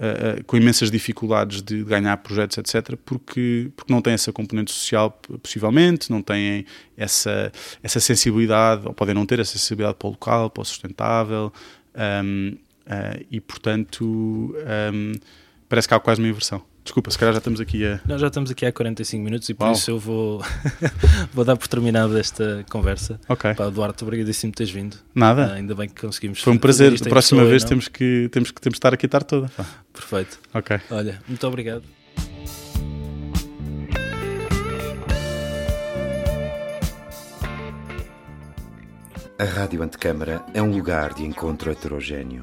uh, 0.00 0.40
uh, 0.40 0.44
com 0.44 0.56
imensas 0.56 0.90
dificuldades 0.90 1.62
de 1.62 1.84
ganhar 1.84 2.16
projetos, 2.16 2.58
etc., 2.58 2.96
porque, 3.04 3.70
porque 3.76 3.92
não 3.92 4.02
têm 4.02 4.14
essa 4.14 4.32
componente 4.32 4.72
social, 4.72 5.10
possivelmente, 5.42 6.10
não 6.10 6.22
têm 6.22 6.64
essa, 6.96 7.52
essa 7.82 8.00
sensibilidade, 8.00 8.86
ou 8.86 8.92
podem 8.92 9.14
não 9.14 9.26
ter 9.26 9.38
essa 9.38 9.52
sensibilidade 9.52 9.96
para 9.96 10.08
o 10.08 10.10
local, 10.10 10.50
para 10.50 10.62
o 10.62 10.64
sustentável, 10.64 11.52
um, 12.24 12.56
e 13.30 13.40
portanto. 13.40 14.54
Um, 14.92 15.12
parece 15.68 15.88
que 15.88 15.94
há 15.94 16.00
quase 16.00 16.20
uma 16.20 16.28
inversão. 16.28 16.62
Desculpa, 16.84 17.10
se 17.10 17.18
calhar 17.18 17.34
já 17.34 17.38
estamos 17.38 17.60
aqui 17.60 17.84
a. 17.84 18.00
Nós 18.06 18.20
já 18.20 18.28
estamos 18.28 18.50
aqui 18.50 18.64
há 18.64 18.72
45 18.72 19.24
minutos 19.24 19.48
e 19.48 19.54
por 19.54 19.64
Uau. 19.64 19.72
isso 19.72 19.90
eu 19.90 19.98
vou, 19.98 20.40
vou 21.34 21.44
dar 21.44 21.56
por 21.56 21.66
terminada 21.66 22.18
esta 22.18 22.64
conversa. 22.70 23.18
Ok. 23.28 23.54
Pá, 23.54 23.68
Duarte, 23.68 24.04
obrigadíssimo 24.04 24.52
por 24.52 24.58
teres 24.58 24.72
vindo. 24.72 24.96
Nada. 25.14 25.46
Ah, 25.52 25.54
ainda 25.54 25.74
bem 25.74 25.88
que 25.88 26.00
conseguimos. 26.00 26.40
Foi 26.40 26.52
um 26.52 26.58
prazer. 26.58 26.92
Da 26.98 27.08
próxima 27.08 27.40
pessoa 27.40 27.50
vez 27.50 27.64
temos 27.64 27.88
que, 27.88 28.28
temos, 28.30 28.50
que, 28.52 28.60
temos 28.60 28.74
que 28.74 28.78
estar 28.78 28.94
aqui 28.94 29.06
a 29.06 29.08
tarde 29.08 29.26
toda. 29.26 29.50
Perfeito. 29.92 30.38
Ok. 30.54 30.78
Olha, 30.90 31.20
muito 31.28 31.44
obrigado. 31.46 31.82
A 39.38 39.44
Rádio 39.44 39.82
Antecâmara 39.82 40.42
é 40.54 40.62
um 40.62 40.70
lugar 40.70 41.12
de 41.12 41.22
encontro 41.22 41.70
heterogéneo, 41.70 42.42